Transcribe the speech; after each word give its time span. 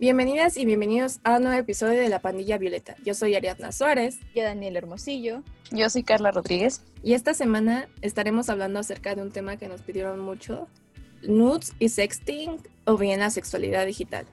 Bienvenidas 0.00 0.56
y 0.56 0.64
bienvenidos 0.64 1.20
a 1.24 1.36
un 1.36 1.42
nuevo 1.42 1.58
episodio 1.58 2.00
de 2.00 2.08
La 2.08 2.20
Pandilla 2.20 2.56
Violeta. 2.56 2.96
Yo 3.04 3.12
soy 3.12 3.34
Ariadna 3.34 3.70
Suárez. 3.70 4.18
Yo 4.34 4.42
Daniel 4.42 4.78
Hermosillo. 4.78 5.42
Yo 5.72 5.90
soy 5.90 6.04
Carla 6.04 6.30
Rodríguez. 6.30 6.80
Y 7.02 7.12
esta 7.12 7.34
semana 7.34 7.86
estaremos 8.00 8.48
hablando 8.48 8.78
acerca 8.78 9.14
de 9.14 9.20
un 9.20 9.30
tema 9.30 9.58
que 9.58 9.68
nos 9.68 9.82
pidieron 9.82 10.18
mucho, 10.18 10.68
nudes 11.20 11.74
y 11.78 11.90
sexting 11.90 12.62
o 12.86 12.96
bien 12.96 13.20
la 13.20 13.28
sexualidad 13.28 13.84
digital. 13.84 14.24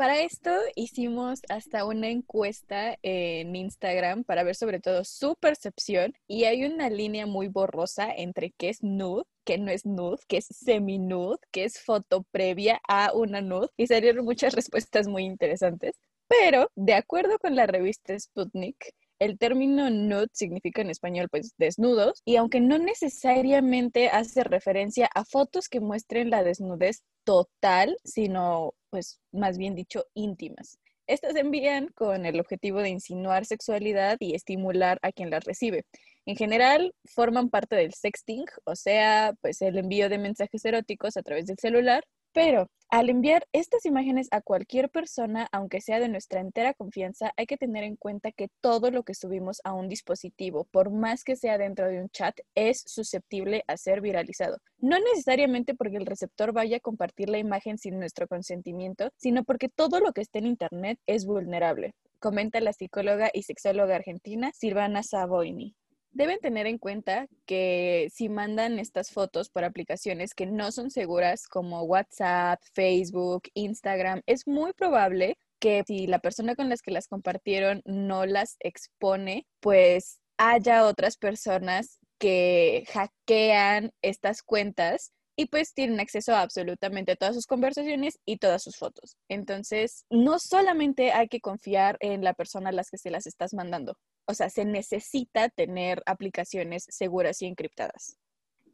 Para 0.00 0.22
esto 0.22 0.50
hicimos 0.76 1.42
hasta 1.50 1.84
una 1.84 2.08
encuesta 2.08 2.96
en 3.02 3.54
Instagram 3.54 4.24
para 4.24 4.44
ver 4.44 4.54
sobre 4.54 4.80
todo 4.80 5.04
su 5.04 5.36
percepción 5.36 6.14
y 6.26 6.44
hay 6.44 6.64
una 6.64 6.88
línea 6.88 7.26
muy 7.26 7.48
borrosa 7.48 8.10
entre 8.10 8.54
qué 8.56 8.70
es 8.70 8.82
nude, 8.82 9.24
qué 9.44 9.58
no 9.58 9.70
es 9.70 9.84
nude, 9.84 10.16
qué 10.26 10.38
es 10.38 10.46
semi-nude, 10.46 11.36
qué 11.52 11.64
es 11.64 11.82
foto 11.82 12.24
previa 12.30 12.80
a 12.88 13.12
una 13.12 13.42
nude 13.42 13.68
y 13.76 13.88
salieron 13.88 14.24
muchas 14.24 14.54
respuestas 14.54 15.06
muy 15.06 15.24
interesantes. 15.24 16.00
Pero 16.28 16.70
de 16.76 16.94
acuerdo 16.94 17.38
con 17.38 17.54
la 17.54 17.66
revista 17.66 18.18
Sputnik, 18.18 18.94
el 19.18 19.36
término 19.36 19.90
nude 19.90 20.28
significa 20.32 20.80
en 20.80 20.88
español 20.88 21.28
pues 21.30 21.52
desnudos 21.58 22.22
y 22.24 22.36
aunque 22.36 22.60
no 22.60 22.78
necesariamente 22.78 24.08
hace 24.08 24.44
referencia 24.44 25.10
a 25.14 25.26
fotos 25.26 25.68
que 25.68 25.80
muestren 25.80 26.30
la 26.30 26.42
desnudez 26.42 27.02
total, 27.24 27.98
sino 28.02 28.72
pues 28.90 29.20
más 29.32 29.58
bien 29.58 29.74
dicho 29.74 30.04
íntimas. 30.14 30.78
Estas 31.06 31.34
envían 31.34 31.88
con 31.88 32.24
el 32.24 32.38
objetivo 32.38 32.80
de 32.80 32.90
insinuar 32.90 33.44
sexualidad 33.44 34.16
y 34.20 34.34
estimular 34.34 34.98
a 35.02 35.10
quien 35.10 35.30
las 35.30 35.44
recibe. 35.44 35.84
En 36.26 36.36
general, 36.36 36.94
forman 37.04 37.50
parte 37.50 37.74
del 37.74 37.94
sexting, 37.94 38.44
o 38.64 38.76
sea, 38.76 39.34
pues 39.40 39.60
el 39.62 39.78
envío 39.78 40.08
de 40.08 40.18
mensajes 40.18 40.64
eróticos 40.64 41.16
a 41.16 41.22
través 41.22 41.46
del 41.46 41.58
celular 41.58 42.04
pero 42.32 42.66
al 42.92 43.08
enviar 43.08 43.46
estas 43.52 43.86
imágenes 43.86 44.26
a 44.32 44.40
cualquier 44.40 44.90
persona, 44.90 45.48
aunque 45.52 45.80
sea 45.80 46.00
de 46.00 46.08
nuestra 46.08 46.40
entera 46.40 46.74
confianza, 46.74 47.32
hay 47.36 47.46
que 47.46 47.56
tener 47.56 47.84
en 47.84 47.94
cuenta 47.94 48.32
que 48.32 48.48
todo 48.60 48.90
lo 48.90 49.04
que 49.04 49.14
subimos 49.14 49.60
a 49.62 49.72
un 49.72 49.88
dispositivo, 49.88 50.64
por 50.72 50.90
más 50.90 51.22
que 51.22 51.36
sea 51.36 51.56
dentro 51.56 51.86
de 51.86 52.02
un 52.02 52.08
chat, 52.08 52.36
es 52.56 52.82
susceptible 52.86 53.62
a 53.68 53.76
ser 53.76 54.00
viralizado. 54.00 54.58
No 54.78 54.98
necesariamente 54.98 55.74
porque 55.74 55.98
el 55.98 56.06
receptor 56.06 56.52
vaya 56.52 56.78
a 56.78 56.80
compartir 56.80 57.28
la 57.28 57.38
imagen 57.38 57.78
sin 57.78 57.98
nuestro 58.00 58.26
consentimiento, 58.26 59.10
sino 59.16 59.44
porque 59.44 59.68
todo 59.68 60.00
lo 60.00 60.12
que 60.12 60.22
esté 60.22 60.40
en 60.40 60.46
Internet 60.46 60.98
es 61.06 61.26
vulnerable 61.26 61.94
comenta 62.20 62.60
la 62.60 62.74
psicóloga 62.74 63.30
y 63.32 63.44
sexóloga 63.44 63.96
argentina 63.96 64.52
Silvana 64.52 65.02
Savoini. 65.02 65.74
Deben 66.12 66.40
tener 66.40 66.66
en 66.66 66.78
cuenta 66.78 67.28
que 67.46 68.08
si 68.12 68.28
mandan 68.28 68.78
estas 68.78 69.10
fotos 69.10 69.48
por 69.48 69.64
aplicaciones 69.64 70.34
que 70.34 70.46
no 70.46 70.72
son 70.72 70.90
seguras 70.90 71.46
como 71.46 71.82
WhatsApp, 71.82 72.60
Facebook, 72.72 73.42
Instagram, 73.54 74.22
es 74.26 74.46
muy 74.46 74.72
probable 74.72 75.38
que 75.60 75.84
si 75.86 76.06
la 76.06 76.18
persona 76.18 76.56
con 76.56 76.68
las 76.68 76.82
que 76.82 76.90
las 76.90 77.06
compartieron 77.06 77.82
no 77.84 78.26
las 78.26 78.56
expone, 78.60 79.46
pues 79.60 80.20
haya 80.36 80.86
otras 80.86 81.16
personas 81.16 81.98
que 82.18 82.84
hackean 82.92 83.92
estas 84.02 84.42
cuentas 84.42 85.12
y 85.36 85.46
pues 85.46 85.72
tienen 85.74 86.00
acceso 86.00 86.34
a 86.34 86.42
absolutamente 86.42 87.16
todas 87.16 87.34
sus 87.34 87.46
conversaciones 87.46 88.18
y 88.26 88.38
todas 88.38 88.62
sus 88.62 88.76
fotos. 88.76 89.16
Entonces, 89.28 90.04
no 90.10 90.38
solamente 90.38 91.12
hay 91.12 91.28
que 91.28 91.40
confiar 91.40 91.96
en 92.00 92.24
la 92.24 92.34
persona 92.34 92.70
a 92.70 92.72
las 92.72 92.90
que 92.90 92.98
se 92.98 93.10
las 93.10 93.26
estás 93.26 93.54
mandando, 93.54 93.96
o 94.30 94.34
sea, 94.34 94.48
se 94.48 94.64
necesita 94.64 95.48
tener 95.48 96.02
aplicaciones 96.06 96.86
seguras 96.88 97.42
y 97.42 97.46
encriptadas. 97.46 98.16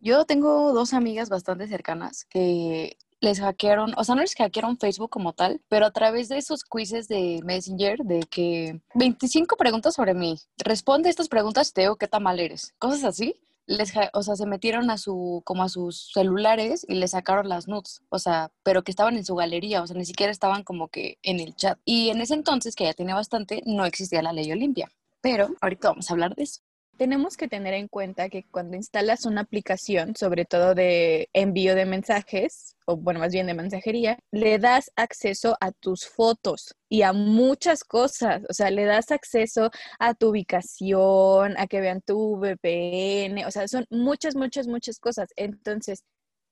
Yo 0.00 0.24
tengo 0.26 0.72
dos 0.72 0.92
amigas 0.92 1.28
bastante 1.28 1.66
cercanas 1.66 2.26
que 2.26 2.96
les 3.20 3.40
hackearon, 3.40 3.94
o 3.96 4.04
sea, 4.04 4.14
no 4.14 4.20
les 4.20 4.34
hackearon 4.34 4.78
Facebook 4.78 5.10
como 5.10 5.32
tal, 5.32 5.62
pero 5.68 5.86
a 5.86 5.90
través 5.90 6.28
de 6.28 6.36
esos 6.36 6.64
quizzes 6.64 7.08
de 7.08 7.40
Messenger 7.44 7.98
de 8.00 8.20
que 8.30 8.80
25 8.94 9.56
preguntas 9.56 9.94
sobre 9.94 10.14
mí, 10.14 10.38
responde 10.58 11.08
estas 11.08 11.28
preguntas 11.28 11.72
te 11.72 11.80
digo 11.82 11.96
qué 11.96 12.08
tan 12.08 12.22
mal 12.22 12.38
eres, 12.38 12.74
cosas 12.78 13.04
así. 13.04 13.34
Les, 13.68 13.92
o 14.12 14.22
sea, 14.22 14.36
se 14.36 14.46
metieron 14.46 14.90
a 14.90 14.98
su, 14.98 15.42
como 15.44 15.64
a 15.64 15.68
sus 15.68 16.12
celulares 16.12 16.86
y 16.88 16.94
les 16.94 17.10
sacaron 17.10 17.48
las 17.48 17.66
nudes, 17.66 18.00
o 18.10 18.20
sea, 18.20 18.52
pero 18.62 18.84
que 18.84 18.92
estaban 18.92 19.16
en 19.16 19.24
su 19.24 19.34
galería, 19.34 19.82
o 19.82 19.86
sea, 19.88 19.96
ni 19.96 20.04
siquiera 20.04 20.30
estaban 20.30 20.62
como 20.62 20.86
que 20.86 21.18
en 21.24 21.40
el 21.40 21.56
chat. 21.56 21.76
Y 21.84 22.10
en 22.10 22.20
ese 22.20 22.34
entonces, 22.34 22.76
que 22.76 22.84
ya 22.84 22.94
tenía 22.94 23.16
bastante, 23.16 23.62
no 23.66 23.84
existía 23.84 24.22
la 24.22 24.32
ley 24.32 24.52
Olimpia 24.52 24.88
pero 25.26 25.48
ahorita 25.60 25.88
vamos 25.88 26.08
a 26.08 26.14
hablar 26.14 26.36
de 26.36 26.44
eso. 26.44 26.60
Tenemos 26.96 27.36
que 27.36 27.48
tener 27.48 27.74
en 27.74 27.88
cuenta 27.88 28.28
que 28.28 28.44
cuando 28.48 28.76
instalas 28.76 29.26
una 29.26 29.40
aplicación, 29.40 30.14
sobre 30.14 30.44
todo 30.44 30.76
de 30.76 31.28
envío 31.32 31.74
de 31.74 31.84
mensajes, 31.84 32.76
o 32.86 32.96
bueno, 32.96 33.18
más 33.18 33.32
bien 33.32 33.48
de 33.48 33.54
mensajería, 33.54 34.20
le 34.30 34.60
das 34.60 34.92
acceso 34.94 35.56
a 35.60 35.72
tus 35.72 36.06
fotos 36.06 36.76
y 36.88 37.02
a 37.02 37.12
muchas 37.12 37.82
cosas. 37.82 38.44
O 38.48 38.54
sea, 38.54 38.70
le 38.70 38.84
das 38.84 39.10
acceso 39.10 39.70
a 39.98 40.14
tu 40.14 40.28
ubicación, 40.28 41.58
a 41.58 41.66
que 41.66 41.80
vean 41.80 42.02
tu 42.02 42.38
VPN, 42.38 43.44
o 43.46 43.50
sea, 43.50 43.66
son 43.66 43.84
muchas, 43.90 44.36
muchas, 44.36 44.68
muchas 44.68 45.00
cosas. 45.00 45.28
Entonces, 45.34 46.04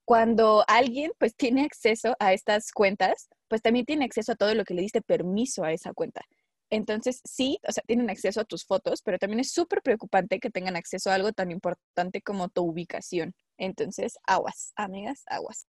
cuando 0.04 0.64
alguien 0.66 1.12
pues 1.18 1.36
tiene 1.36 1.64
acceso 1.64 2.16
a 2.18 2.32
estas 2.32 2.72
cuentas, 2.72 3.28
pues 3.48 3.62
también 3.62 3.86
tiene 3.86 4.04
acceso 4.04 4.32
a 4.32 4.36
todo 4.36 4.52
lo 4.56 4.64
que 4.64 4.74
le 4.74 4.82
diste 4.82 5.00
permiso 5.00 5.62
a 5.62 5.72
esa 5.72 5.92
cuenta. 5.94 6.22
Entonces, 6.74 7.20
sí, 7.24 7.60
o 7.68 7.70
sea, 7.70 7.84
tienen 7.86 8.10
acceso 8.10 8.40
a 8.40 8.44
tus 8.44 8.64
fotos, 8.64 9.00
pero 9.02 9.16
también 9.18 9.38
es 9.38 9.52
súper 9.52 9.80
preocupante 9.80 10.40
que 10.40 10.50
tengan 10.50 10.74
acceso 10.74 11.08
a 11.08 11.14
algo 11.14 11.32
tan 11.32 11.52
importante 11.52 12.20
como 12.20 12.48
tu 12.48 12.64
ubicación. 12.64 13.32
Entonces, 13.58 14.18
aguas, 14.26 14.72
amigas, 14.74 15.22
aguas. 15.26 15.68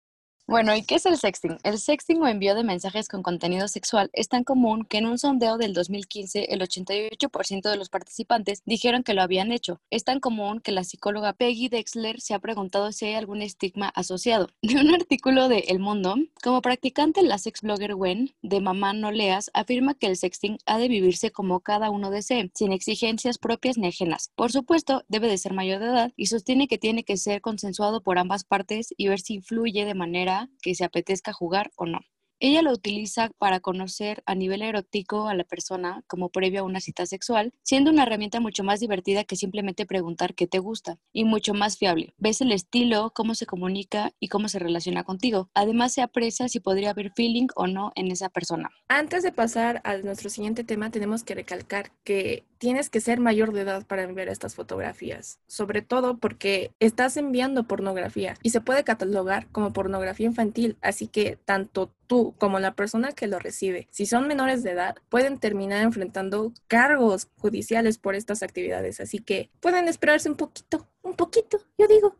Bueno, 0.50 0.74
¿y 0.74 0.80
qué 0.80 0.94
es 0.94 1.04
el 1.04 1.18
sexting? 1.18 1.58
El 1.62 1.78
sexting 1.78 2.22
o 2.22 2.26
envío 2.26 2.54
de 2.54 2.64
mensajes 2.64 3.06
con 3.06 3.22
contenido 3.22 3.68
sexual 3.68 4.08
es 4.14 4.30
tan 4.30 4.44
común 4.44 4.86
que 4.86 4.96
en 4.96 5.04
un 5.04 5.18
sondeo 5.18 5.58
del 5.58 5.74
2015 5.74 6.54
el 6.54 6.62
88% 6.62 7.70
de 7.70 7.76
los 7.76 7.90
participantes 7.90 8.62
dijeron 8.64 9.02
que 9.02 9.12
lo 9.12 9.20
habían 9.20 9.52
hecho. 9.52 9.82
Es 9.90 10.04
tan 10.04 10.20
común 10.20 10.60
que 10.60 10.72
la 10.72 10.84
psicóloga 10.84 11.34
Peggy 11.34 11.68
Dexler 11.68 12.22
se 12.22 12.32
ha 12.32 12.38
preguntado 12.38 12.92
si 12.92 13.04
hay 13.04 13.12
algún 13.12 13.42
estigma 13.42 13.90
asociado. 13.90 14.48
De 14.62 14.76
un 14.76 14.94
artículo 14.94 15.48
de 15.48 15.58
El 15.68 15.80
Mundo, 15.80 16.14
como 16.42 16.62
practicante 16.62 17.22
la 17.22 17.36
sex 17.36 17.60
blogger 17.60 17.94
Gwen 17.94 18.30
de 18.40 18.62
Mamá 18.62 18.94
No 18.94 19.12
Leas 19.12 19.50
afirma 19.52 19.92
que 19.92 20.06
el 20.06 20.16
sexting 20.16 20.56
ha 20.64 20.78
de 20.78 20.88
vivirse 20.88 21.30
como 21.30 21.60
cada 21.60 21.90
uno 21.90 22.10
desee, 22.10 22.50
sin 22.54 22.72
exigencias 22.72 23.36
propias 23.36 23.76
ni 23.76 23.88
ajenas. 23.88 24.30
Por 24.34 24.50
supuesto, 24.50 25.04
debe 25.08 25.28
de 25.28 25.36
ser 25.36 25.52
mayor 25.52 25.80
de 25.80 25.88
edad 25.88 26.12
y 26.16 26.24
sostiene 26.26 26.68
que 26.68 26.78
tiene 26.78 27.04
que 27.04 27.18
ser 27.18 27.42
consensuado 27.42 28.02
por 28.02 28.18
ambas 28.18 28.44
partes 28.44 28.94
y 28.96 29.08
ver 29.08 29.20
si 29.20 29.34
influye 29.34 29.84
de 29.84 29.94
manera 29.94 30.37
que 30.62 30.74
se 30.74 30.84
apetezca 30.84 31.32
jugar 31.32 31.70
o 31.76 31.86
no. 31.86 32.00
Ella 32.40 32.62
lo 32.62 32.70
utiliza 32.70 33.30
para 33.38 33.58
conocer 33.58 34.22
a 34.24 34.36
nivel 34.36 34.62
erótico 34.62 35.26
a 35.26 35.34
la 35.34 35.42
persona 35.42 36.04
como 36.06 36.28
previo 36.28 36.60
a 36.60 36.62
una 36.62 36.78
cita 36.80 37.04
sexual, 37.04 37.52
siendo 37.64 37.90
una 37.90 38.04
herramienta 38.04 38.38
mucho 38.38 38.62
más 38.62 38.78
divertida 38.78 39.24
que 39.24 39.34
simplemente 39.34 39.86
preguntar 39.86 40.36
qué 40.36 40.46
te 40.46 40.60
gusta 40.60 40.98
y 41.12 41.24
mucho 41.24 41.52
más 41.52 41.78
fiable. 41.78 42.14
Ves 42.16 42.40
el 42.40 42.52
estilo, 42.52 43.10
cómo 43.12 43.34
se 43.34 43.46
comunica 43.46 44.12
y 44.20 44.28
cómo 44.28 44.48
se 44.48 44.60
relaciona 44.60 45.02
contigo. 45.02 45.50
Además 45.52 45.94
se 45.94 46.02
aprecia 46.02 46.48
si 46.48 46.60
podría 46.60 46.90
haber 46.90 47.10
feeling 47.12 47.48
o 47.56 47.66
no 47.66 47.90
en 47.96 48.12
esa 48.12 48.28
persona. 48.28 48.70
Antes 48.86 49.24
de 49.24 49.32
pasar 49.32 49.80
a 49.82 49.96
nuestro 49.96 50.30
siguiente 50.30 50.62
tema, 50.62 50.92
tenemos 50.92 51.24
que 51.24 51.34
recalcar 51.34 51.90
que 52.04 52.44
tienes 52.58 52.90
que 52.90 53.00
ser 53.00 53.20
mayor 53.20 53.52
de 53.52 53.62
edad 53.62 53.86
para 53.86 54.02
enviar 54.02 54.28
estas 54.28 54.54
fotografías, 54.54 55.40
sobre 55.46 55.82
todo 55.82 56.18
porque 56.18 56.72
estás 56.80 57.16
enviando 57.16 57.64
pornografía 57.64 58.34
y 58.42 58.50
se 58.50 58.60
puede 58.60 58.84
catalogar 58.84 59.46
como 59.48 59.72
pornografía 59.72 60.26
infantil, 60.26 60.76
así 60.82 61.06
que 61.06 61.38
tanto 61.44 61.92
tú 62.06 62.34
como 62.38 62.58
la 62.58 62.74
persona 62.74 63.12
que 63.12 63.26
lo 63.26 63.38
recibe, 63.38 63.86
si 63.90 64.06
son 64.06 64.28
menores 64.28 64.62
de 64.62 64.72
edad, 64.72 64.96
pueden 65.08 65.38
terminar 65.38 65.82
enfrentando 65.82 66.52
cargos 66.66 67.28
judiciales 67.38 67.98
por 67.98 68.14
estas 68.14 68.42
actividades, 68.42 69.00
así 69.00 69.20
que 69.20 69.50
pueden 69.60 69.88
esperarse 69.88 70.28
un 70.28 70.36
poquito, 70.36 70.88
un 71.02 71.14
poquito, 71.14 71.58
yo 71.78 71.86
digo. 71.86 72.16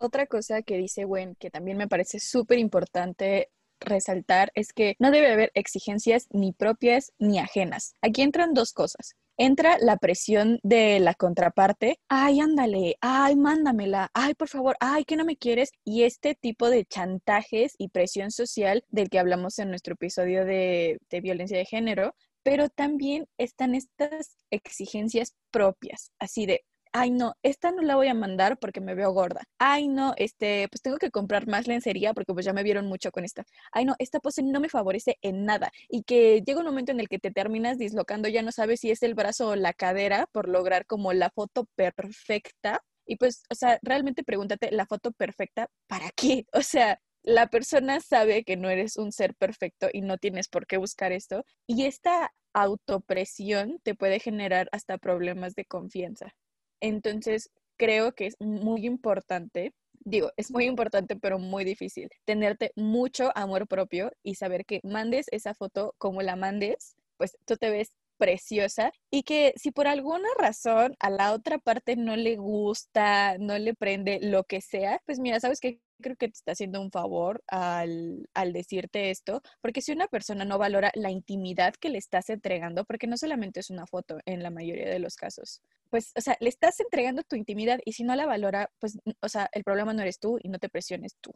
Otra 0.00 0.26
cosa 0.26 0.62
que 0.62 0.76
dice 0.76 1.04
Gwen, 1.04 1.34
que 1.34 1.50
también 1.50 1.76
me 1.76 1.88
parece 1.88 2.20
súper 2.20 2.60
importante 2.60 3.50
resaltar 3.80 4.50
es 4.54 4.72
que 4.72 4.96
no 4.98 5.10
debe 5.10 5.32
haber 5.32 5.50
exigencias 5.54 6.26
ni 6.30 6.52
propias 6.52 7.12
ni 7.18 7.38
ajenas. 7.38 7.94
Aquí 8.02 8.22
entran 8.22 8.54
dos 8.54 8.72
cosas. 8.72 9.14
Entra 9.40 9.78
la 9.78 9.96
presión 9.98 10.58
de 10.64 10.98
la 10.98 11.14
contraparte, 11.14 12.00
ay, 12.08 12.40
ándale, 12.40 12.96
ay, 13.00 13.36
mándamela, 13.36 14.10
ay, 14.12 14.34
por 14.34 14.48
favor, 14.48 14.76
ay, 14.80 15.04
que 15.04 15.14
no 15.14 15.24
me 15.24 15.36
quieres. 15.36 15.70
Y 15.84 16.02
este 16.02 16.34
tipo 16.34 16.68
de 16.68 16.84
chantajes 16.84 17.74
y 17.78 17.90
presión 17.90 18.32
social 18.32 18.84
del 18.88 19.08
que 19.08 19.20
hablamos 19.20 19.60
en 19.60 19.70
nuestro 19.70 19.94
episodio 19.94 20.44
de, 20.44 20.98
violencia 21.22 21.56
de 21.56 21.66
género, 21.66 22.16
pero 22.42 22.68
también 22.68 23.26
están 23.38 23.76
estas 23.76 24.38
exigencias 24.50 25.36
propias, 25.52 26.10
así 26.18 26.44
de, 26.44 26.64
ay 27.00 27.10
no, 27.10 27.34
esta 27.42 27.70
no 27.70 27.82
la 27.82 27.96
voy 27.96 28.08
a 28.08 28.14
mandar 28.14 28.58
porque 28.58 28.80
me 28.80 28.94
veo 28.94 29.12
gorda. 29.12 29.42
Ay 29.58 29.88
no, 29.88 30.14
este, 30.16 30.68
pues 30.70 30.82
tengo 30.82 30.98
que 30.98 31.10
comprar 31.10 31.46
más 31.46 31.66
lencería 31.68 32.12
porque 32.14 32.32
pues 32.34 32.44
ya 32.46 32.52
me 32.52 32.62
vieron 32.64 32.86
mucho 32.86 33.10
con 33.12 33.24
esta. 33.24 33.44
Ay 33.72 33.84
no, 33.84 33.94
esta 33.98 34.20
pose 34.20 34.42
no 34.42 34.60
me 34.60 34.68
favorece 34.68 35.16
en 35.22 35.44
nada 35.44 35.70
y 35.88 36.02
que 36.02 36.42
llega 36.42 36.60
un 36.60 36.66
momento 36.66 36.92
en 36.92 37.00
el 37.00 37.08
que 37.08 37.18
te 37.18 37.30
terminas 37.30 37.78
dislocando, 37.78 38.28
ya 38.28 38.42
no 38.42 38.52
sabes 38.52 38.80
si 38.80 38.90
es 38.90 39.02
el 39.02 39.14
brazo 39.14 39.48
o 39.50 39.56
la 39.56 39.72
cadera 39.72 40.26
por 40.32 40.48
lograr 40.48 40.86
como 40.86 41.12
la 41.12 41.30
foto 41.30 41.66
perfecta 41.76 42.82
Y 43.06 43.16
pues, 43.16 43.42
o 43.50 43.54
sea, 43.54 43.78
realmente 43.82 44.24
pregúntate 44.24 44.70
la 44.72 44.86
foto 44.86 45.12
perfecta, 45.12 45.68
¿para 45.86 46.10
qué? 46.16 46.46
O 46.52 46.62
sea, 46.62 47.00
la 47.22 47.48
persona 47.48 48.00
sabe 48.00 48.44
que 48.44 48.56
no 48.56 48.70
eres 48.70 48.96
un 48.96 49.12
ser 49.12 49.34
perfecto 49.34 49.88
y 49.92 50.00
no 50.02 50.18
tienes 50.18 50.48
por 50.48 50.66
qué 50.66 50.76
buscar 50.78 51.12
esto. 51.12 51.44
Y 51.66 51.84
esta 51.86 52.32
autopresión 52.52 53.78
te 53.82 53.94
puede 53.94 54.20
generar 54.20 54.68
hasta 54.72 54.98
problemas 54.98 55.54
de 55.54 55.64
confianza. 55.64 56.34
Entonces, 56.80 57.50
creo 57.76 58.12
que 58.12 58.26
es 58.26 58.36
muy 58.40 58.86
importante, 58.86 59.72
digo, 60.04 60.30
es 60.36 60.50
muy 60.50 60.64
importante, 60.66 61.16
pero 61.16 61.38
muy 61.38 61.64
difícil, 61.64 62.08
tenerte 62.24 62.72
mucho 62.76 63.30
amor 63.36 63.66
propio 63.66 64.10
y 64.22 64.34
saber 64.34 64.64
que 64.64 64.80
mandes 64.82 65.26
esa 65.30 65.54
foto 65.54 65.94
como 65.98 66.22
la 66.22 66.36
mandes, 66.36 66.96
pues 67.16 67.36
tú 67.46 67.56
te 67.56 67.70
ves 67.70 67.92
preciosa 68.18 68.92
y 69.10 69.22
que 69.22 69.54
si 69.56 69.70
por 69.70 69.86
alguna 69.86 70.28
razón 70.38 70.94
a 70.98 71.08
la 71.10 71.32
otra 71.32 71.58
parte 71.58 71.96
no 71.96 72.16
le 72.16 72.36
gusta, 72.36 73.38
no 73.38 73.56
le 73.58 73.74
prende 73.74 74.18
lo 74.20 74.44
que 74.44 74.60
sea, 74.60 75.00
pues 75.06 75.20
mira, 75.20 75.40
sabes 75.40 75.60
que 75.60 75.80
creo 76.00 76.16
que 76.16 76.28
te 76.28 76.34
está 76.34 76.52
haciendo 76.52 76.80
un 76.80 76.90
favor 76.90 77.42
al, 77.48 78.28
al, 78.34 78.52
decirte 78.52 79.10
esto, 79.10 79.42
porque 79.60 79.80
si 79.80 79.92
una 79.92 80.06
persona 80.08 80.44
no 80.44 80.58
valora 80.58 80.90
la 80.94 81.10
intimidad 81.10 81.74
que 81.74 81.90
le 81.90 81.98
estás 81.98 82.30
entregando, 82.30 82.84
porque 82.84 83.06
no 83.06 83.16
solamente 83.16 83.60
es 83.60 83.70
una 83.70 83.86
foto 83.86 84.18
en 84.26 84.42
la 84.42 84.50
mayoría 84.50 84.88
de 84.88 84.98
los 84.98 85.16
casos, 85.16 85.62
pues, 85.90 86.12
o 86.16 86.20
sea, 86.20 86.36
le 86.40 86.48
estás 86.48 86.80
entregando 86.80 87.22
tu 87.22 87.36
intimidad 87.36 87.80
y 87.84 87.92
si 87.92 88.04
no 88.04 88.14
la 88.14 88.26
valora, 88.26 88.70
pues, 88.78 88.98
o 89.20 89.28
sea, 89.28 89.48
el 89.52 89.64
problema 89.64 89.92
no 89.92 90.02
eres 90.02 90.18
tú 90.18 90.38
y 90.42 90.48
no 90.48 90.58
te 90.58 90.68
presiones 90.68 91.16
tú. 91.20 91.32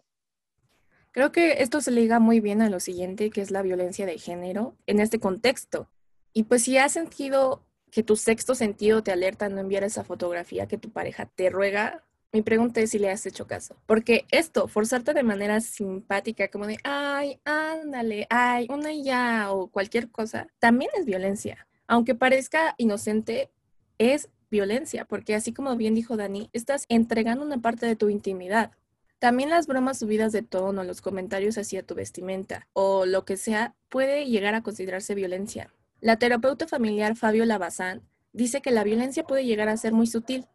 Creo 1.11 1.31
que 1.31 1.63
esto 1.63 1.81
se 1.81 1.91
liga 1.91 2.19
muy 2.21 2.41
bien 2.41 2.63
a 2.63 2.71
lo 2.71 2.81
siguiente, 2.81 3.31
que 3.31 3.43
es 3.43 3.51
la 3.51 3.63
violencia 3.63 4.07
de 4.07 4.19
género 4.19 4.77
en 4.87 4.99
este 4.99 5.21
contexto. 5.21 5.91
Y 6.33 6.45
pues 6.45 6.63
si 6.65 6.79
has 6.79 6.93
sentido 6.93 7.67
que 7.91 8.03
tu 8.03 8.17
sexto 8.17 8.55
sentido 8.55 9.03
te 9.03 9.13
alerta 9.13 9.45
a 9.45 9.49
no 9.51 9.61
enviar 9.61 9.85
esa 9.85 10.05
fotografía 10.05 10.67
que 10.67 10.79
tu 10.79 10.91
pareja 10.91 11.27
te 11.27 11.51
ruega, 11.51 12.03
mi 12.33 12.43
pregunta 12.43 12.81
es 12.81 12.91
si 12.91 12.99
le 12.99 13.11
has 13.11 13.27
hecho 13.27 13.47
caso. 13.47 13.77
Porque 13.87 14.25
esto, 14.31 14.69
forzarte 14.69 15.13
de 15.13 15.23
manera 15.23 15.61
simpática, 15.61 16.49
como 16.49 16.67
de, 16.67 16.79
ay, 16.83 17.39
ándale, 17.45 18.27
ay, 18.31 18.67
una 18.71 18.93
ya, 18.93 19.53
o 19.53 19.69
cualquier 19.69 20.11
cosa, 20.11 20.49
también 20.59 20.91
es 20.99 21.05
violencia. 21.05 21.67
Aunque 21.87 22.15
parezca 22.15 22.75
inocente, 22.79 23.51
es 23.99 24.29
violencia, 24.51 25.05
porque 25.05 25.35
así 25.35 25.53
como 25.53 25.77
bien 25.77 25.95
dijo 25.95 26.17
Dani, 26.17 26.49
estás 26.53 26.87
entregando 26.89 27.45
una 27.45 27.59
parte 27.59 27.87
de 27.87 27.97
tu 27.97 28.09
intimidad. 28.09 28.73
También 29.19 29.51
las 29.51 29.67
bromas 29.67 29.99
subidas 29.99 30.33
de 30.33 30.43
tono, 30.43 30.83
los 30.85 31.01
comentarios 31.01 31.57
hacia 31.57 31.85
tu 31.85 31.95
vestimenta 31.95 32.67
o 32.73 33.07
lo 33.07 33.25
que 33.25 33.37
sea 33.37 33.75
puede 33.89 34.27
llegar 34.27 34.55
a 34.55 34.63
considerarse 34.63 35.15
violencia. 35.15 35.73
La 36.01 36.17
terapeuta 36.17 36.67
familiar 36.67 37.15
Fabio 37.15 37.45
Lavazán 37.45 38.03
dice 38.33 38.61
que 38.63 38.73
la 38.73 38.83
violencia 38.83 39.23
puede 39.23 39.45
llegar 39.45 39.69
a 39.69 39.77
ser 39.77 39.93
muy 39.93 40.09
sutil. 40.09 40.47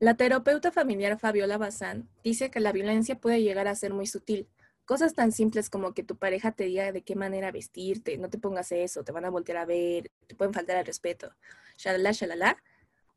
La 0.00 0.14
terapeuta 0.14 0.72
familiar 0.72 1.18
Fabiola 1.18 1.58
Bazán 1.58 2.08
dice 2.24 2.50
que 2.50 2.58
la 2.58 2.72
violencia 2.72 3.20
puede 3.20 3.42
llegar 3.42 3.68
a 3.68 3.74
ser 3.74 3.92
muy 3.92 4.06
sutil. 4.06 4.48
Cosas 4.86 5.14
tan 5.14 5.30
simples 5.30 5.68
como 5.68 5.92
que 5.92 6.02
tu 6.02 6.16
pareja 6.16 6.52
te 6.52 6.64
diga 6.64 6.90
de 6.90 7.02
qué 7.02 7.14
manera 7.16 7.52
vestirte, 7.52 8.16
no 8.16 8.30
te 8.30 8.38
pongas 8.38 8.72
eso, 8.72 9.04
te 9.04 9.12
van 9.12 9.26
a 9.26 9.30
voltear 9.30 9.58
a 9.58 9.66
ver, 9.66 10.10
te 10.26 10.34
pueden 10.34 10.54
faltar 10.54 10.78
al 10.78 10.86
respeto, 10.86 11.30
shalala, 11.76 12.12
shalala. 12.12 12.56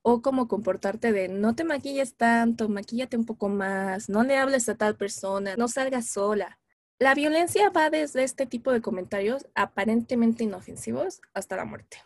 O 0.01 0.21
como 0.21 0.49
comportarte 0.49 1.13
de 1.13 1.29
no 1.29 1.55
te 1.55 1.63
maquilles 1.63 2.15
tanto, 2.15 2.67
maquíllate 2.67 3.15
un 3.15 3.25
poco 3.25 3.47
más, 3.47 4.09
no 4.09 4.23
le 4.23 4.35
hables 4.35 4.67
a 4.67 4.75
tal 4.75 4.97
persona, 4.97 5.55
no 5.55 5.69
salgas 5.69 6.09
sola. 6.09 6.59
La 6.99 7.15
violencia 7.15 7.69
va 7.69 7.89
desde 7.89 8.23
este 8.23 8.45
tipo 8.45 8.73
de 8.73 8.81
comentarios 8.81 9.47
aparentemente 9.55 10.43
inofensivos 10.43 11.21
hasta 11.33 11.55
la 11.55 11.63
muerte. 11.63 11.99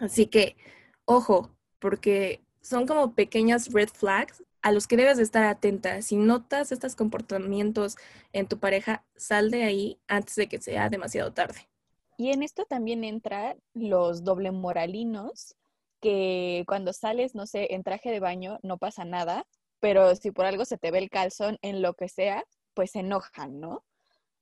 Así 0.00 0.26
que, 0.26 0.56
ojo, 1.04 1.54
porque 1.78 2.42
son 2.64 2.86
como 2.86 3.14
pequeñas 3.14 3.72
red 3.72 3.90
flags 3.90 4.42
a 4.62 4.72
los 4.72 4.86
que 4.86 4.96
debes 4.96 5.18
de 5.18 5.22
estar 5.22 5.44
atenta. 5.44 6.00
Si 6.00 6.16
notas 6.16 6.72
estos 6.72 6.96
comportamientos 6.96 7.96
en 8.32 8.48
tu 8.48 8.58
pareja, 8.58 9.04
sal 9.14 9.50
de 9.50 9.64
ahí 9.64 10.00
antes 10.08 10.34
de 10.36 10.48
que 10.48 10.58
sea 10.60 10.88
demasiado 10.88 11.32
tarde. 11.34 11.68
Y 12.16 12.30
en 12.30 12.42
esto 12.42 12.64
también 12.64 13.04
entran 13.04 13.58
los 13.74 14.24
doble 14.24 14.50
moralinos, 14.50 15.56
que 16.00 16.64
cuando 16.66 16.94
sales, 16.94 17.34
no 17.34 17.46
sé, 17.46 17.74
en 17.74 17.82
traje 17.82 18.10
de 18.10 18.20
baño 18.20 18.58
no 18.62 18.78
pasa 18.78 19.04
nada, 19.04 19.46
pero 19.80 20.16
si 20.16 20.30
por 20.30 20.46
algo 20.46 20.64
se 20.64 20.78
te 20.78 20.90
ve 20.90 20.98
el 20.98 21.10
calzón 21.10 21.58
en 21.60 21.82
lo 21.82 21.92
que 21.92 22.08
sea, 22.08 22.44
pues 22.72 22.92
se 22.92 23.00
enojan, 23.00 23.60
¿no? 23.60 23.84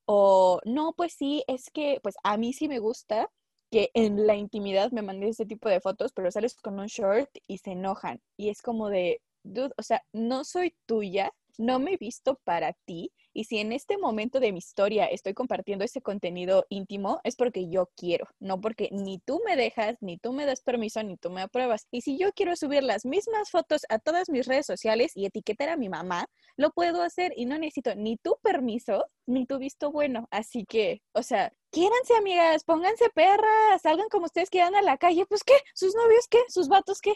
O 0.05 0.61
no, 0.65 0.93
pues 0.97 1.15
sí, 1.15 1.43
es 1.49 1.71
que 1.71 1.99
pues 2.03 2.15
a 2.23 2.37
mí 2.37 2.53
sí 2.53 2.69
me 2.69 2.79
gusta 2.79 3.29
que 3.73 3.91
en 3.95 4.27
la 4.27 4.37
intimidad 4.37 4.93
me 4.93 5.01
mandes 5.01 5.31
ese 5.31 5.47
tipo 5.47 5.69
de 5.69 5.81
fotos, 5.81 6.13
pero 6.13 6.31
sales 6.31 6.55
con 6.57 6.79
un 6.79 6.87
short 6.87 7.31
y 7.49 7.59
se 7.59 7.73
enojan. 7.73 8.21
Y 8.37 8.51
es 8.51 8.61
como 8.61 8.91
de, 8.91 9.23
dude, 9.43 9.73
o 9.79 9.83
sea, 9.83 10.05
no 10.13 10.45
soy 10.45 10.77
tuya, 10.87 11.33
no 11.59 11.79
me 11.79 11.95
he 11.95 11.97
visto 11.97 12.39
para 12.45 12.75
ti 12.85 13.13
y 13.35 13.45
si 13.45 13.59
en 13.59 13.73
este 13.73 13.97
momento 13.97 14.41
de 14.41 14.53
mi 14.53 14.59
historia 14.59 15.07
estoy 15.07 15.33
compartiendo 15.33 15.85
ese 15.85 16.03
contenido 16.03 16.67
íntimo, 16.69 17.21
es 17.25 17.35
porque 17.35 17.69
yo 17.71 17.91
quiero, 17.97 18.27
no 18.41 18.61
porque 18.61 18.91
ni 18.93 19.19
tú 19.21 19.41
me 19.47 19.57
dejas, 19.57 19.97
ni 20.01 20.19
tú 20.19 20.33
me 20.35 20.45
das 20.45 20.61
permiso, 20.61 21.03
ni 21.03 21.17
tú 21.17 21.31
me 21.31 21.41
apruebas. 21.41 21.87
Y 21.91 22.03
si 22.03 22.19
yo 22.19 22.33
quiero 22.33 22.57
subir 22.57 22.83
las 22.83 23.07
mismas 23.07 23.51
fotos 23.51 23.83
a 23.89 23.99
todas 23.99 24.29
mis 24.29 24.47
redes 24.47 24.67
sociales 24.67 25.13
y 25.15 25.25
etiquetar 25.25 25.71
a 25.71 25.79
mi 25.79 25.89
mamá, 25.89 26.27
lo 26.57 26.71
puedo 26.73 27.03
hacer 27.03 27.33
y 27.37 27.47
no 27.47 27.59
necesito 27.59 27.95
ni 27.95 28.19
tu 28.19 28.37
permiso, 28.43 29.07
ni 29.27 29.47
tu 29.47 29.59
visto 29.59 29.91
bueno. 29.91 30.29
Así 30.31 30.67
que, 30.67 31.03
o 31.15 31.23
sea, 31.23 31.53
quiéranse 31.73 32.15
amigas, 32.15 32.63
pónganse 32.65 33.09
perras, 33.11 33.83
salgan 33.83 34.09
como 34.11 34.27
ustedes 34.27 34.51
quieran 34.51 34.77
a 34.77 34.83
la 34.83 34.99
calle, 34.99 35.27
pues 35.27 35.43
qué, 35.43 35.55
sus 35.75 35.95
novios 35.95 36.29
qué, 36.29 36.39
sus 36.49 36.69
vatos 36.69 37.01
qué. 37.01 37.15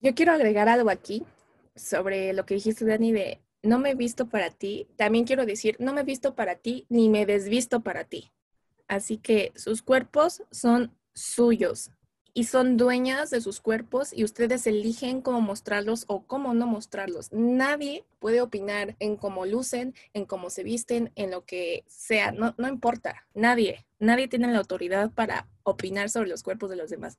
Yo 0.00 0.14
quiero 0.14 0.32
agregar 0.32 0.68
algo 0.68 0.90
aquí 0.90 1.24
sobre 1.74 2.32
lo 2.32 2.44
que 2.44 2.54
dijiste, 2.54 2.84
Dani, 2.84 3.12
de 3.12 3.40
no 3.62 3.78
me 3.78 3.90
he 3.90 3.94
visto 3.94 4.28
para 4.28 4.50
ti, 4.50 4.88
también 4.96 5.24
quiero 5.24 5.46
decir, 5.46 5.76
no 5.78 5.92
me 5.92 6.02
he 6.02 6.04
visto 6.04 6.34
para 6.34 6.56
ti 6.56 6.86
ni 6.88 7.08
me 7.08 7.24
desvisto 7.24 7.80
para 7.80 8.04
ti. 8.04 8.30
Así 8.88 9.18
que 9.18 9.52
sus 9.54 9.82
cuerpos 9.82 10.42
son 10.50 10.96
suyos 11.14 11.90
y 12.38 12.44
son 12.44 12.76
dueñas 12.76 13.30
de 13.30 13.40
sus 13.40 13.60
cuerpos 13.60 14.12
y 14.12 14.22
ustedes 14.22 14.68
eligen 14.68 15.22
cómo 15.22 15.40
mostrarlos 15.40 16.04
o 16.06 16.22
cómo 16.22 16.54
no 16.54 16.68
mostrarlos. 16.68 17.32
Nadie 17.32 18.04
puede 18.20 18.40
opinar 18.40 18.94
en 19.00 19.16
cómo 19.16 19.44
lucen, 19.44 19.92
en 20.14 20.24
cómo 20.24 20.48
se 20.48 20.62
visten, 20.62 21.10
en 21.16 21.32
lo 21.32 21.44
que 21.44 21.82
sea, 21.88 22.30
no, 22.30 22.54
no 22.56 22.68
importa, 22.68 23.26
nadie, 23.34 23.84
nadie 23.98 24.28
tiene 24.28 24.46
la 24.52 24.58
autoridad 24.58 25.10
para 25.10 25.48
opinar 25.64 26.10
sobre 26.10 26.28
los 26.28 26.44
cuerpos 26.44 26.70
de 26.70 26.76
los 26.76 26.90
demás. 26.90 27.18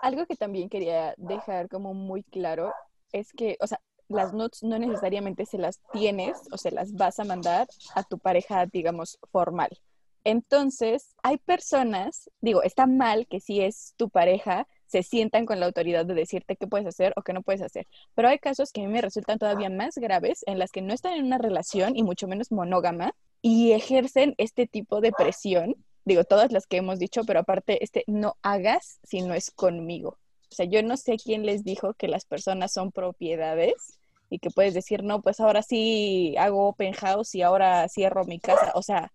Algo 0.00 0.24
que 0.24 0.34
también 0.34 0.70
quería 0.70 1.12
dejar 1.18 1.68
como 1.68 1.92
muy 1.92 2.22
claro 2.22 2.72
es 3.12 3.34
que, 3.34 3.58
o 3.60 3.66
sea, 3.66 3.82
las 4.08 4.32
notes 4.32 4.62
no 4.62 4.78
necesariamente 4.78 5.44
se 5.44 5.58
las 5.58 5.78
tienes 5.92 6.40
o 6.50 6.56
se 6.56 6.70
las 6.70 6.94
vas 6.94 7.20
a 7.20 7.24
mandar 7.24 7.68
a 7.94 8.02
tu 8.02 8.18
pareja, 8.18 8.64
digamos, 8.64 9.18
formal. 9.30 9.78
Entonces, 10.24 11.14
hay 11.22 11.36
personas, 11.36 12.30
digo, 12.40 12.62
está 12.62 12.86
mal 12.86 13.26
que 13.26 13.40
si 13.40 13.60
es 13.60 13.94
tu 13.96 14.08
pareja, 14.08 14.66
se 14.86 15.02
sientan 15.02 15.44
con 15.44 15.60
la 15.60 15.66
autoridad 15.66 16.06
de 16.06 16.14
decirte 16.14 16.56
qué 16.56 16.66
puedes 16.66 16.86
hacer 16.86 17.12
o 17.16 17.22
qué 17.22 17.32
no 17.32 17.42
puedes 17.42 17.62
hacer. 17.62 17.86
Pero 18.14 18.28
hay 18.28 18.38
casos 18.38 18.72
que 18.72 18.82
a 18.82 18.86
mí 18.86 18.92
me 18.92 19.02
resultan 19.02 19.38
todavía 19.38 19.68
más 19.68 19.96
graves 19.96 20.42
en 20.46 20.58
las 20.58 20.70
que 20.70 20.82
no 20.82 20.94
están 20.94 21.14
en 21.14 21.26
una 21.26 21.38
relación 21.38 21.96
y 21.96 22.02
mucho 22.02 22.26
menos 22.26 22.52
monógama 22.52 23.14
y 23.42 23.72
ejercen 23.72 24.34
este 24.38 24.66
tipo 24.66 25.00
de 25.00 25.12
presión. 25.12 25.76
Digo, 26.04 26.24
todas 26.24 26.52
las 26.52 26.66
que 26.66 26.78
hemos 26.78 26.98
dicho, 26.98 27.24
pero 27.26 27.40
aparte, 27.40 27.82
este 27.82 28.04
no 28.06 28.36
hagas 28.42 29.00
si 29.02 29.20
no 29.20 29.34
es 29.34 29.50
conmigo. 29.50 30.18
O 30.50 30.54
sea, 30.54 30.66
yo 30.66 30.82
no 30.82 30.96
sé 30.96 31.16
quién 31.16 31.44
les 31.44 31.64
dijo 31.64 31.94
que 31.94 32.08
las 32.08 32.24
personas 32.24 32.72
son 32.72 32.92
propiedades 32.92 33.98
y 34.30 34.38
que 34.38 34.50
puedes 34.50 34.74
decir, 34.74 35.02
no, 35.02 35.20
pues 35.20 35.40
ahora 35.40 35.62
sí 35.62 36.34
hago 36.38 36.68
open 36.68 36.92
house 36.92 37.34
y 37.34 37.42
ahora 37.42 37.88
cierro 37.88 38.24
mi 38.24 38.38
casa. 38.38 38.72
O 38.74 38.82
sea, 38.82 39.12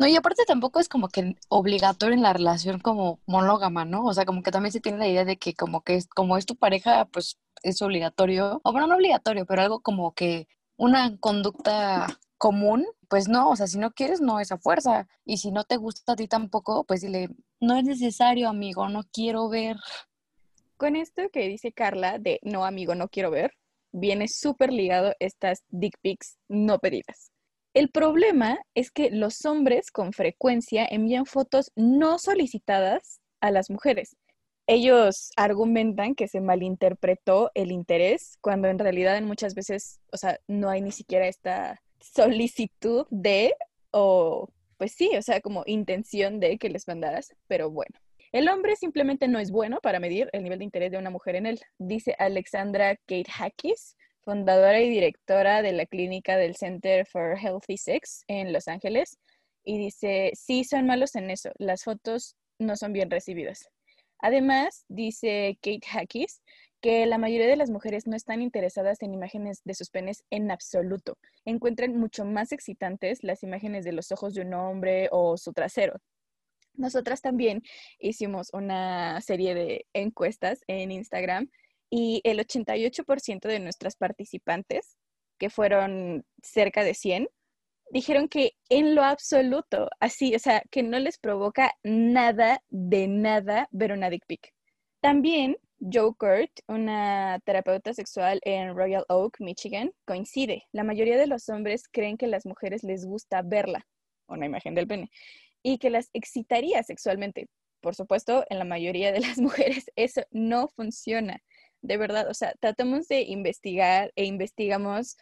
no, 0.00 0.06
y 0.06 0.16
aparte 0.16 0.44
tampoco 0.46 0.80
es 0.80 0.88
como 0.88 1.08
que 1.08 1.36
obligatorio 1.48 2.14
en 2.14 2.22
la 2.22 2.32
relación 2.32 2.80
como 2.80 3.20
monógama, 3.26 3.84
¿no? 3.84 4.04
O 4.06 4.14
sea, 4.14 4.24
como 4.24 4.42
que 4.42 4.50
también 4.50 4.72
se 4.72 4.80
tiene 4.80 4.96
la 4.96 5.06
idea 5.06 5.26
de 5.26 5.36
que 5.36 5.54
como 5.54 5.82
que 5.82 5.96
es, 5.96 6.08
como 6.08 6.38
es 6.38 6.46
tu 6.46 6.56
pareja, 6.56 7.04
pues 7.12 7.38
es 7.62 7.82
obligatorio. 7.82 8.62
O 8.64 8.72
bueno, 8.72 8.86
no 8.86 8.94
obligatorio, 8.96 9.44
pero 9.44 9.60
algo 9.60 9.80
como 9.80 10.14
que 10.14 10.48
una 10.76 11.18
conducta 11.18 12.06
común, 12.38 12.86
pues 13.08 13.28
no, 13.28 13.50
o 13.50 13.56
sea, 13.56 13.66
si 13.66 13.78
no 13.78 13.92
quieres, 13.92 14.22
no 14.22 14.40
es 14.40 14.52
a 14.52 14.58
fuerza. 14.58 15.06
Y 15.26 15.36
si 15.36 15.52
no 15.52 15.64
te 15.64 15.76
gusta 15.76 16.12
a 16.14 16.16
ti 16.16 16.28
tampoco, 16.28 16.84
pues 16.84 17.02
dile, 17.02 17.28
no 17.60 17.76
es 17.76 17.84
necesario, 17.84 18.48
amigo, 18.48 18.88
no 18.88 19.02
quiero 19.12 19.50
ver. 19.50 19.76
Con 20.78 20.96
esto 20.96 21.24
que 21.30 21.46
dice 21.48 21.72
Carla 21.72 22.18
de 22.18 22.40
no 22.42 22.64
amigo, 22.64 22.94
no 22.94 23.08
quiero 23.08 23.30
ver, 23.30 23.52
viene 23.92 24.28
súper 24.28 24.72
ligado 24.72 25.12
estas 25.18 25.62
dick 25.68 25.98
pics 26.00 26.38
no 26.48 26.78
pedidas. 26.78 27.30
El 27.72 27.88
problema 27.90 28.58
es 28.74 28.90
que 28.90 29.10
los 29.10 29.44
hombres 29.44 29.90
con 29.92 30.12
frecuencia 30.12 30.86
envían 30.90 31.24
fotos 31.24 31.70
no 31.76 32.18
solicitadas 32.18 33.20
a 33.40 33.52
las 33.52 33.70
mujeres. 33.70 34.16
Ellos 34.66 35.30
argumentan 35.36 36.14
que 36.14 36.28
se 36.28 36.40
malinterpretó 36.40 37.50
el 37.54 37.70
interés 37.70 38.38
cuando 38.40 38.68
en 38.68 38.78
realidad 38.78 39.20
muchas 39.22 39.54
veces, 39.54 40.00
o 40.12 40.16
sea, 40.16 40.38
no 40.48 40.68
hay 40.68 40.80
ni 40.80 40.92
siquiera 40.92 41.28
esta 41.28 41.80
solicitud 42.00 43.06
de 43.10 43.54
o 43.92 44.48
pues 44.76 44.92
sí, 44.92 45.10
o 45.16 45.22
sea, 45.22 45.40
como 45.40 45.62
intención 45.66 46.40
de 46.40 46.56
que 46.56 46.70
les 46.70 46.88
mandaras, 46.88 47.34
pero 47.46 47.70
bueno. 47.70 47.98
El 48.32 48.48
hombre 48.48 48.76
simplemente 48.76 49.28
no 49.28 49.38
es 49.38 49.50
bueno 49.50 49.80
para 49.82 50.00
medir 50.00 50.30
el 50.32 50.42
nivel 50.42 50.60
de 50.60 50.64
interés 50.64 50.90
de 50.90 50.98
una 50.98 51.10
mujer 51.10 51.36
en 51.36 51.46
él, 51.46 51.60
dice 51.78 52.16
Alexandra 52.18 52.96
Kate 52.96 53.30
Hackis, 53.30 53.96
fundadora 54.22 54.80
y 54.80 54.90
directora 54.90 55.62
de 55.62 55.72
la 55.72 55.86
clínica 55.86 56.36
del 56.36 56.56
Center 56.56 57.06
for 57.06 57.38
Healthy 57.38 57.76
Sex 57.76 58.24
en 58.28 58.52
Los 58.52 58.68
Ángeles. 58.68 59.18
Y 59.64 59.78
dice, 59.78 60.32
sí, 60.34 60.64
son 60.64 60.86
malos 60.86 61.14
en 61.16 61.30
eso. 61.30 61.50
Las 61.58 61.84
fotos 61.84 62.36
no 62.58 62.76
son 62.76 62.92
bien 62.92 63.10
recibidas. 63.10 63.68
Además, 64.18 64.84
dice 64.88 65.58
Kate 65.62 65.86
Hackis, 65.86 66.42
que 66.80 67.06
la 67.06 67.18
mayoría 67.18 67.46
de 67.46 67.56
las 67.56 67.70
mujeres 67.70 68.06
no 68.06 68.16
están 68.16 68.42
interesadas 68.42 69.02
en 69.02 69.12
imágenes 69.12 69.60
de 69.64 69.74
sus 69.74 69.90
penes 69.90 70.24
en 70.30 70.50
absoluto. 70.50 71.18
Encuentran 71.44 71.96
mucho 71.96 72.24
más 72.24 72.52
excitantes 72.52 73.22
las 73.22 73.42
imágenes 73.42 73.84
de 73.84 73.92
los 73.92 74.12
ojos 74.12 74.34
de 74.34 74.42
un 74.42 74.54
hombre 74.54 75.08
o 75.10 75.36
su 75.36 75.52
trasero. 75.52 76.00
Nosotras 76.74 77.20
también 77.20 77.62
hicimos 77.98 78.50
una 78.52 79.20
serie 79.20 79.54
de 79.54 79.86
encuestas 79.92 80.62
en 80.66 80.90
Instagram 80.90 81.50
y 81.90 82.20
el 82.24 82.38
88% 82.38 83.48
de 83.48 83.60
nuestras 83.60 83.96
participantes, 83.96 84.96
que 85.38 85.50
fueron 85.50 86.24
cerca 86.42 86.84
de 86.84 86.94
100, 86.94 87.28
dijeron 87.90 88.28
que 88.28 88.52
en 88.68 88.94
lo 88.94 89.02
absoluto, 89.02 89.88
así, 89.98 90.34
o 90.34 90.38
sea, 90.38 90.62
que 90.70 90.82
no 90.82 90.98
les 90.98 91.18
provoca 91.18 91.74
nada 91.82 92.62
de 92.68 93.08
nada 93.08 93.68
ver 93.72 93.92
una 93.92 94.10
dick 94.10 94.24
pic. 94.26 94.52
También 95.00 95.56
Joe 95.80 96.14
Kurt, 96.14 96.50
una 96.68 97.40
terapeuta 97.44 97.94
sexual 97.94 98.38
en 98.44 98.76
Royal 98.76 99.04
Oak, 99.08 99.40
Michigan, 99.40 99.92
coincide. 100.04 100.64
La 100.72 100.84
mayoría 100.84 101.16
de 101.16 101.26
los 101.26 101.48
hombres 101.48 101.88
creen 101.90 102.18
que 102.18 102.26
a 102.26 102.28
las 102.28 102.44
mujeres 102.44 102.84
les 102.84 103.06
gusta 103.06 103.42
verla, 103.42 103.86
una 104.28 104.46
imagen 104.46 104.74
del 104.74 104.86
pene, 104.86 105.10
y 105.62 105.78
que 105.78 105.90
las 105.90 106.10
excitaría 106.12 106.82
sexualmente. 106.82 107.48
Por 107.80 107.94
supuesto, 107.94 108.44
en 108.50 108.58
la 108.58 108.66
mayoría 108.66 109.10
de 109.10 109.20
las 109.20 109.38
mujeres 109.38 109.90
eso 109.96 110.22
no 110.30 110.68
funciona. 110.68 111.42
De 111.82 111.96
verdad, 111.96 112.28
o 112.28 112.34
sea, 112.34 112.54
tratamos 112.60 113.08
de 113.08 113.22
investigar 113.22 114.12
e 114.16 114.24
investigamos, 114.24 115.16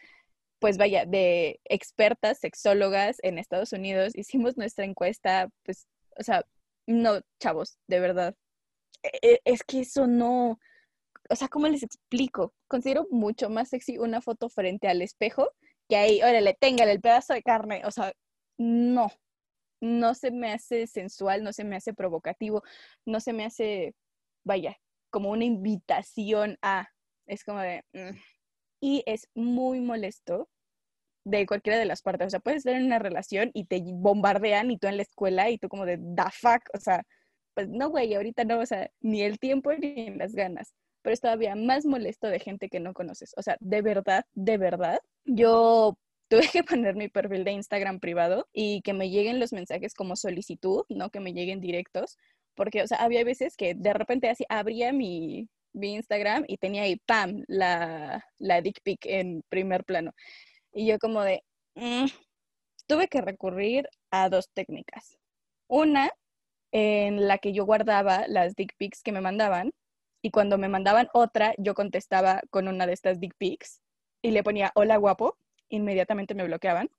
pues 0.59 0.77
vaya, 0.77 1.05
de 1.05 1.59
expertas 1.65 2.39
sexólogas 2.39 3.17
en 3.23 3.39
Estados 3.39 3.73
Unidos. 3.73 4.13
Hicimos 4.15 4.57
nuestra 4.57 4.85
encuesta, 4.85 5.49
pues, 5.63 5.87
o 6.17 6.23
sea, 6.23 6.45
no, 6.87 7.21
chavos, 7.39 7.77
de 7.87 7.99
verdad, 7.99 8.35
e, 9.03 9.39
es 9.45 9.63
que 9.63 9.81
eso 9.81 10.07
no, 10.07 10.59
o 11.29 11.35
sea, 11.35 11.47
¿cómo 11.47 11.67
les 11.67 11.83
explico? 11.83 12.53
Considero 12.67 13.07
mucho 13.11 13.49
más 13.49 13.69
sexy 13.69 13.97
una 13.97 14.21
foto 14.21 14.49
frente 14.49 14.87
al 14.87 15.01
espejo 15.01 15.49
que 15.87 15.97
ahí, 15.97 16.21
órale, 16.21 16.55
téngale 16.59 16.91
el 16.91 17.01
pedazo 17.01 17.33
de 17.33 17.43
carne, 17.43 17.81
o 17.85 17.91
sea, 17.91 18.13
no, 18.57 19.11
no 19.81 20.13
se 20.15 20.31
me 20.31 20.51
hace 20.51 20.87
sensual, 20.87 21.43
no 21.43 21.53
se 21.53 21.63
me 21.63 21.75
hace 21.75 21.93
provocativo, 21.93 22.63
no 23.05 23.19
se 23.19 23.33
me 23.33 23.45
hace, 23.45 23.95
vaya, 24.43 24.77
como 25.09 25.29
una 25.31 25.45
invitación 25.45 26.57
a, 26.61 26.89
es 27.27 27.43
como 27.43 27.59
de, 27.59 27.83
mm". 27.93 28.17
y 28.81 29.03
es 29.05 29.27
muy 29.35 29.81
molesto 29.81 30.49
de 31.25 31.45
cualquiera 31.45 31.77
de 31.77 31.85
las 31.85 32.01
partes, 32.01 32.27
o 32.27 32.29
sea, 32.29 32.39
puedes 32.39 32.59
estar 32.59 32.75
en 32.75 32.85
una 32.85 32.99
relación 32.99 33.51
y 33.53 33.65
te 33.65 33.81
bombardean 33.83 34.71
y 34.71 34.77
tú 34.77 34.87
en 34.87 34.97
la 34.97 35.03
escuela 35.03 35.49
y 35.49 35.57
tú 35.57 35.69
como 35.69 35.85
de, 35.85 35.97
da 35.99 36.31
fuck, 36.31 36.61
o 36.73 36.79
sea, 36.79 37.03
pues 37.53 37.69
no, 37.69 37.89
güey, 37.89 38.13
ahorita 38.15 38.45
no, 38.45 38.59
o 38.59 38.65
sea, 38.65 38.89
ni 39.01 39.21
el 39.21 39.37
tiempo 39.39 39.73
ni 39.73 40.11
las 40.15 40.33
ganas. 40.33 40.73
Pero 41.01 41.13
es 41.13 41.21
todavía 41.21 41.55
más 41.55 41.85
molesto 41.85 42.27
de 42.27 42.39
gente 42.39 42.69
que 42.69 42.79
no 42.79 42.93
conoces. 42.93 43.33
O 43.37 43.41
sea, 43.41 43.57
de 43.59 43.81
verdad, 43.81 44.25
de 44.33 44.57
verdad, 44.57 44.99
yo 45.25 45.97
tuve 46.29 46.47
que 46.51 46.63
poner 46.63 46.95
mi 46.95 47.09
perfil 47.09 47.43
de 47.43 47.51
Instagram 47.51 47.99
privado 47.99 48.47
y 48.53 48.81
que 48.81 48.93
me 48.93 49.09
lleguen 49.09 49.39
los 49.39 49.51
mensajes 49.51 49.93
como 49.93 50.15
solicitud, 50.15 50.83
no 50.89 51.09
que 51.09 51.19
me 51.19 51.33
lleguen 51.33 51.59
directos, 51.59 52.17
porque, 52.59 52.83
había 52.99 53.23
veces 53.23 53.55
que 53.55 53.73
de 53.73 53.93
repente 53.93 54.29
así 54.29 54.43
abría 54.49 54.91
mi, 54.91 55.47
mi 55.71 55.93
Instagram 55.93 56.43
y 56.45 56.57
tenía 56.57 56.81
ahí, 56.81 56.97
¡pam!, 57.05 57.45
la, 57.47 58.25
la 58.37 58.61
dick 58.61 58.81
pic 58.83 59.05
en 59.05 59.43
primer 59.47 59.85
plano. 59.85 60.11
Y 60.73 60.85
yo 60.85 60.99
como 60.99 61.21
de, 61.21 61.41
mm", 61.75 62.07
tuve 62.85 63.07
que 63.07 63.21
recurrir 63.21 63.87
a 64.11 64.27
dos 64.27 64.49
técnicas. 64.53 65.17
Una 65.69 66.11
en 66.73 67.29
la 67.29 67.37
que 67.37 67.53
yo 67.53 67.63
guardaba 67.63 68.25
las 68.27 68.57
dick 68.57 68.75
pics 68.77 69.03
que 69.03 69.13
me 69.13 69.21
mandaban 69.21 69.71
y 70.21 70.31
cuando 70.31 70.57
me 70.57 70.67
mandaban 70.67 71.07
otra, 71.13 71.53
yo 71.59 71.73
contestaba 71.75 72.41
con 72.49 72.67
una 72.67 72.87
de 72.87 72.91
estas 72.91 73.21
dick 73.21 73.35
pics 73.37 73.79
y 74.21 74.31
le 74.31 74.43
ponía 74.43 74.73
hola 74.75 74.97
guapo, 74.97 75.37
inmediatamente 75.69 76.35
me 76.35 76.43
bloqueaban. 76.43 76.89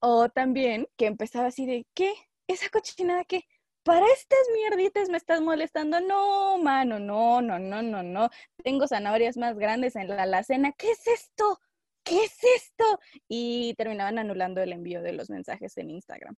O 0.00 0.30
también 0.30 0.88
que 0.96 1.04
empezaba 1.04 1.48
así 1.48 1.66
de, 1.66 1.86
¿qué? 1.92 2.14
¿Esa 2.46 2.70
cochinada 2.70 3.24
qué? 3.26 3.44
Para 3.82 4.06
estas 4.12 4.38
mierditas 4.52 5.08
me 5.08 5.16
estás 5.16 5.40
molestando. 5.40 6.00
No, 6.00 6.58
mano, 6.58 6.98
no, 6.98 7.40
no, 7.40 7.58
no, 7.58 7.80
no, 7.82 8.02
no. 8.02 8.28
Tengo 8.62 8.86
zanahorias 8.86 9.38
más 9.38 9.56
grandes 9.56 9.96
en 9.96 10.08
la 10.08 10.24
alacena. 10.24 10.72
¿Qué 10.72 10.90
es 10.90 11.06
esto? 11.06 11.58
¿Qué 12.04 12.24
es 12.24 12.36
esto? 12.56 12.84
Y 13.26 13.74
terminaban 13.78 14.18
anulando 14.18 14.60
el 14.60 14.72
envío 14.72 15.00
de 15.00 15.12
los 15.12 15.30
mensajes 15.30 15.78
en 15.78 15.90
Instagram. 15.90 16.36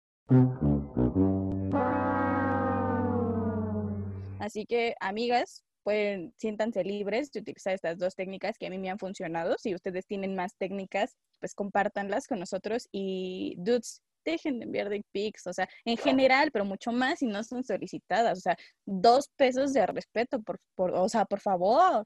Así 4.39 4.67
que, 4.67 4.95
amigas, 5.01 5.65
pueden, 5.83 6.35
siéntanse 6.37 6.85
libres 6.85 7.33
de 7.33 7.41
utilizar 7.41 7.73
estas 7.73 7.99
dos 7.99 8.17
técnicas 8.17 8.59
que 8.59 8.67
a 8.67 8.71
mí 8.71 8.79
me 8.79 8.91
han 8.91 8.99
funcionado. 8.99 9.57
Si 9.59 9.75
ustedes 9.75 10.07
tienen 10.07 10.35
más 10.35 10.57
técnicas, 10.57 11.17
pues 11.39 11.55
compártanlas 11.55 12.27
con 12.27 12.39
nosotros 12.39 12.89
y, 12.93 13.55
dudes, 13.59 14.03
dejen 14.25 14.59
de 14.59 14.65
enviar 14.67 14.89
dick 14.89 15.05
pics, 15.13 15.47
o 15.47 15.53
sea, 15.53 15.69
en 15.85 15.97
general, 15.97 16.51
pero 16.53 16.65
mucho 16.65 16.93
más 16.93 17.19
si 17.21 17.27
no 17.27 17.43
son 17.45 17.65
solicitadas, 17.65 18.39
o 18.39 18.41
sea, 18.41 18.57
dos 18.85 19.29
pesos 19.37 19.73
de 19.73 19.87
respeto, 19.87 20.41
por, 20.43 20.59
por, 20.75 20.93
o 20.93 21.09
sea, 21.09 21.25
por 21.25 21.41
favor. 21.41 22.05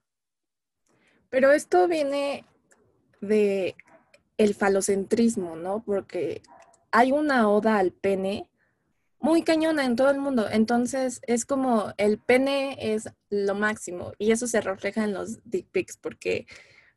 Pero 1.30 1.52
esto 1.52 1.88
viene 1.88 2.44
de 3.20 3.74
el 4.36 4.54
falocentrismo, 4.54 5.56
¿no? 5.56 5.82
Porque 5.84 6.42
hay 6.90 7.12
una 7.12 7.48
oda 7.48 7.78
al 7.78 7.92
pene 7.92 8.48
muy 9.24 9.42
cañona 9.42 9.84
en 9.84 9.96
todo 9.96 10.10
el 10.10 10.18
mundo. 10.18 10.46
Entonces 10.50 11.20
es 11.26 11.44
como 11.44 11.92
el 11.96 12.18
pene 12.18 12.76
es 12.78 13.08
lo 13.30 13.54
máximo 13.54 14.12
y 14.18 14.32
eso 14.32 14.46
se 14.46 14.60
refleja 14.60 15.02
en 15.04 15.14
los 15.14 15.38
dick 15.44 15.66
pics 15.70 15.96
porque 15.96 16.46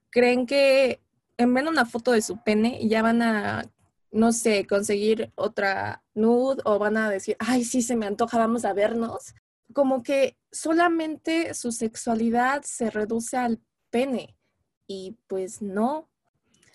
creen 0.09 0.45
que 0.45 1.01
en 1.37 1.53
ver 1.53 1.67
una 1.67 1.85
foto 1.85 2.11
de 2.11 2.21
su 2.21 2.43
pene 2.43 2.85
ya 2.87 3.01
van 3.01 3.21
a, 3.21 3.63
no 4.11 4.31
sé, 4.31 4.65
conseguir 4.65 5.31
otra 5.35 6.03
nude 6.13 6.61
o 6.65 6.79
van 6.79 6.97
a 6.97 7.09
decir, 7.09 7.35
ay, 7.39 7.63
sí, 7.63 7.81
se 7.81 7.95
me 7.95 8.05
antoja, 8.05 8.37
vamos 8.37 8.65
a 8.65 8.73
vernos. 8.73 9.33
Como 9.73 10.01
que 10.03 10.37
solamente 10.51 11.53
su 11.53 11.71
sexualidad 11.71 12.63
se 12.63 12.89
reduce 12.89 13.37
al 13.37 13.59
pene 13.89 14.35
y 14.87 15.17
pues 15.27 15.61
no, 15.61 16.09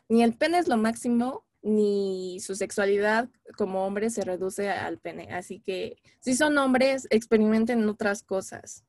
ni 0.08 0.22
el 0.22 0.36
pene 0.36 0.58
es 0.58 0.68
lo 0.68 0.76
máximo, 0.76 1.44
ni 1.62 2.38
su 2.40 2.54
sexualidad 2.54 3.28
como 3.56 3.86
hombre 3.86 4.10
se 4.10 4.22
reduce 4.22 4.68
al 4.70 4.98
pene. 4.98 5.32
Así 5.32 5.60
que 5.60 5.96
si 6.20 6.34
son 6.34 6.58
hombres, 6.58 7.06
experimenten 7.10 7.88
otras 7.88 8.22
cosas. 8.22 8.84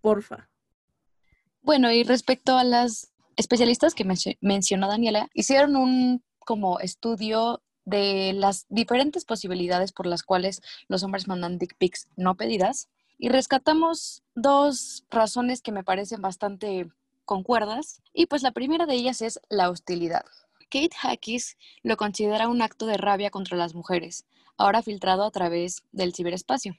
Porfa. 0.00 0.50
Bueno, 1.62 1.92
y 1.92 2.02
respecto 2.02 2.56
a 2.56 2.64
las 2.64 3.12
especialistas 3.36 3.94
que 3.94 4.06
mencionó 4.40 4.88
Daniela, 4.88 5.28
hicieron 5.32 5.76
un 5.76 6.22
como 6.40 6.78
estudio 6.80 7.62
de 7.84 8.32
las 8.34 8.66
diferentes 8.68 9.24
posibilidades 9.24 9.92
por 9.92 10.06
las 10.06 10.22
cuales 10.22 10.62
los 10.88 11.02
hombres 11.02 11.28
mandan 11.28 11.58
dick 11.58 11.76
pics 11.76 12.08
no 12.16 12.34
pedidas 12.34 12.88
y 13.18 13.28
rescatamos 13.28 14.22
dos 14.34 15.04
razones 15.10 15.62
que 15.62 15.72
me 15.72 15.84
parecen 15.84 16.22
bastante 16.22 16.88
concuerdas 17.24 18.02
y 18.12 18.26
pues 18.26 18.42
la 18.42 18.52
primera 18.52 18.86
de 18.86 18.94
ellas 18.94 19.22
es 19.22 19.40
la 19.48 19.70
hostilidad. 19.70 20.24
Kate 20.70 20.96
Hackis 20.96 21.56
lo 21.82 21.96
considera 21.96 22.48
un 22.48 22.62
acto 22.62 22.86
de 22.86 22.96
rabia 22.96 23.30
contra 23.30 23.56
las 23.56 23.74
mujeres, 23.74 24.26
ahora 24.56 24.82
filtrado 24.82 25.24
a 25.24 25.30
través 25.30 25.84
del 25.92 26.14
ciberespacio. 26.14 26.76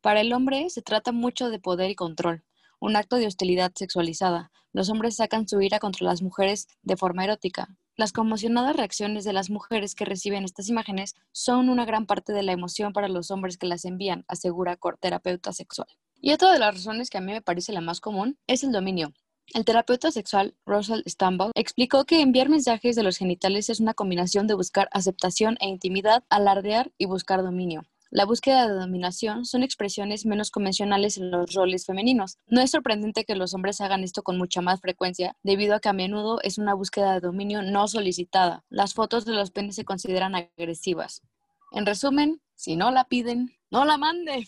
Para 0.00 0.20
el 0.20 0.32
hombre 0.32 0.70
se 0.70 0.82
trata 0.82 1.12
mucho 1.12 1.50
de 1.50 1.58
poder 1.58 1.90
y 1.90 1.94
control, 1.94 2.44
un 2.78 2.96
acto 2.96 3.16
de 3.16 3.26
hostilidad 3.26 3.72
sexualizada. 3.74 4.50
Los 4.72 4.90
hombres 4.90 5.16
sacan 5.16 5.46
su 5.46 5.60
ira 5.60 5.78
contra 5.78 6.06
las 6.06 6.22
mujeres 6.22 6.68
de 6.82 6.96
forma 6.96 7.24
erótica. 7.24 7.76
Las 7.94 8.12
conmocionadas 8.12 8.74
reacciones 8.74 9.24
de 9.24 9.34
las 9.34 9.50
mujeres 9.50 9.94
que 9.94 10.06
reciben 10.06 10.44
estas 10.44 10.70
imágenes 10.70 11.14
son 11.30 11.68
una 11.68 11.84
gran 11.84 12.06
parte 12.06 12.32
de 12.32 12.42
la 12.42 12.52
emoción 12.52 12.94
para 12.94 13.08
los 13.08 13.30
hombres 13.30 13.58
que 13.58 13.66
las 13.66 13.84
envían, 13.84 14.24
asegura 14.28 14.78
terapeuta 14.98 15.52
sexual. 15.52 15.88
Y 16.18 16.32
otra 16.32 16.52
de 16.52 16.58
las 16.58 16.74
razones 16.74 17.10
que 17.10 17.18
a 17.18 17.20
mí 17.20 17.32
me 17.32 17.42
parece 17.42 17.72
la 17.72 17.82
más 17.82 18.00
común 18.00 18.38
es 18.46 18.64
el 18.64 18.72
dominio. 18.72 19.12
El 19.52 19.66
terapeuta 19.66 20.10
sexual 20.10 20.54
Russell 20.64 21.02
Stumble 21.06 21.50
explicó 21.54 22.06
que 22.06 22.22
enviar 22.22 22.48
mensajes 22.48 22.96
de 22.96 23.02
los 23.02 23.18
genitales 23.18 23.68
es 23.68 23.80
una 23.80 23.92
combinación 23.92 24.46
de 24.46 24.54
buscar 24.54 24.88
aceptación 24.92 25.58
e 25.60 25.68
intimidad, 25.68 26.24
alardear 26.30 26.92
y 26.96 27.04
buscar 27.04 27.42
dominio. 27.42 27.84
La 28.14 28.26
búsqueda 28.26 28.68
de 28.68 28.74
dominación 28.74 29.46
son 29.46 29.62
expresiones 29.62 30.26
menos 30.26 30.50
convencionales 30.50 31.16
en 31.16 31.30
los 31.30 31.54
roles 31.54 31.86
femeninos. 31.86 32.36
No 32.46 32.60
es 32.60 32.70
sorprendente 32.70 33.24
que 33.24 33.36
los 33.36 33.54
hombres 33.54 33.80
hagan 33.80 34.04
esto 34.04 34.22
con 34.22 34.36
mucha 34.36 34.60
más 34.60 34.82
frecuencia, 34.82 35.34
debido 35.42 35.74
a 35.74 35.80
que 35.80 35.88
a 35.88 35.94
menudo 35.94 36.38
es 36.42 36.58
una 36.58 36.74
búsqueda 36.74 37.14
de 37.14 37.20
dominio 37.20 37.62
no 37.62 37.88
solicitada. 37.88 38.64
Las 38.68 38.92
fotos 38.92 39.24
de 39.24 39.32
los 39.32 39.50
penes 39.50 39.76
se 39.76 39.86
consideran 39.86 40.34
agresivas. 40.34 41.22
En 41.70 41.86
resumen, 41.86 42.42
si 42.54 42.76
no 42.76 42.90
la 42.90 43.04
piden, 43.04 43.56
no 43.70 43.86
la 43.86 43.96
mande. 43.96 44.46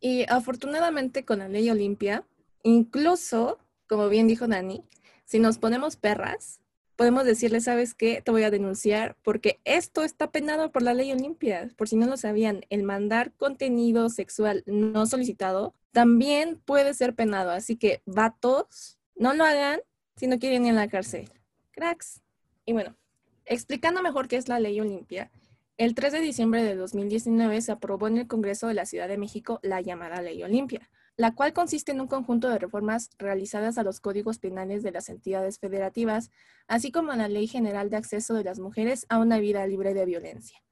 Y 0.00 0.24
afortunadamente 0.28 1.24
con 1.24 1.38
la 1.38 1.46
ley 1.46 1.70
Olimpia, 1.70 2.26
incluso 2.64 3.60
como 3.88 4.08
bien 4.08 4.26
dijo 4.26 4.48
Dani, 4.48 4.82
si 5.24 5.38
nos 5.38 5.58
ponemos 5.58 5.94
perras, 5.94 6.58
podemos 6.96 7.24
decirle, 7.24 7.60
¿sabes 7.60 7.94
qué? 7.94 8.22
Te 8.24 8.30
voy 8.30 8.42
a 8.42 8.50
denunciar 8.50 9.16
porque 9.22 9.60
esto 9.64 10.02
está 10.02 10.30
penado 10.30 10.72
por 10.72 10.82
la 10.82 10.94
ley 10.94 11.12
Olimpia. 11.12 11.70
Por 11.76 11.88
si 11.88 11.96
no 11.96 12.06
lo 12.06 12.16
sabían, 12.16 12.64
el 12.70 12.82
mandar 12.82 13.32
contenido 13.32 14.08
sexual 14.08 14.62
no 14.66 15.06
solicitado 15.06 15.74
también 15.92 16.60
puede 16.64 16.94
ser 16.94 17.14
penado. 17.14 17.50
Así 17.50 17.76
que, 17.76 18.02
vatos, 18.06 18.98
no 19.14 19.34
lo 19.34 19.44
hagan 19.44 19.80
si 20.16 20.26
no 20.26 20.38
quieren 20.38 20.66
ir 20.66 20.72
a 20.72 20.76
la 20.76 20.88
cárcel. 20.88 21.30
Cracks. 21.72 22.22
Y 22.64 22.72
bueno, 22.72 22.96
explicando 23.44 24.02
mejor 24.02 24.28
qué 24.28 24.36
es 24.36 24.48
la 24.48 24.60
ley 24.60 24.80
Olimpia, 24.80 25.30
el 25.78 25.94
3 25.94 26.12
de 26.12 26.20
diciembre 26.20 26.62
de 26.62 26.76
2019 26.76 27.60
se 27.60 27.72
aprobó 27.72 28.06
en 28.06 28.18
el 28.18 28.26
Congreso 28.26 28.68
de 28.68 28.74
la 28.74 28.86
Ciudad 28.86 29.08
de 29.08 29.18
México 29.18 29.58
la 29.62 29.80
llamada 29.80 30.20
ley 30.20 30.42
Olimpia 30.42 30.88
la 31.16 31.34
cual 31.34 31.52
consiste 31.52 31.92
en 31.92 32.00
un 32.00 32.06
conjunto 32.06 32.48
de 32.48 32.58
reformas 32.58 33.10
realizadas 33.18 33.78
a 33.78 33.82
los 33.82 34.00
códigos 34.00 34.38
penales 34.38 34.82
de 34.82 34.92
las 34.92 35.08
entidades 35.08 35.58
federativas, 35.58 36.30
así 36.66 36.90
como 36.90 37.12
a 37.12 37.16
la 37.16 37.28
Ley 37.28 37.46
General 37.46 37.90
de 37.90 37.96
Acceso 37.96 38.34
de 38.34 38.44
las 38.44 38.58
Mujeres 38.58 39.06
a 39.08 39.18
una 39.18 39.38
vida 39.38 39.66
libre 39.66 39.94
de 39.94 40.06
violencia, 40.06 40.62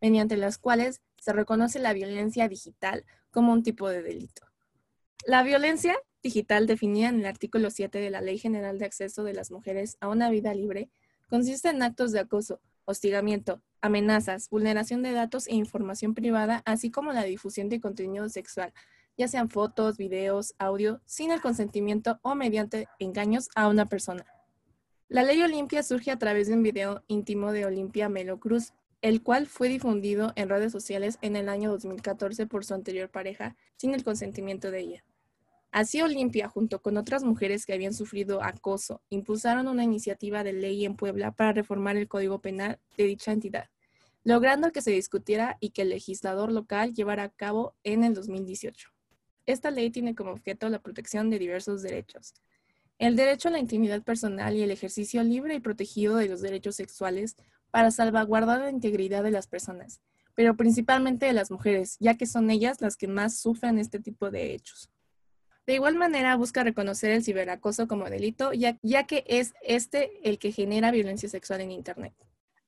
mediante 0.00 0.36
las 0.36 0.58
cuales 0.58 1.00
se 1.20 1.32
reconoce 1.32 1.78
la 1.78 1.92
violencia 1.92 2.48
digital 2.48 3.04
como 3.30 3.52
un 3.52 3.62
tipo 3.62 3.88
de 3.88 4.02
delito. 4.02 4.46
La 5.26 5.42
violencia 5.42 5.96
digital 6.22 6.66
definida 6.66 7.08
en 7.08 7.20
el 7.20 7.26
artículo 7.26 7.70
7 7.70 7.98
de 7.98 8.10
la 8.10 8.20
Ley 8.20 8.38
General 8.38 8.78
de 8.78 8.84
Acceso 8.84 9.24
de 9.24 9.34
las 9.34 9.50
Mujeres 9.50 9.96
a 10.00 10.08
una 10.08 10.30
vida 10.30 10.54
libre 10.54 10.90
consiste 11.28 11.68
en 11.68 11.82
actos 11.82 12.12
de 12.12 12.20
acoso, 12.20 12.60
hostigamiento, 12.84 13.60
amenazas, 13.80 14.48
vulneración 14.48 15.02
de 15.02 15.12
datos 15.12 15.46
e 15.46 15.54
información 15.54 16.14
privada, 16.14 16.62
así 16.64 16.90
como 16.90 17.12
la 17.12 17.24
difusión 17.24 17.68
de 17.68 17.80
contenido 17.80 18.28
sexual, 18.28 18.72
ya 19.18 19.28
sean 19.28 19.50
fotos, 19.50 19.98
videos, 19.98 20.54
audio, 20.58 21.02
sin 21.04 21.32
el 21.32 21.42
consentimiento 21.42 22.20
o 22.22 22.36
mediante 22.36 22.86
engaños 23.00 23.48
a 23.56 23.68
una 23.68 23.86
persona. 23.86 24.24
La 25.08 25.24
ley 25.24 25.42
Olimpia 25.42 25.82
surge 25.82 26.12
a 26.12 26.18
través 26.18 26.46
de 26.46 26.54
un 26.54 26.62
video 26.62 27.02
íntimo 27.08 27.50
de 27.50 27.66
Olimpia 27.66 28.08
Melo 28.08 28.38
Cruz, 28.38 28.72
el 29.02 29.22
cual 29.22 29.46
fue 29.46 29.68
difundido 29.68 30.32
en 30.36 30.48
redes 30.48 30.70
sociales 30.70 31.18
en 31.20 31.34
el 31.34 31.48
año 31.48 31.70
2014 31.70 32.46
por 32.46 32.64
su 32.64 32.74
anterior 32.74 33.10
pareja, 33.10 33.56
sin 33.76 33.92
el 33.92 34.04
consentimiento 34.04 34.70
de 34.70 34.80
ella. 34.80 35.04
Así 35.70 36.00
Olimpia, 36.00 36.48
junto 36.48 36.80
con 36.80 36.96
otras 36.96 37.24
mujeres 37.24 37.66
que 37.66 37.72
habían 37.72 37.94
sufrido 37.94 38.42
acoso, 38.42 39.02
impulsaron 39.10 39.66
una 39.68 39.84
iniciativa 39.84 40.44
de 40.44 40.52
ley 40.52 40.84
en 40.84 40.94
Puebla 40.94 41.32
para 41.32 41.52
reformar 41.52 41.96
el 41.96 42.08
Código 42.08 42.40
Penal 42.40 42.78
de 42.96 43.04
dicha 43.04 43.32
entidad, 43.32 43.68
logrando 44.24 44.72
que 44.72 44.80
se 44.80 44.92
discutiera 44.92 45.56
y 45.60 45.70
que 45.70 45.82
el 45.82 45.90
legislador 45.90 46.52
local 46.52 46.94
llevara 46.94 47.24
a 47.24 47.28
cabo 47.30 47.74
en 47.82 48.04
el 48.04 48.14
2018. 48.14 48.97
Esta 49.48 49.70
ley 49.70 49.88
tiene 49.88 50.14
como 50.14 50.32
objeto 50.32 50.68
la 50.68 50.78
protección 50.78 51.30
de 51.30 51.38
diversos 51.38 51.80
derechos. 51.80 52.34
El 52.98 53.16
derecho 53.16 53.48
a 53.48 53.52
la 53.52 53.58
intimidad 53.58 54.02
personal 54.02 54.54
y 54.54 54.62
el 54.62 54.70
ejercicio 54.70 55.22
libre 55.22 55.54
y 55.54 55.60
protegido 55.60 56.16
de 56.16 56.28
los 56.28 56.42
derechos 56.42 56.76
sexuales 56.76 57.34
para 57.70 57.90
salvaguardar 57.90 58.60
la 58.60 58.70
integridad 58.70 59.22
de 59.22 59.30
las 59.30 59.46
personas, 59.46 60.02
pero 60.34 60.54
principalmente 60.54 61.24
de 61.24 61.32
las 61.32 61.50
mujeres, 61.50 61.96
ya 61.98 62.14
que 62.14 62.26
son 62.26 62.50
ellas 62.50 62.82
las 62.82 62.98
que 62.98 63.08
más 63.08 63.38
sufren 63.38 63.78
este 63.78 63.98
tipo 64.00 64.30
de 64.30 64.52
hechos. 64.52 64.90
De 65.66 65.72
igual 65.72 65.94
manera, 65.94 66.36
busca 66.36 66.62
reconocer 66.62 67.12
el 67.12 67.24
ciberacoso 67.24 67.88
como 67.88 68.10
delito, 68.10 68.52
ya, 68.52 68.78
ya 68.82 69.06
que 69.06 69.24
es 69.26 69.54
este 69.62 70.28
el 70.28 70.38
que 70.38 70.52
genera 70.52 70.90
violencia 70.90 71.30
sexual 71.30 71.62
en 71.62 71.70
Internet. 71.70 72.12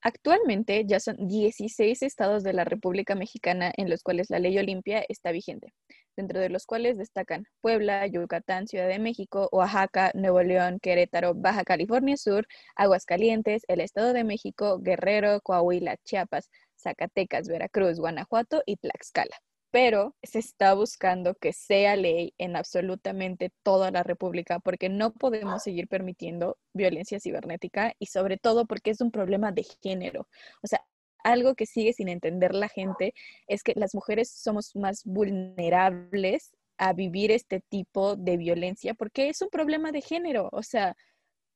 Actualmente 0.03 0.85
ya 0.87 0.99
son 0.99 1.17
16 1.29 2.03
estados 2.03 2.43
de 2.43 2.55
la 2.55 2.65
República 2.65 3.15
Mexicana 3.15 3.73
en 3.77 3.91
los 3.91 4.03
cuales 4.03 4.31
la 4.31 4.39
ley 4.39 4.59
Olimpia 4.59 5.05
está 5.09 5.31
vigente 5.31 5.75
dentro 6.17 6.41
de 6.41 6.49
los 6.51 6.67
cuales 6.67 6.99
destacan 6.99 7.45
Puebla, 7.61 8.07
Yucatán, 8.07 8.67
Ciudad 8.67 8.89
de 8.89 8.99
México, 8.99 9.49
Oaxaca, 9.53 10.11
Nuevo 10.15 10.43
León, 10.43 10.79
Querétaro, 10.81 11.35
Baja 11.35 11.65
California 11.65 12.17
Sur, 12.17 12.47
Aguascalientes, 12.77 13.63
el 13.69 13.81
Estado 13.81 14.13
de 14.13 14.25
México, 14.25 14.79
Guerrero, 14.81 15.41
Coahuila, 15.41 15.97
Chiapas, 16.05 16.51
Zacatecas, 16.77 17.49
Veracruz, 17.49 17.99
Guanajuato 17.99 18.63
y 18.67 18.77
Tlaxcala. 18.77 19.37
Pero 19.71 20.17
se 20.23 20.41
está 20.41 20.75
buscando 20.75 21.35
que 21.35 21.53
sea 21.53 21.95
ley 21.97 22.35
en 22.39 22.57
absolutamente 22.57 23.53
toda 23.63 23.91
la 23.91 24.03
República 24.03 24.59
porque 24.59 24.89
no 24.89 25.13
podemos 25.13 25.63
seguir 25.63 25.87
permitiendo 25.87 26.59
violencia 26.73 27.21
cibernética 27.21 27.95
y 27.99 28.07
sobre 28.07 28.37
todo 28.37 28.67
porque 28.67 28.91
es 28.91 29.01
un 29.01 29.13
problema 29.13 29.53
de 29.53 29.65
género. 29.83 30.29
O 30.63 30.67
sea, 30.67 30.85
algo 31.23 31.55
que 31.55 31.67
sigue 31.67 31.93
sin 31.93 32.09
entender 32.09 32.55
la 32.55 32.69
gente 32.69 33.15
es 33.47 33.63
que 33.63 33.75
las 33.77 33.95
mujeres 33.95 34.31
somos 34.31 34.75
más 34.75 35.05
vulnerables 35.05 36.51
a 36.79 36.93
vivir 36.93 37.31
este 37.31 37.61
tipo 37.61 38.17
de 38.17 38.37
violencia 38.39 38.95
porque 38.95 39.29
es 39.29 39.43
un 39.43 39.51
problema 39.51 39.93
de 39.93 40.01
género. 40.01 40.49
O 40.53 40.63
sea, 40.63 40.97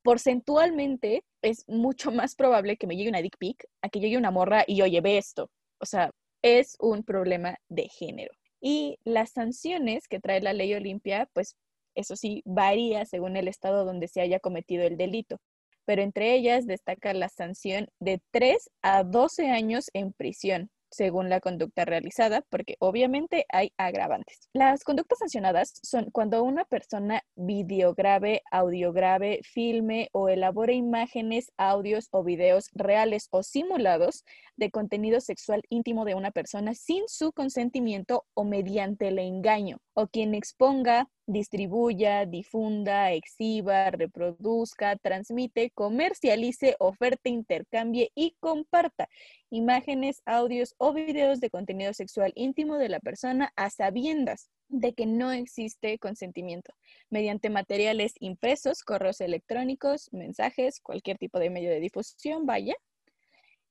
porcentualmente 0.02 1.24
es 1.42 1.64
mucho 1.66 2.12
más 2.12 2.34
probable 2.36 2.76
que 2.76 2.86
me 2.86 2.96
llegue 2.96 3.08
una 3.08 3.22
dick 3.22 3.38
pic 3.38 3.66
a 3.82 3.88
que 3.88 4.00
llegue 4.00 4.18
una 4.18 4.30
morra 4.30 4.64
y 4.66 4.82
oye, 4.82 5.00
ve 5.00 5.18
esto. 5.18 5.50
O 5.80 5.86
sea, 5.86 6.12
es 6.44 6.76
un 6.78 7.02
problema 7.02 7.56
de 7.68 7.88
género. 7.88 8.32
Y 8.60 8.98
las 9.04 9.32
sanciones 9.32 10.06
que 10.06 10.20
trae 10.20 10.40
la 10.40 10.52
ley 10.52 10.74
Olimpia, 10.74 11.28
pues 11.32 11.56
eso 11.94 12.16
sí, 12.16 12.42
varía 12.44 13.06
según 13.06 13.36
el 13.36 13.48
estado 13.48 13.84
donde 13.84 14.08
se 14.08 14.20
haya 14.20 14.38
cometido 14.38 14.84
el 14.84 14.96
delito 14.96 15.38
pero 15.84 16.02
entre 16.02 16.34
ellas 16.34 16.66
destaca 16.66 17.12
la 17.12 17.28
sanción 17.28 17.88
de 18.00 18.20
3 18.30 18.70
a 18.82 19.04
12 19.04 19.50
años 19.50 19.90
en 19.92 20.12
prisión 20.12 20.70
según 20.94 21.28
la 21.28 21.40
conducta 21.40 21.84
realizada, 21.84 22.42
porque 22.50 22.76
obviamente 22.78 23.46
hay 23.50 23.72
agravantes. 23.76 24.48
Las 24.52 24.84
conductas 24.84 25.18
sancionadas 25.18 25.74
son 25.82 26.10
cuando 26.12 26.42
una 26.42 26.64
persona 26.64 27.22
videograve, 27.34 28.42
audiograve, 28.50 29.40
filme 29.42 30.08
o 30.12 30.28
elabore 30.28 30.74
imágenes, 30.74 31.50
audios 31.56 32.08
o 32.12 32.22
videos 32.22 32.70
reales 32.74 33.28
o 33.30 33.42
simulados 33.42 34.24
de 34.56 34.70
contenido 34.70 35.20
sexual 35.20 35.62
íntimo 35.68 36.04
de 36.04 36.14
una 36.14 36.30
persona 36.30 36.74
sin 36.74 37.04
su 37.08 37.32
consentimiento 37.32 38.24
o 38.34 38.44
mediante 38.44 39.08
el 39.08 39.18
engaño, 39.18 39.78
o 39.94 40.06
quien 40.06 40.34
exponga, 40.34 41.08
distribuya, 41.26 42.26
difunda, 42.26 43.12
exhiba, 43.12 43.90
reproduzca, 43.90 44.96
transmite, 44.96 45.70
comercialice, 45.70 46.76
oferte, 46.78 47.30
intercambie 47.30 48.10
y 48.14 48.36
comparta 48.40 49.08
imágenes, 49.50 50.22
audios 50.26 50.74
o 50.78 50.92
videos 50.92 51.40
de 51.40 51.50
contenido 51.50 51.92
sexual 51.94 52.32
íntimo 52.34 52.76
de 52.76 52.88
la 52.88 53.00
persona 53.00 53.52
a 53.56 53.70
sabiendas 53.70 54.50
de 54.68 54.92
que 54.92 55.06
no 55.06 55.32
existe 55.32 55.98
consentimiento, 55.98 56.72
mediante 57.10 57.50
materiales 57.50 58.14
impresos, 58.18 58.82
correos 58.82 59.20
electrónicos, 59.20 60.08
mensajes, 60.12 60.80
cualquier 60.80 61.18
tipo 61.18 61.38
de 61.38 61.50
medio 61.50 61.70
de 61.70 61.80
difusión, 61.80 62.46
vaya. 62.46 62.74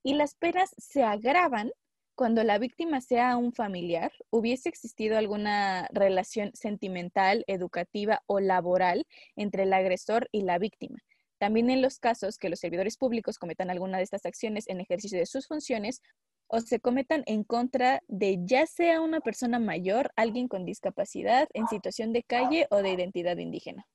Y 0.03 0.15
las 0.15 0.35
penas 0.35 0.71
se 0.77 1.03
agravan 1.03 1.71
cuando 2.15 2.43
la 2.43 2.59
víctima 2.59 3.01
sea 3.01 3.37
un 3.37 3.53
familiar, 3.53 4.11
hubiese 4.29 4.69
existido 4.69 5.17
alguna 5.17 5.87
relación 5.91 6.51
sentimental, 6.53 7.43
educativa 7.47 8.21
o 8.27 8.39
laboral 8.39 9.05
entre 9.35 9.63
el 9.63 9.73
agresor 9.73 10.29
y 10.31 10.43
la 10.43 10.59
víctima. 10.59 10.99
También 11.39 11.69
en 11.69 11.81
los 11.81 11.99
casos 11.99 12.37
que 12.37 12.49
los 12.49 12.59
servidores 12.59 12.97
públicos 12.97 13.37
cometan 13.37 13.69
alguna 13.69 13.97
de 13.97 14.03
estas 14.03 14.25
acciones 14.25 14.65
en 14.67 14.79
ejercicio 14.79 15.17
de 15.17 15.25
sus 15.25 15.47
funciones 15.47 16.01
o 16.47 16.61
se 16.61 16.79
cometan 16.79 17.23
en 17.25 17.43
contra 17.43 18.01
de 18.07 18.37
ya 18.43 18.67
sea 18.67 19.01
una 19.01 19.19
persona 19.19 19.57
mayor, 19.57 20.11
alguien 20.15 20.47
con 20.47 20.65
discapacidad, 20.65 21.49
en 21.53 21.67
situación 21.67 22.13
de 22.13 22.23
calle 22.23 22.67
o 22.69 22.83
de 22.83 22.91
identidad 22.91 23.37
indígena. 23.37 23.87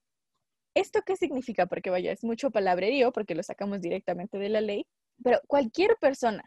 ¿Esto 0.75 1.03
qué 1.07 1.17
significa? 1.17 1.67
Porque 1.67 1.91
vaya, 1.91 2.11
es 2.11 2.25
mucho 2.25 2.51
palabrerío 2.51 3.13
porque 3.13 3.35
lo 3.35 3.43
sacamos 3.43 3.81
directamente 3.81 4.39
de 4.39 4.49
la 4.49 4.61
ley, 4.61 4.87
pero 5.23 5.41
cualquier 5.47 5.97
persona 6.01 6.45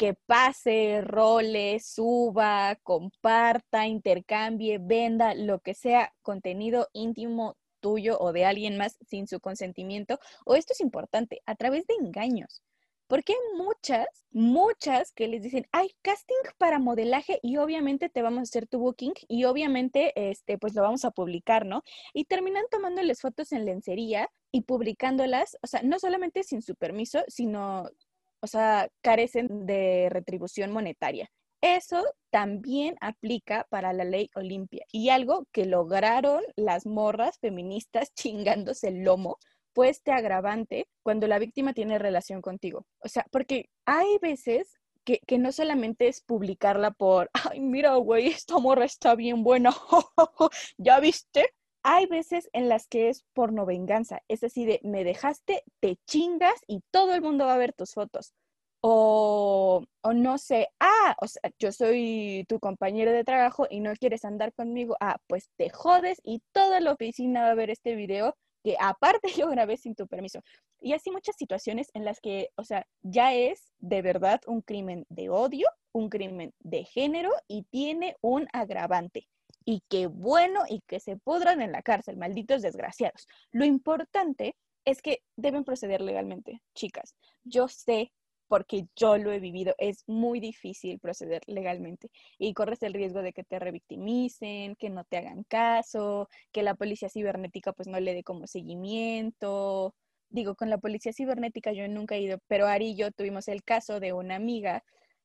que 0.00 0.14
pase, 0.14 1.02
role, 1.02 1.78
suba, 1.78 2.74
comparta, 2.82 3.86
intercambie, 3.86 4.78
venda, 4.78 5.34
lo 5.34 5.60
que 5.60 5.74
sea 5.74 6.14
contenido 6.22 6.88
íntimo 6.94 7.58
tuyo 7.80 8.18
o 8.18 8.32
de 8.32 8.46
alguien 8.46 8.78
más 8.78 8.96
sin 9.06 9.28
su 9.28 9.40
consentimiento, 9.40 10.18
o 10.46 10.54
esto 10.54 10.72
es 10.72 10.80
importante, 10.80 11.42
a 11.44 11.54
través 11.54 11.86
de 11.86 11.96
engaños. 12.00 12.62
Porque 13.08 13.34
hay 13.34 13.58
muchas, 13.58 14.06
muchas 14.30 15.12
que 15.12 15.28
les 15.28 15.42
dicen, 15.42 15.66
hay 15.70 15.90
casting 16.00 16.48
para 16.56 16.78
modelaje 16.78 17.38
y 17.42 17.58
obviamente 17.58 18.08
te 18.08 18.22
vamos 18.22 18.38
a 18.38 18.42
hacer 18.44 18.66
tu 18.66 18.78
booking 18.78 19.12
y 19.28 19.44
obviamente 19.44 20.14
este, 20.30 20.56
pues 20.56 20.74
lo 20.74 20.80
vamos 20.80 21.04
a 21.04 21.10
publicar, 21.10 21.66
¿no? 21.66 21.82
Y 22.14 22.24
terminan 22.24 22.64
tomándoles 22.70 23.20
fotos 23.20 23.52
en 23.52 23.66
lencería 23.66 24.30
y 24.50 24.62
publicándolas, 24.62 25.58
o 25.62 25.66
sea, 25.66 25.82
no 25.82 25.98
solamente 25.98 26.42
sin 26.42 26.62
su 26.62 26.74
permiso, 26.74 27.22
sino 27.28 27.90
o 28.40 28.46
sea, 28.46 28.88
carecen 29.02 29.66
de 29.66 30.08
retribución 30.10 30.72
monetaria. 30.72 31.30
Eso 31.62 32.02
también 32.30 32.96
aplica 33.00 33.66
para 33.68 33.92
la 33.92 34.04
ley 34.04 34.30
Olimpia 34.34 34.84
y 34.90 35.10
algo 35.10 35.46
que 35.52 35.66
lograron 35.66 36.42
las 36.56 36.86
morras 36.86 37.38
feministas 37.38 38.12
chingándose 38.14 38.88
el 38.88 39.04
lomo 39.04 39.38
fue 39.74 39.88
este 39.90 40.10
agravante 40.12 40.88
cuando 41.02 41.26
la 41.26 41.38
víctima 41.38 41.74
tiene 41.74 41.98
relación 41.98 42.40
contigo. 42.42 42.86
O 43.00 43.08
sea, 43.08 43.26
porque 43.30 43.68
hay 43.84 44.18
veces 44.20 44.72
que, 45.04 45.20
que, 45.26 45.38
no 45.38 45.52
solamente 45.52 46.08
es 46.08 46.22
publicarla 46.22 46.90
por, 46.90 47.30
ay, 47.32 47.60
mira, 47.60 47.94
güey, 47.96 48.28
esta 48.28 48.58
morra 48.58 48.84
está 48.84 49.14
bien 49.14 49.42
buena, 49.44 49.70
¿ya 50.78 50.98
viste? 51.00 51.54
Hay 51.82 52.06
veces 52.06 52.48
en 52.52 52.68
las 52.68 52.86
que 52.86 53.08
es 53.08 53.24
porno 53.32 53.66
venganza, 53.66 54.22
es 54.28 54.44
así 54.44 54.64
de 54.66 54.80
me 54.82 55.04
dejaste, 55.04 55.62
te 55.80 55.96
chingas 56.06 56.60
y 56.66 56.82
todo 56.90 57.14
el 57.14 57.22
mundo 57.22 57.46
va 57.46 57.54
a 57.54 57.58
ver 57.58 57.72
tus 57.72 57.94
fotos. 57.94 58.34
O, 58.82 59.84
o 60.02 60.12
no 60.14 60.38
sé, 60.38 60.68
ah, 60.80 61.14
o 61.20 61.28
sea, 61.28 61.42
yo 61.58 61.70
soy 61.70 62.46
tu 62.48 62.58
compañero 62.60 63.12
de 63.12 63.24
trabajo 63.24 63.66
y 63.68 63.80
no 63.80 63.92
quieres 63.94 64.24
andar 64.24 64.54
conmigo, 64.54 64.96
ah, 65.00 65.18
pues 65.26 65.50
te 65.56 65.68
jodes 65.68 66.18
y 66.24 66.42
toda 66.52 66.80
la 66.80 66.92
oficina 66.92 67.42
va 67.42 67.50
a 67.50 67.54
ver 67.54 67.70
este 67.70 67.94
video 67.94 68.34
que 68.62 68.76
aparte 68.78 69.28
yo 69.36 69.48
grabé 69.48 69.76
sin 69.76 69.94
tu 69.94 70.06
permiso. 70.06 70.40
Y 70.80 70.92
así 70.94 71.10
muchas 71.10 71.36
situaciones 71.36 71.90
en 71.94 72.04
las 72.04 72.20
que, 72.20 72.48
o 72.56 72.64
sea, 72.64 72.86
ya 73.02 73.34
es 73.34 73.72
de 73.78 74.02
verdad 74.02 74.40
un 74.46 74.62
crimen 74.62 75.04
de 75.08 75.28
odio, 75.28 75.68
un 75.92 76.08
crimen 76.08 76.54
de 76.60 76.84
género 76.84 77.30
y 77.48 77.64
tiene 77.64 78.16
un 78.22 78.48
agravante. 78.52 79.28
Y 79.70 79.84
qué 79.88 80.08
bueno 80.08 80.64
y 80.68 80.80
que 80.80 80.98
se 80.98 81.16
pudran 81.16 81.62
en 81.62 81.70
la 81.70 81.80
cárcel, 81.80 82.16
malditos 82.16 82.60
desgraciados. 82.60 83.28
Lo 83.52 83.64
importante 83.64 84.56
es 84.84 85.00
que 85.00 85.22
deben 85.36 85.62
proceder 85.62 86.00
legalmente, 86.00 86.60
chicas. 86.74 87.14
Yo 87.44 87.68
sé 87.68 88.10
porque 88.48 88.88
yo 88.96 89.16
lo 89.16 89.30
he 89.30 89.38
vivido, 89.38 89.76
es 89.78 90.02
muy 90.08 90.40
difícil 90.40 90.98
proceder 90.98 91.42
legalmente 91.46 92.10
y 92.36 92.52
corres 92.52 92.82
el 92.82 92.94
riesgo 92.94 93.22
de 93.22 93.32
que 93.32 93.44
te 93.44 93.60
revictimicen, 93.60 94.74
que 94.74 94.90
no 94.90 95.04
te 95.04 95.18
hagan 95.18 95.44
caso, 95.44 96.28
que 96.50 96.64
la 96.64 96.74
policía 96.74 97.08
cibernética 97.08 97.72
pues 97.72 97.86
no 97.86 98.00
le 98.00 98.12
dé 98.12 98.24
como 98.24 98.48
seguimiento. 98.48 99.94
Digo, 100.30 100.56
con 100.56 100.68
la 100.68 100.78
policía 100.78 101.12
cibernética 101.12 101.70
yo 101.70 101.86
nunca 101.86 102.16
he 102.16 102.22
ido, 102.22 102.38
pero 102.48 102.66
Ari 102.66 102.88
y 102.88 102.96
yo 102.96 103.12
tuvimos 103.12 103.46
el 103.46 103.62
caso 103.62 104.00
de 104.00 104.14
una 104.14 104.34
amiga 104.34 104.82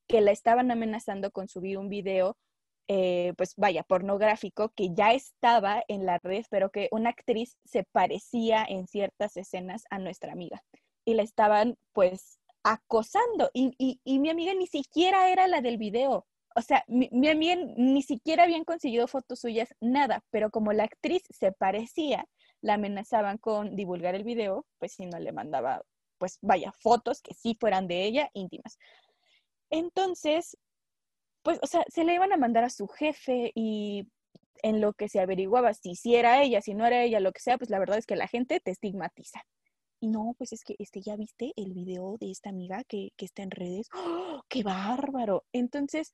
que 0.08 0.22
la 0.22 0.30
estaban 0.30 0.70
amenazando 0.70 1.32
con 1.32 1.48
subir 1.48 1.80
un 1.80 1.90
video, 1.90 2.38
eh, 2.88 3.34
pues 3.38 3.56
vaya, 3.58 3.84
pornográfico, 3.84 4.70
que 4.70 4.94
ya 4.94 5.14
estaba 5.14 5.84
en 5.88 6.06
la 6.06 6.20
red, 6.20 6.46
pero 6.50 6.70
que 6.70 6.88
una 6.92 7.10
actriz 7.10 7.58
se 7.66 7.84
parecía 7.84 8.64
en 8.68 8.88
ciertas 8.88 9.38
escenas 9.38 9.86
a 9.90 10.00
nuestra 10.00 10.34
amiga. 10.34 10.64
Y 11.04 11.16
la 11.16 11.24
estaban 11.24 11.78
pues 11.94 12.40
acosando 12.64 13.52
y, 13.54 14.00
mi 14.06 14.30
amiga 14.30 14.54
ni 14.54 14.68
siquiera 14.68 15.30
era 15.30 15.48
la 15.48 15.62
del 15.62 15.78
video. 15.78 16.26
O 16.56 16.62
sea, 16.62 16.84
mi, 16.88 17.10
mi, 17.12 17.28
amiga 17.30 17.56
ni 17.78 18.02
siquiera 18.02 18.44
habían 18.44 18.64
conseguido 18.64 19.08
fotos 19.08 19.40
suyas, 19.42 19.70
nada, 19.82 20.24
pero 20.32 20.50
como 20.52 20.72
la 20.74 20.86
actriz 20.86 21.24
se 21.30 21.52
parecía, 21.52 22.28
la 22.62 22.76
amenazaban 22.76 23.38
con 23.38 23.76
divulgar 23.76 24.16
el 24.16 24.24
video, 24.24 24.66
pues 24.80 24.94
si 24.94 25.06
no 25.06 25.20
le 25.20 25.32
mandaba, 25.32 25.84
pues 26.18 26.38
vaya, 26.42 26.72
fotos 26.72 27.22
que 27.22 27.34
sí 27.34 27.58
fueran 27.60 27.88
de 27.88 28.06
ella, 28.06 28.30
íntimas. 28.34 28.78
Entonces, 29.70 30.58
pues, 31.46 31.60
o 31.62 31.68
sea, 31.68 31.86
se 31.88 32.04
le 32.04 32.14
iban 32.14 32.34
a 32.34 32.38
mandar 32.38 32.66
a 32.66 32.70
su 32.70 32.88
jefe 32.88 33.54
y 33.56 34.10
en 34.64 34.82
lo 34.82 34.92
que 34.94 35.08
se 35.08 35.22
averiguaba 35.22 35.74
si 35.74 36.16
era 36.16 36.44
ella, 36.44 36.62
si 36.62 36.74
no 36.74 36.86
era 36.86 37.04
ella, 37.04 37.22
lo 37.22 37.32
que 37.32 37.40
sea, 37.40 37.58
pues 37.58 37.70
la 37.70 37.80
verdad 37.80 37.98
es 37.98 38.06
que 38.06 38.18
la 38.18 38.28
gente 38.28 38.60
te 38.60 38.72
estigmatiza 38.72 39.46
no, 40.02 40.36
pues 40.38 40.54
es 40.54 40.64
que 40.64 40.76
este, 40.80 41.02
ya 41.02 41.16
viste 41.16 41.54
el 41.56 41.74
video 41.74 42.18
de 42.20 42.32
esta 42.32 42.50
amiga 42.50 42.84
que, 42.84 43.12
que 43.18 43.26
está 43.26 43.44
en 43.44 43.52
redes. 43.52 43.88
¡Oh, 43.94 44.42
¡Qué 44.48 44.64
bárbaro! 44.64 45.46
Entonces, 45.52 46.12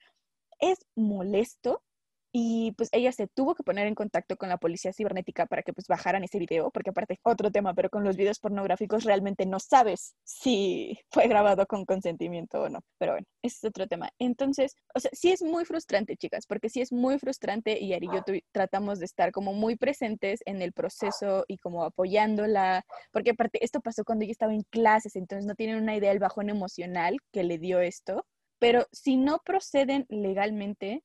es 0.60 0.80
molesto 0.96 1.84
y 2.32 2.72
pues 2.74 2.90
ella 2.92 3.12
se 3.12 3.28
tuvo 3.28 3.56
que 3.56 3.64
poner 3.64 3.88
en 3.88 3.96
contacto 3.96 4.38
con 4.38 4.50
la 4.50 4.58
policía 4.58 4.94
cibernética 4.94 5.46
para 5.46 5.64
que 5.64 5.74
pues 5.74 5.88
bajaran 5.88 6.24
ese 6.24 6.40
video, 6.40 6.72
porque 6.72 6.92
aparte 6.92 7.20
otro 7.24 7.52
tema, 7.52 7.74
pero 7.74 7.90
con 7.90 8.04
los 8.04 8.16
videos 8.16 8.40
pornográficos 8.40 9.04
realmente 9.04 9.46
no 9.46 9.60
sabes 9.60 10.16
si 10.24 10.98
fue 11.12 11.28
grabado 11.28 11.66
con 11.66 11.86
consentimiento 11.86 12.64
o 12.64 12.70
no. 12.70 12.80
Pero 12.98 13.14
bueno, 13.14 13.28
ese 13.42 13.58
es 13.58 13.64
otro 13.66 13.88
tema. 13.88 14.10
Entonces, 14.20 14.76
o 14.96 15.00
sea, 15.00 15.12
sí 15.14 15.32
es 15.32 15.42
muy 15.42 15.66
frustrante, 15.66 16.16
chicas, 16.16 16.46
porque 16.48 16.70
sí 16.70 16.82
es 16.82 16.92
muy 16.92 17.20
frustrante 17.20 17.80
y 17.80 17.94
Ari 17.94 18.08
y 18.08 18.16
yo 18.16 18.24
tratamos 18.52 19.00
de 19.00 19.06
estar 19.06 19.32
como 19.32 19.54
muy 19.54 19.76
presentes 19.76 20.42
en 20.46 20.62
el 20.62 20.74
proceso 20.74 21.46
y 21.48 21.58
como 21.58 21.84
apoyándola, 21.84 22.86
porque 23.12 23.32
aparte 23.32 23.64
esto 23.64 23.82
pasó 23.82 24.04
cuando 24.04 24.24
ella 24.24 24.32
estaba 24.32 24.54
en 24.54 24.64
clases, 24.64 25.16
entonces 25.16 25.46
no 25.46 25.56
tienen 25.56 25.82
una 25.82 25.96
idea 25.96 26.10
del 26.10 26.20
bajón 26.20 26.50
emocional 26.50 27.18
que 27.32 27.44
le 27.44 27.58
dio 27.58 27.80
esto. 27.80 28.26
Pero 28.60 28.86
si 28.92 29.18
no 29.18 29.40
proceden 29.44 30.06
legalmente, 30.10 31.04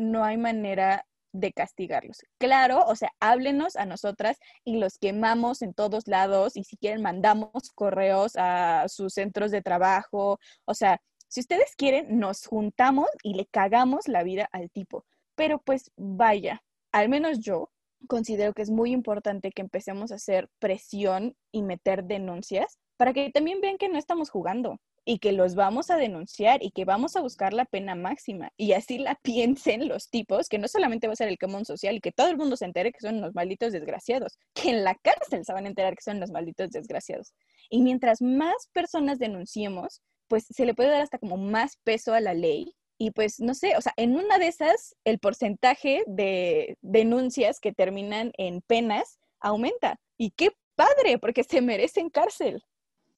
no 0.00 0.24
hay 0.24 0.36
manera 0.36 1.06
de 1.32 1.52
castigarlos. 1.52 2.18
Claro, 2.38 2.84
o 2.86 2.96
sea, 2.96 3.12
háblenos 3.20 3.76
a 3.76 3.86
nosotras 3.86 4.38
y 4.64 4.78
los 4.78 4.98
quemamos 4.98 5.62
en 5.62 5.74
todos 5.74 6.08
lados 6.08 6.56
y 6.56 6.64
si 6.64 6.76
quieren 6.76 7.02
mandamos 7.02 7.70
correos 7.74 8.32
a 8.36 8.86
sus 8.88 9.14
centros 9.14 9.50
de 9.50 9.62
trabajo. 9.62 10.38
O 10.64 10.74
sea, 10.74 11.00
si 11.28 11.40
ustedes 11.40 11.76
quieren, 11.76 12.18
nos 12.18 12.46
juntamos 12.46 13.08
y 13.22 13.34
le 13.34 13.46
cagamos 13.46 14.08
la 14.08 14.24
vida 14.24 14.48
al 14.52 14.70
tipo. 14.70 15.04
Pero 15.36 15.60
pues 15.60 15.92
vaya, 15.96 16.62
al 16.92 17.08
menos 17.08 17.38
yo 17.40 17.70
considero 18.08 18.52
que 18.52 18.62
es 18.62 18.70
muy 18.70 18.90
importante 18.90 19.52
que 19.52 19.62
empecemos 19.62 20.10
a 20.10 20.16
hacer 20.16 20.48
presión 20.58 21.36
y 21.52 21.62
meter 21.62 22.04
denuncias 22.04 22.78
para 22.96 23.12
que 23.12 23.30
también 23.30 23.60
vean 23.60 23.78
que 23.78 23.88
no 23.88 23.98
estamos 23.98 24.30
jugando 24.30 24.80
y 25.04 25.18
que 25.18 25.32
los 25.32 25.54
vamos 25.54 25.90
a 25.90 25.96
denunciar 25.96 26.62
y 26.62 26.70
que 26.70 26.84
vamos 26.84 27.16
a 27.16 27.20
buscar 27.20 27.52
la 27.52 27.64
pena 27.64 27.94
máxima. 27.94 28.50
Y 28.56 28.72
así 28.72 28.98
la 28.98 29.14
piensen 29.22 29.88
los 29.88 30.10
tipos, 30.10 30.48
que 30.48 30.58
no 30.58 30.68
solamente 30.68 31.06
va 31.06 31.14
a 31.14 31.16
ser 31.16 31.28
el 31.28 31.38
común 31.38 31.64
social 31.64 31.96
y 31.96 32.00
que 32.00 32.12
todo 32.12 32.28
el 32.28 32.36
mundo 32.36 32.56
se 32.56 32.64
entere 32.64 32.92
que 32.92 33.00
son 33.00 33.20
los 33.20 33.34
malditos 33.34 33.72
desgraciados, 33.72 34.38
que 34.54 34.70
en 34.70 34.84
la 34.84 34.94
cárcel 34.94 35.44
se 35.44 35.52
van 35.52 35.64
a 35.66 35.68
enterar 35.68 35.94
que 35.94 36.02
son 36.02 36.20
los 36.20 36.30
malditos 36.30 36.70
desgraciados. 36.70 37.32
Y 37.70 37.82
mientras 37.82 38.20
más 38.20 38.68
personas 38.72 39.18
denunciemos, 39.18 40.02
pues 40.28 40.46
se 40.48 40.64
le 40.64 40.74
puede 40.74 40.90
dar 40.90 41.02
hasta 41.02 41.18
como 41.18 41.36
más 41.36 41.76
peso 41.84 42.14
a 42.14 42.20
la 42.20 42.34
ley. 42.34 42.74
Y 42.98 43.12
pues 43.12 43.40
no 43.40 43.54
sé, 43.54 43.76
o 43.76 43.80
sea, 43.80 43.94
en 43.96 44.14
una 44.14 44.38
de 44.38 44.48
esas 44.48 44.94
el 45.04 45.18
porcentaje 45.18 46.04
de 46.06 46.76
denuncias 46.82 47.58
que 47.58 47.72
terminan 47.72 48.32
en 48.36 48.60
penas 48.60 49.18
aumenta. 49.40 49.98
Y 50.18 50.32
qué 50.32 50.50
padre, 50.76 51.18
porque 51.18 51.44
se 51.44 51.62
merecen 51.62 52.10
cárcel. 52.10 52.62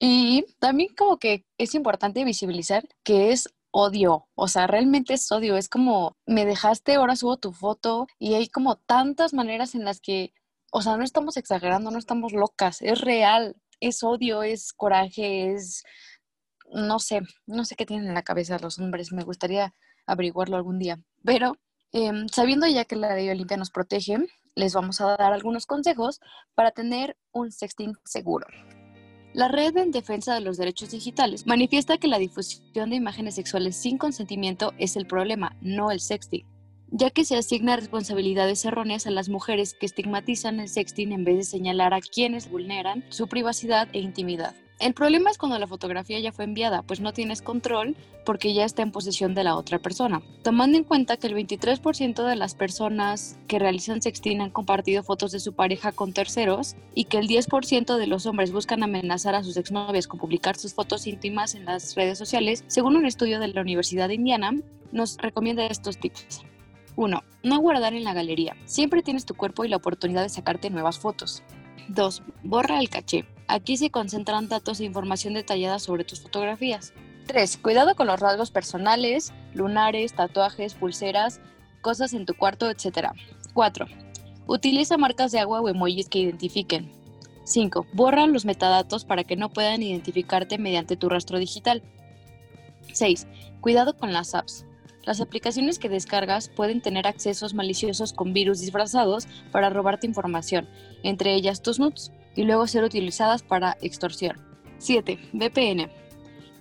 Y 0.05 0.43
también 0.59 0.93
como 0.97 1.17
que 1.17 1.45
es 1.57 1.75
importante 1.75 2.25
visibilizar 2.25 2.83
que 3.05 3.31
es 3.31 3.47
odio, 3.71 4.27
o 4.35 4.49
sea, 4.49 4.67
realmente 4.67 5.13
es 5.13 5.31
odio, 5.31 5.55
es 5.55 5.69
como 5.69 6.17
me 6.25 6.45
dejaste, 6.45 6.95
ahora 6.95 7.15
subo 7.15 7.37
tu 7.37 7.53
foto 7.53 8.07
y 8.19 8.33
hay 8.33 8.49
como 8.49 8.75
tantas 8.75 9.33
maneras 9.33 9.75
en 9.75 9.85
las 9.85 10.01
que, 10.01 10.33
o 10.73 10.81
sea, 10.81 10.97
no 10.97 11.05
estamos 11.05 11.37
exagerando, 11.37 11.89
no 11.89 11.99
estamos 11.99 12.33
locas, 12.33 12.81
es 12.81 12.99
real, 12.99 13.55
es 13.79 14.03
odio, 14.03 14.43
es 14.43 14.73
coraje, 14.73 15.53
es, 15.53 15.85
no 16.69 16.99
sé, 16.99 17.21
no 17.47 17.63
sé 17.63 17.77
qué 17.77 17.85
tienen 17.85 18.09
en 18.09 18.13
la 18.13 18.23
cabeza 18.23 18.59
los 18.59 18.79
hombres, 18.79 19.13
me 19.13 19.23
gustaría 19.23 19.73
averiguarlo 20.05 20.57
algún 20.57 20.79
día, 20.79 20.99
pero 21.23 21.55
em, 21.93 22.27
sabiendo 22.27 22.67
ya 22.67 22.83
que 22.83 22.97
la 22.97 23.15
ley 23.15 23.29
Olimpia 23.29 23.55
nos 23.55 23.71
protege, 23.71 24.17
les 24.53 24.73
vamos 24.73 24.99
a 24.99 25.15
dar 25.15 25.31
algunos 25.31 25.65
consejos 25.65 26.19
para 26.55 26.71
tener 26.71 27.15
un 27.31 27.53
sexting 27.53 27.95
seguro. 28.03 28.47
La 29.33 29.47
Red 29.47 29.75
en 29.77 29.89
Defensa 29.89 30.35
de 30.35 30.41
los 30.41 30.57
Derechos 30.57 30.91
Digitales 30.91 31.47
manifiesta 31.47 31.97
que 31.97 32.07
la 32.07 32.19
difusión 32.19 32.91
de 32.91 32.97
imágenes 32.97 33.33
sexuales 33.33 33.75
sin 33.75 33.97
consentimiento 33.97 34.73
es 34.77 34.95
el 34.95 35.07
problema, 35.07 35.55
no 35.59 35.89
el 35.89 36.01
sexting, 36.01 36.45
ya 36.91 37.09
que 37.09 37.25
se 37.25 37.35
asigna 37.35 37.75
responsabilidades 37.75 38.63
erróneas 38.63 39.07
a 39.07 39.11
las 39.11 39.29
mujeres 39.29 39.73
que 39.73 39.87
estigmatizan 39.87 40.59
el 40.59 40.69
sexting 40.69 41.13
en 41.13 41.23
vez 41.23 41.37
de 41.37 41.43
señalar 41.45 41.95
a 41.95 42.01
quienes 42.01 42.47
vulneran 42.47 43.05
su 43.09 43.27
privacidad 43.27 43.87
e 43.93 44.01
intimidad. 44.01 44.53
El 44.83 44.93
problema 44.93 45.29
es 45.29 45.37
cuando 45.37 45.57
la 45.59 45.65
fotografía 45.65 46.19
ya 46.19 46.33
fue 46.33 46.43
enviada, 46.43 46.81
pues 46.81 46.99
no 46.99 47.13
tienes 47.13 47.41
control 47.41 47.95
porque 48.25 48.53
ya 48.53 48.65
está 48.65 48.81
en 48.81 48.91
posesión 48.91 49.33
de 49.33 49.45
la 49.45 49.55
otra 49.55 49.79
persona. 49.79 50.21
Tomando 50.43 50.77
en 50.77 50.83
cuenta 50.83 51.15
que 51.15 51.27
el 51.27 51.35
23% 51.35 52.27
de 52.27 52.35
las 52.35 52.53
personas 52.53 53.39
que 53.47 53.59
realizan 53.59 54.01
sexting 54.01 54.41
han 54.41 54.49
compartido 54.49 55.01
fotos 55.01 55.31
de 55.31 55.39
su 55.39 55.53
pareja 55.53 55.93
con 55.93 56.11
terceros 56.11 56.75
y 56.93 57.05
que 57.05 57.17
el 57.17 57.29
10% 57.29 57.95
de 57.95 58.07
los 58.07 58.25
hombres 58.25 58.51
buscan 58.51 58.83
amenazar 58.83 59.35
a 59.35 59.43
sus 59.45 59.55
exnovias 59.55 60.05
con 60.05 60.19
publicar 60.19 60.57
sus 60.57 60.73
fotos 60.73 61.07
íntimas 61.07 61.55
en 61.55 61.63
las 61.63 61.95
redes 61.95 62.17
sociales, 62.17 62.65
según 62.67 62.97
un 62.97 63.05
estudio 63.05 63.39
de 63.39 63.47
la 63.47 63.61
Universidad 63.61 64.09
de 64.09 64.15
Indiana, 64.15 64.51
nos 64.91 65.15
recomienda 65.15 65.65
estos 65.65 65.97
tips. 65.97 66.41
1. 66.97 67.23
No 67.43 67.59
guardar 67.59 67.93
en 67.93 68.03
la 68.03 68.13
galería. 68.13 68.57
Siempre 68.65 69.01
tienes 69.01 69.25
tu 69.25 69.33
cuerpo 69.33 69.63
y 69.63 69.69
la 69.69 69.77
oportunidad 69.77 70.23
de 70.23 70.29
sacarte 70.29 70.69
nuevas 70.69 70.99
fotos. 70.99 71.41
2. 71.87 72.21
Borra 72.43 72.81
el 72.81 72.89
caché. 72.89 73.25
Aquí 73.47 73.77
se 73.77 73.91
concentran 73.91 74.47
datos 74.47 74.79
e 74.79 74.85
información 74.85 75.33
detallada 75.33 75.79
sobre 75.79 76.03
tus 76.03 76.21
fotografías. 76.21 76.93
3. 77.27 77.57
Cuidado 77.57 77.95
con 77.95 78.07
los 78.07 78.19
rasgos 78.19 78.51
personales, 78.51 79.33
lunares, 79.53 80.13
tatuajes, 80.13 80.73
pulseras, 80.73 81.39
cosas 81.81 82.13
en 82.13 82.25
tu 82.25 82.33
cuarto, 82.33 82.69
etc. 82.69 83.09
4. 83.53 83.85
Utiliza 84.47 84.97
marcas 84.97 85.31
de 85.31 85.39
agua 85.39 85.61
o 85.61 85.69
emojis 85.69 86.09
que 86.09 86.19
identifiquen. 86.19 86.91
5. 87.45 87.87
Borra 87.93 88.25
los 88.27 88.45
metadatos 88.45 89.05
para 89.05 89.23
que 89.23 89.35
no 89.35 89.49
puedan 89.49 89.83
identificarte 89.83 90.57
mediante 90.57 90.95
tu 90.95 91.09
rastro 91.09 91.39
digital. 91.39 91.83
6. 92.91 93.27
Cuidado 93.61 93.97
con 93.97 94.13
las 94.13 94.35
apps. 94.35 94.65
Las 95.03 95.19
aplicaciones 95.19 95.79
que 95.79 95.89
descargas 95.89 96.47
pueden 96.47 96.81
tener 96.81 97.07
accesos 97.07 97.53
maliciosos 97.53 98.13
con 98.13 98.33
virus 98.33 98.61
disfrazados 98.61 99.27
para 99.51 99.69
robarte 99.69 100.07
información, 100.07 100.69
entre 101.03 101.33
ellas 101.33 101.61
tus 101.61 101.77
nudes, 101.77 102.13
y 102.35 102.43
luego 102.43 102.67
ser 102.67 102.83
utilizadas 102.83 103.43
para 103.43 103.77
extorsión. 103.81 104.37
7. 104.77 105.17
VPN. 105.33 105.89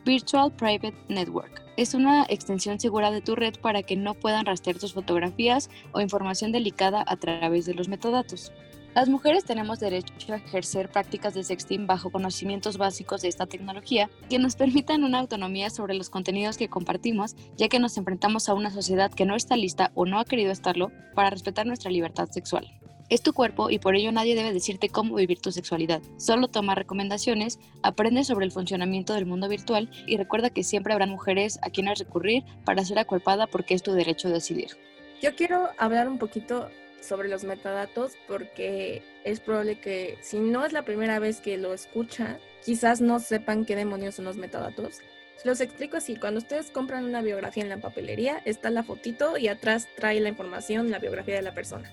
Virtual 0.04 0.52
Private 0.52 0.94
Network. 1.08 1.62
Es 1.76 1.94
una 1.94 2.26
extensión 2.28 2.78
segura 2.78 3.10
de 3.10 3.20
tu 3.20 3.34
red 3.34 3.54
para 3.60 3.82
que 3.82 3.96
no 3.96 4.14
puedan 4.14 4.46
rastrear 4.46 4.78
tus 4.78 4.92
fotografías 4.92 5.70
o 5.92 6.00
información 6.00 6.52
delicada 6.52 7.04
a 7.06 7.16
través 7.16 7.66
de 7.66 7.74
los 7.74 7.88
metadatos. 7.88 8.52
Las 8.94 9.08
mujeres 9.08 9.44
tenemos 9.46 9.80
derecho 9.80 10.34
a 10.34 10.36
ejercer 10.36 10.90
prácticas 10.90 11.32
de 11.32 11.44
sexting 11.44 11.86
bajo 11.86 12.10
conocimientos 12.10 12.76
básicos 12.76 13.22
de 13.22 13.28
esta 13.28 13.46
tecnología 13.46 14.10
que 14.28 14.38
nos 14.38 14.54
permitan 14.54 15.02
una 15.02 15.20
autonomía 15.20 15.70
sobre 15.70 15.94
los 15.94 16.10
contenidos 16.10 16.58
que 16.58 16.68
compartimos, 16.68 17.34
ya 17.56 17.68
que 17.68 17.78
nos 17.78 17.96
enfrentamos 17.96 18.50
a 18.50 18.54
una 18.54 18.70
sociedad 18.70 19.10
que 19.10 19.24
no 19.24 19.34
está 19.34 19.56
lista 19.56 19.92
o 19.94 20.04
no 20.04 20.18
ha 20.18 20.26
querido 20.26 20.52
estarlo 20.52 20.92
para 21.14 21.30
respetar 21.30 21.64
nuestra 21.66 21.90
libertad 21.90 22.28
sexual. 22.30 22.81
Es 23.12 23.20
tu 23.20 23.34
cuerpo 23.34 23.68
y 23.68 23.78
por 23.78 23.94
ello 23.94 24.10
nadie 24.10 24.34
debe 24.34 24.54
decirte 24.54 24.88
cómo 24.88 25.16
vivir 25.16 25.38
tu 25.38 25.52
sexualidad. 25.52 26.00
Solo 26.16 26.48
toma 26.48 26.74
recomendaciones, 26.74 27.58
aprende 27.82 28.24
sobre 28.24 28.46
el 28.46 28.52
funcionamiento 28.52 29.12
del 29.12 29.26
mundo 29.26 29.50
virtual 29.50 29.90
y 30.06 30.16
recuerda 30.16 30.48
que 30.48 30.64
siempre 30.64 30.94
habrá 30.94 31.04
mujeres 31.04 31.58
a 31.60 31.68
quienes 31.68 31.98
recurrir 31.98 32.42
para 32.64 32.86
ser 32.86 32.98
acuerpada 32.98 33.46
porque 33.46 33.74
es 33.74 33.82
tu 33.82 33.92
derecho 33.92 34.28
a 34.28 34.30
decidir. 34.30 34.78
Yo 35.20 35.36
quiero 35.36 35.68
hablar 35.76 36.08
un 36.08 36.16
poquito 36.16 36.70
sobre 37.02 37.28
los 37.28 37.44
metadatos 37.44 38.12
porque 38.26 39.02
es 39.24 39.40
probable 39.40 39.78
que 39.78 40.16
si 40.22 40.38
no 40.38 40.64
es 40.64 40.72
la 40.72 40.86
primera 40.86 41.18
vez 41.18 41.42
que 41.42 41.58
lo 41.58 41.74
escuchan, 41.74 42.38
quizás 42.64 43.02
no 43.02 43.20
sepan 43.20 43.66
qué 43.66 43.76
demonios 43.76 44.14
son 44.14 44.24
los 44.24 44.38
metadatos. 44.38 45.00
Los 45.44 45.60
explico 45.60 45.98
así, 45.98 46.16
cuando 46.16 46.38
ustedes 46.38 46.70
compran 46.70 47.04
una 47.04 47.20
biografía 47.20 47.62
en 47.62 47.68
la 47.68 47.76
papelería, 47.76 48.40
está 48.46 48.70
la 48.70 48.84
fotito 48.84 49.36
y 49.36 49.48
atrás 49.48 49.86
trae 49.96 50.18
la 50.20 50.30
información, 50.30 50.90
la 50.90 50.98
biografía 50.98 51.34
de 51.34 51.42
la 51.42 51.52
persona. 51.52 51.92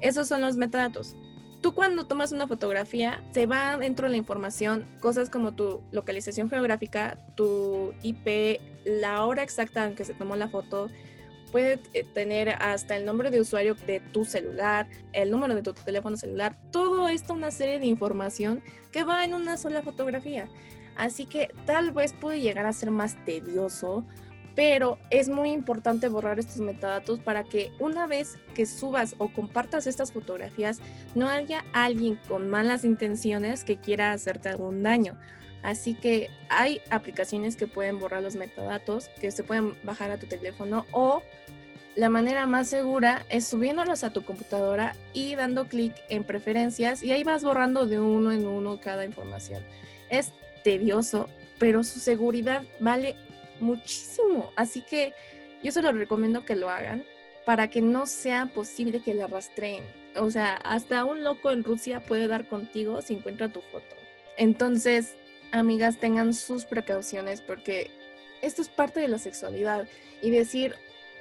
Esos 0.00 0.28
son 0.28 0.40
los 0.40 0.56
metadatos. 0.56 1.16
Tú 1.60 1.74
cuando 1.74 2.06
tomas 2.06 2.30
una 2.30 2.46
fotografía, 2.46 3.22
se 3.32 3.46
va 3.46 3.76
dentro 3.76 4.06
de 4.06 4.12
la 4.12 4.16
información 4.16 4.86
cosas 5.00 5.28
como 5.28 5.54
tu 5.54 5.82
localización 5.90 6.48
geográfica, 6.48 7.18
tu 7.34 7.94
IP, 8.02 8.60
la 8.84 9.24
hora 9.24 9.42
exacta 9.42 9.84
en 9.84 9.96
que 9.96 10.04
se 10.04 10.14
tomó 10.14 10.36
la 10.36 10.48
foto, 10.48 10.88
puede 11.50 11.80
eh, 11.94 12.04
tener 12.04 12.50
hasta 12.50 12.96
el 12.96 13.04
nombre 13.04 13.30
de 13.30 13.40
usuario 13.40 13.74
de 13.74 14.00
tu 14.00 14.24
celular, 14.24 14.86
el 15.12 15.30
número 15.30 15.54
de 15.54 15.62
tu 15.62 15.72
teléfono 15.72 16.16
celular, 16.16 16.56
todo 16.70 17.08
esto 17.08 17.34
una 17.34 17.50
serie 17.50 17.80
de 17.80 17.86
información 17.86 18.62
que 18.92 19.02
va 19.02 19.24
en 19.24 19.34
una 19.34 19.56
sola 19.56 19.82
fotografía. 19.82 20.48
Así 20.96 21.26
que 21.26 21.48
tal 21.64 21.92
vez 21.92 22.12
puede 22.12 22.40
llegar 22.40 22.66
a 22.66 22.72
ser 22.72 22.90
más 22.90 23.16
tedioso, 23.24 24.04
pero 24.58 24.98
es 25.10 25.28
muy 25.28 25.52
importante 25.52 26.08
borrar 26.08 26.40
estos 26.40 26.56
metadatos 26.56 27.20
para 27.20 27.44
que 27.44 27.70
una 27.78 28.08
vez 28.08 28.38
que 28.56 28.66
subas 28.66 29.14
o 29.18 29.28
compartas 29.28 29.86
estas 29.86 30.10
fotografías 30.10 30.80
no 31.14 31.28
haya 31.28 31.64
alguien 31.72 32.18
con 32.26 32.50
malas 32.50 32.84
intenciones 32.84 33.62
que 33.62 33.76
quiera 33.76 34.10
hacerte 34.10 34.48
algún 34.48 34.82
daño. 34.82 35.16
Así 35.62 35.94
que 35.94 36.28
hay 36.48 36.80
aplicaciones 36.90 37.54
que 37.54 37.68
pueden 37.68 38.00
borrar 38.00 38.20
los 38.20 38.34
metadatos, 38.34 39.10
que 39.20 39.30
se 39.30 39.44
pueden 39.44 39.76
bajar 39.84 40.10
a 40.10 40.18
tu 40.18 40.26
teléfono 40.26 40.86
o 40.90 41.22
la 41.94 42.08
manera 42.08 42.44
más 42.46 42.66
segura 42.66 43.24
es 43.28 43.46
subiéndolos 43.46 44.02
a 44.02 44.12
tu 44.12 44.24
computadora 44.24 44.96
y 45.12 45.36
dando 45.36 45.68
clic 45.68 45.94
en 46.08 46.24
preferencias 46.24 47.04
y 47.04 47.12
ahí 47.12 47.22
vas 47.22 47.44
borrando 47.44 47.86
de 47.86 48.00
uno 48.00 48.32
en 48.32 48.44
uno 48.44 48.80
cada 48.80 49.04
información. 49.04 49.62
Es 50.10 50.32
tedioso, 50.64 51.28
pero 51.60 51.84
su 51.84 52.00
seguridad 52.00 52.64
vale 52.80 53.14
muchísimo. 53.60 54.52
Así 54.56 54.82
que 54.82 55.12
yo 55.62 55.72
se 55.72 55.82
lo 55.82 55.92
recomiendo 55.92 56.44
que 56.44 56.56
lo 56.56 56.70
hagan 56.70 57.04
para 57.44 57.68
que 57.68 57.80
no 57.80 58.06
sea 58.06 58.46
posible 58.46 59.00
que 59.02 59.14
la 59.14 59.26
rastreen. 59.26 59.84
O 60.16 60.30
sea, 60.30 60.56
hasta 60.56 61.04
un 61.04 61.24
loco 61.24 61.50
en 61.50 61.64
Rusia 61.64 62.00
puede 62.00 62.28
dar 62.28 62.48
contigo 62.48 63.02
si 63.02 63.14
encuentra 63.14 63.52
tu 63.52 63.60
foto. 63.60 63.96
Entonces, 64.36 65.14
amigas, 65.52 65.98
tengan 65.98 66.34
sus 66.34 66.64
precauciones 66.64 67.40
porque 67.40 67.90
esto 68.42 68.62
es 68.62 68.68
parte 68.68 69.00
de 69.00 69.08
la 69.08 69.18
sexualidad. 69.18 69.88
Y 70.20 70.30
decir 70.30 70.74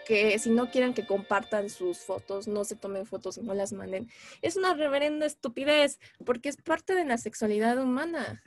que 0.08 0.39
si 0.39 0.50
no 0.50 0.71
quieren 0.71 0.93
que 0.93 1.06
compartan 1.06 1.69
sus 1.69 2.00
fotos, 2.00 2.47
no 2.47 2.63
se 2.63 2.76
tomen 2.76 3.06
fotos 3.06 3.38
y 3.38 3.41
no 3.41 3.54
las 3.54 3.73
manden, 3.73 4.10
es 4.41 4.56
una 4.56 4.73
reverenda 4.73 5.26
estupidez 5.26 6.00
porque 6.26 6.47
es 6.50 6.56
parte 6.56 6.95
de 6.95 7.04
la 7.04 7.17
sexualidad 7.17 7.78
humana. 7.78 8.41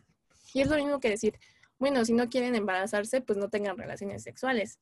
Y 0.54 0.62
es 0.62 0.68
lo 0.68 0.76
mismo 0.76 1.00
que 1.00 1.10
decir, 1.10 1.38
bueno, 1.80 2.04
si 2.04 2.12
no 2.12 2.28
quieren 2.28 2.54
embarazarse, 2.54 3.22
pues 3.22 3.38
no 3.38 3.48
tengan 3.48 3.76
relaciones 3.76 4.22
sexuales. 4.22 4.78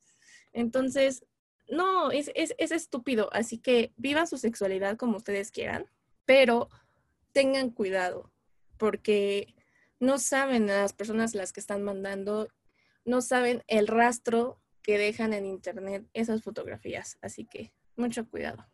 Entonces, 0.51 1.25
no, 1.69 2.11
es, 2.11 2.29
es, 2.35 2.53
es 2.57 2.71
estúpido. 2.71 3.29
Así 3.31 3.57
que 3.57 3.93
vivan 3.95 4.27
su 4.27 4.37
sexualidad 4.37 4.97
como 4.97 5.17
ustedes 5.17 5.49
quieran, 5.49 5.85
pero 6.25 6.69
tengan 7.31 7.71
cuidado 7.71 8.31
porque 8.77 9.55
no 9.99 10.17
saben 10.17 10.67
las 10.67 10.93
personas 10.93 11.35
las 11.35 11.53
que 11.53 11.61
están 11.61 11.83
mandando, 11.83 12.49
no 13.05 13.21
saben 13.21 13.63
el 13.67 13.87
rastro 13.87 14.59
que 14.81 14.97
dejan 14.97 15.33
en 15.33 15.45
internet 15.45 16.05
esas 16.13 16.43
fotografías. 16.43 17.17
Así 17.21 17.45
que 17.45 17.71
mucho 17.95 18.29
cuidado. 18.29 18.67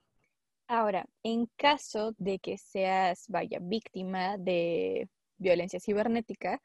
Ahora, 0.67 1.05
en 1.21 1.45
caso 1.57 2.15
de 2.17 2.39
que 2.39 2.57
seas, 2.57 3.25
vaya, 3.27 3.59
víctima 3.61 4.37
de 4.39 5.09
violencia 5.37 5.79
cibernética, 5.79 6.59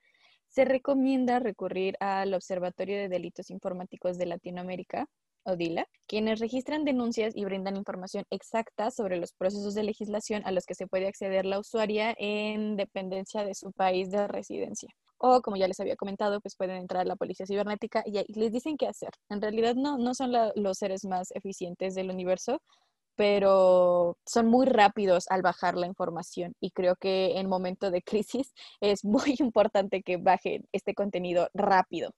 se 0.50 0.64
recomienda 0.64 1.38
recurrir 1.38 1.96
al 2.00 2.34
Observatorio 2.34 2.98
de 2.98 3.08
Delitos 3.08 3.50
Informáticos 3.50 4.18
de 4.18 4.26
Latinoamérica, 4.26 5.06
ODILA, 5.44 5.86
quienes 6.06 6.40
registran 6.40 6.84
denuncias 6.84 7.34
y 7.34 7.44
brindan 7.44 7.76
información 7.76 8.24
exacta 8.30 8.90
sobre 8.90 9.16
los 9.16 9.32
procesos 9.32 9.74
de 9.74 9.84
legislación 9.84 10.42
a 10.44 10.52
los 10.52 10.66
que 10.66 10.74
se 10.74 10.86
puede 10.86 11.06
acceder 11.06 11.46
la 11.46 11.58
usuaria 11.58 12.14
en 12.18 12.76
dependencia 12.76 13.44
de 13.44 13.54
su 13.54 13.72
país 13.72 14.10
de 14.10 14.26
residencia. 14.26 14.90
O, 15.18 15.40
como 15.40 15.56
ya 15.56 15.68
les 15.68 15.80
había 15.80 15.96
comentado, 15.96 16.40
pues 16.40 16.56
pueden 16.56 16.76
entrar 16.76 17.02
a 17.02 17.08
la 17.08 17.16
policía 17.16 17.46
cibernética 17.46 18.02
y 18.04 18.12
les 18.38 18.52
dicen 18.52 18.76
qué 18.76 18.86
hacer. 18.86 19.10
En 19.28 19.40
realidad 19.40 19.74
no, 19.76 19.98
no 19.98 20.14
son 20.14 20.32
los 20.54 20.78
seres 20.78 21.04
más 21.04 21.30
eficientes 21.32 21.94
del 21.94 22.10
universo, 22.10 22.60
pero 23.16 24.16
son 24.26 24.46
muy 24.46 24.66
rápidos 24.66 25.26
al 25.28 25.42
bajar 25.42 25.76
la 25.76 25.86
información 25.86 26.54
y 26.60 26.70
creo 26.70 26.96
que 26.96 27.38
en 27.38 27.48
momento 27.48 27.90
de 27.90 28.02
crisis 28.02 28.52
es 28.80 29.04
muy 29.04 29.36
importante 29.38 30.02
que 30.02 30.16
bajen 30.16 30.66
este 30.72 30.94
contenido 30.94 31.48
rápido. 31.54 32.10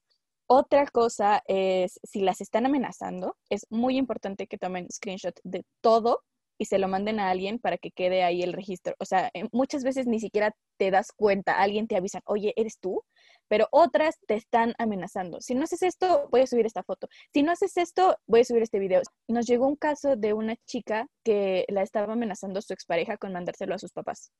Otra 0.47 0.85
cosa 0.87 1.41
es, 1.47 1.99
si 2.03 2.21
las 2.21 2.41
están 2.41 2.65
amenazando, 2.65 3.37
es 3.49 3.65
muy 3.69 3.97
importante 3.97 4.47
que 4.47 4.57
tomen 4.57 4.87
screenshot 4.91 5.39
de 5.43 5.63
todo 5.81 6.21
y 6.57 6.65
se 6.65 6.77
lo 6.77 6.87
manden 6.87 7.19
a 7.19 7.29
alguien 7.29 7.59
para 7.59 7.77
que 7.77 7.91
quede 7.91 8.23
ahí 8.23 8.43
el 8.43 8.53
registro. 8.53 8.93
O 8.99 9.05
sea, 9.05 9.29
eh, 9.33 9.47
muchas 9.51 9.83
veces 9.83 10.05
ni 10.05 10.19
siquiera 10.19 10.55
te 10.77 10.91
das 10.91 11.11
cuenta, 11.15 11.59
alguien 11.59 11.87
te 11.87 11.95
avisa, 11.95 12.21
oye, 12.25 12.53
¿eres 12.55 12.79
tú? 12.79 13.03
Pero 13.47 13.67
otras 13.71 14.17
te 14.27 14.35
están 14.35 14.73
amenazando. 14.77 15.41
Si 15.41 15.55
no 15.55 15.63
haces 15.63 15.83
esto, 15.83 16.27
voy 16.31 16.41
a 16.41 16.47
subir 16.47 16.65
esta 16.65 16.83
foto. 16.83 17.07
Si 17.33 17.43
no 17.43 17.51
haces 17.51 17.77
esto, 17.77 18.17
voy 18.25 18.41
a 18.41 18.45
subir 18.45 18.63
este 18.63 18.79
video. 18.79 19.01
Nos 19.27 19.45
llegó 19.45 19.67
un 19.67 19.75
caso 19.75 20.15
de 20.15 20.33
una 20.33 20.55
chica 20.65 21.07
que 21.23 21.65
la 21.69 21.81
estaba 21.81 22.13
amenazando 22.13 22.61
su 22.61 22.73
expareja 22.73 23.17
con 23.17 23.33
mandárselo 23.33 23.75
a 23.75 23.79
sus 23.79 23.91
papás. 23.91 24.31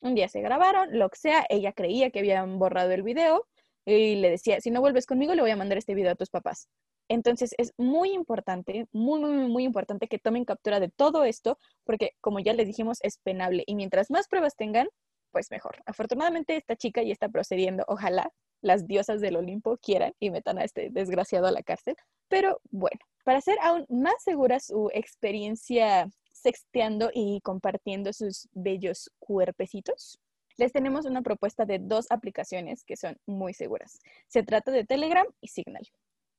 Un 0.00 0.14
día 0.14 0.28
se 0.28 0.40
grabaron, 0.40 0.98
lo 0.98 1.08
que 1.10 1.18
sea, 1.18 1.46
ella 1.48 1.72
creía 1.72 2.10
que 2.10 2.20
habían 2.20 2.58
borrado 2.58 2.90
el 2.92 3.02
video, 3.02 3.46
y 3.84 4.16
le 4.16 4.30
decía, 4.30 4.60
si 4.60 4.70
no 4.70 4.80
vuelves 4.80 5.06
conmigo, 5.06 5.34
le 5.34 5.42
voy 5.42 5.50
a 5.50 5.56
mandar 5.56 5.78
este 5.78 5.94
video 5.94 6.12
a 6.12 6.16
tus 6.16 6.30
papás. 6.30 6.68
Entonces 7.08 7.54
es 7.58 7.72
muy 7.76 8.12
importante, 8.12 8.86
muy, 8.92 9.20
muy, 9.20 9.48
muy 9.48 9.64
importante 9.64 10.06
que 10.06 10.18
tomen 10.18 10.44
captura 10.44 10.78
de 10.78 10.88
todo 10.88 11.24
esto, 11.24 11.58
porque 11.84 12.12
como 12.20 12.38
ya 12.38 12.52
les 12.52 12.66
dijimos, 12.66 12.98
es 13.02 13.18
penable. 13.18 13.64
Y 13.66 13.74
mientras 13.74 14.10
más 14.10 14.28
pruebas 14.28 14.54
tengan, 14.54 14.88
pues 15.30 15.50
mejor. 15.50 15.76
Afortunadamente 15.86 16.56
esta 16.56 16.76
chica 16.76 17.02
ya 17.02 17.12
está 17.12 17.28
procediendo. 17.28 17.84
Ojalá 17.88 18.32
las 18.62 18.86
diosas 18.86 19.20
del 19.20 19.36
Olimpo 19.36 19.78
quieran 19.78 20.14
y 20.20 20.30
metan 20.30 20.58
a 20.58 20.64
este 20.64 20.90
desgraciado 20.90 21.46
a 21.46 21.52
la 21.52 21.62
cárcel. 21.62 21.96
Pero 22.28 22.60
bueno, 22.70 23.00
para 23.24 23.38
hacer 23.38 23.58
aún 23.62 23.86
más 23.88 24.22
segura 24.22 24.60
su 24.60 24.90
experiencia 24.92 26.08
sexteando 26.32 27.10
y 27.12 27.40
compartiendo 27.42 28.12
sus 28.12 28.48
bellos 28.52 29.10
cuerpecitos, 29.18 30.18
les 30.56 30.72
tenemos 30.72 31.06
una 31.06 31.22
propuesta 31.22 31.64
de 31.64 31.78
dos 31.78 32.06
aplicaciones 32.10 32.84
que 32.84 32.96
son 32.96 33.16
muy 33.26 33.54
seguras. 33.54 33.98
Se 34.28 34.42
trata 34.42 34.70
de 34.70 34.84
Telegram 34.84 35.26
y 35.40 35.48
Signal. 35.48 35.86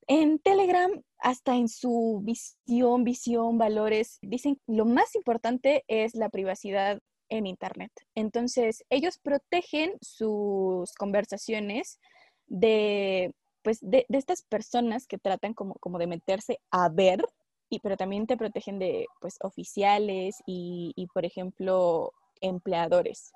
En 0.08 0.40
Telegram, 0.40 0.92
hasta 1.20 1.56
en 1.56 1.68
su 1.68 2.22
visión, 2.24 3.04
visión, 3.04 3.58
valores, 3.58 4.20
dicen 4.22 4.60
lo 4.68 4.86
más 4.86 5.16
importante 5.16 5.84
es 5.88 6.16
la 6.16 6.30
privacidad 6.30 7.00
en 7.32 7.48
Internet. 7.48 7.92
Entonces, 8.14 8.84
ellos 8.90 9.18
protegen 9.18 9.94
sus 10.02 10.94
conversaciones 10.94 12.00
de, 12.48 13.34
pues, 13.64 13.80
de, 13.82 14.06
estas 14.10 14.44
personas 14.44 15.08
que 15.08 15.18
tratan 15.18 15.54
como, 15.54 15.76
como 15.76 15.98
de 15.98 16.08
meterse 16.08 16.60
a 16.70 16.90
ver, 16.90 17.24
y, 17.70 17.80
pero 17.80 17.96
también 17.96 18.28
te 18.28 18.38
protegen 18.38 18.80
de 18.80 19.06
pues, 19.22 19.38
oficiales 19.42 20.36
y, 20.46 20.92
y, 20.96 21.08
por 21.08 21.26
ejemplo, 21.26 22.12
empleadores. 22.42 23.32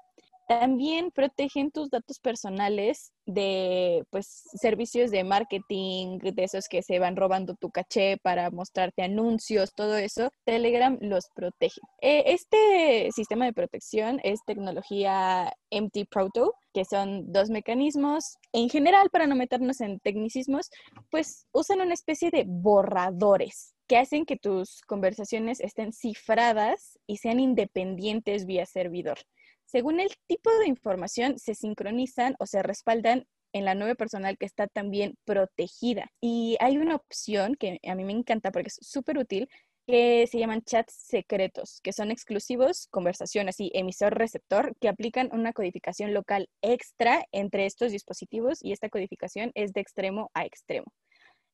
También 0.47 1.09
protegen 1.11 1.71
tus 1.71 1.89
datos 1.89 2.19
personales 2.19 3.11
de 3.25 4.03
pues 4.11 4.43
servicios 4.61 5.09
de 5.09 5.23
marketing, 5.23 6.19
de 6.19 6.43
esos 6.43 6.67
que 6.67 6.83
se 6.83 6.99
van 6.99 7.15
robando 7.15 7.55
tu 7.55 7.71
caché 7.71 8.17
para 8.21 8.51
mostrarte 8.51 9.01
anuncios, 9.01 9.73
todo 9.73 9.97
eso. 9.97 10.29
Telegram 10.45 10.99
los 11.01 11.29
protege. 11.33 11.81
Eh, 12.01 12.23
este 12.27 13.09
sistema 13.11 13.45
de 13.45 13.53
protección 13.53 14.19
es 14.23 14.39
tecnología 14.45 15.51
MT 15.71 16.05
Proto, 16.11 16.53
que 16.73 16.85
son 16.85 17.31
dos 17.31 17.49
mecanismos. 17.49 18.37
En 18.53 18.69
general, 18.69 19.09
para 19.09 19.25
no 19.25 19.35
meternos 19.35 19.81
en 19.81 19.99
tecnicismos, 19.99 20.69
pues 21.09 21.47
usan 21.53 21.81
una 21.81 21.95
especie 21.95 22.29
de 22.29 22.43
borradores 22.47 23.75
que 23.87 23.97
hacen 23.97 24.25
que 24.25 24.37
tus 24.37 24.81
conversaciones 24.81 25.59
estén 25.59 25.91
cifradas 25.93 26.99
y 27.07 27.17
sean 27.17 27.39
independientes 27.39 28.45
vía 28.45 28.65
servidor. 28.65 29.17
Según 29.65 29.99
el 29.99 30.09
tipo 30.27 30.49
de 30.59 30.67
información, 30.67 31.39
se 31.39 31.55
sincronizan 31.55 32.35
o 32.39 32.45
se 32.45 32.61
respaldan 32.63 33.27
en 33.53 33.65
la 33.65 33.73
nube 33.73 33.95
personal 33.95 34.37
que 34.37 34.45
está 34.45 34.67
también 34.67 35.17
protegida. 35.23 36.11
Y 36.21 36.57
hay 36.59 36.77
una 36.77 36.95
opción 36.95 37.55
que 37.55 37.79
a 37.87 37.95
mí 37.95 38.03
me 38.03 38.13
encanta 38.13 38.51
porque 38.51 38.67
es 38.67 38.79
súper 38.81 39.17
útil, 39.17 39.49
que 39.87 40.27
se 40.27 40.39
llaman 40.39 40.63
chats 40.63 40.93
secretos, 40.93 41.79
que 41.81 41.93
son 41.93 42.11
exclusivos, 42.11 42.87
conversación 42.89 43.47
así, 43.49 43.71
emisor-receptor, 43.73 44.75
que 44.79 44.89
aplican 44.89 45.29
una 45.31 45.53
codificación 45.53 46.13
local 46.13 46.49
extra 46.61 47.25
entre 47.31 47.65
estos 47.65 47.91
dispositivos 47.91 48.63
y 48.63 48.71
esta 48.71 48.89
codificación 48.89 49.51
es 49.53 49.73
de 49.73 49.81
extremo 49.81 50.31
a 50.33 50.45
extremo. 50.45 50.87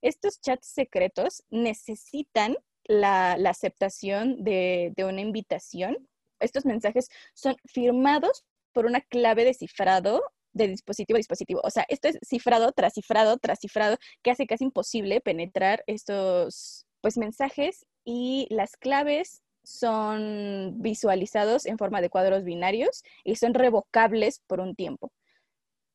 Estos 0.01 0.39
chats 0.39 0.67
secretos 0.67 1.43
necesitan 1.49 2.57
la, 2.85 3.33
aceptación 3.33 4.43
de, 4.43 4.93
de 4.95 5.05
una 5.05 5.21
invitación. 5.21 6.07
Estos 6.41 6.65
mensajes 6.65 7.09
son 7.33 7.55
firmados 7.65 8.45
por 8.73 8.85
una 8.85 9.01
clave 9.01 9.45
de 9.45 9.53
cifrado 9.53 10.21
de 10.53 10.67
dispositivo 10.67 11.15
a 11.15 11.19
dispositivo. 11.19 11.61
O 11.63 11.69
sea, 11.69 11.85
esto 11.87 12.07
es 12.09 12.19
cifrado 12.27 12.71
tras 12.73 12.93
cifrado 12.93 13.37
tras 13.37 13.59
cifrado, 13.59 13.97
que 14.21 14.31
hace 14.31 14.47
casi 14.47 14.65
imposible 14.65 15.21
penetrar 15.21 15.83
estos 15.87 16.85
pues 17.01 17.17
mensajes 17.17 17.85
y 18.03 18.47
las 18.49 18.75
claves 18.77 19.41
son 19.63 20.81
visualizados 20.81 21.65
en 21.65 21.77
forma 21.77 22.01
de 22.01 22.09
cuadros 22.09 22.43
binarios 22.43 23.03
y 23.23 23.35
son 23.35 23.53
revocables 23.53 24.41
por 24.47 24.59
un 24.59 24.75
tiempo. 24.75 25.11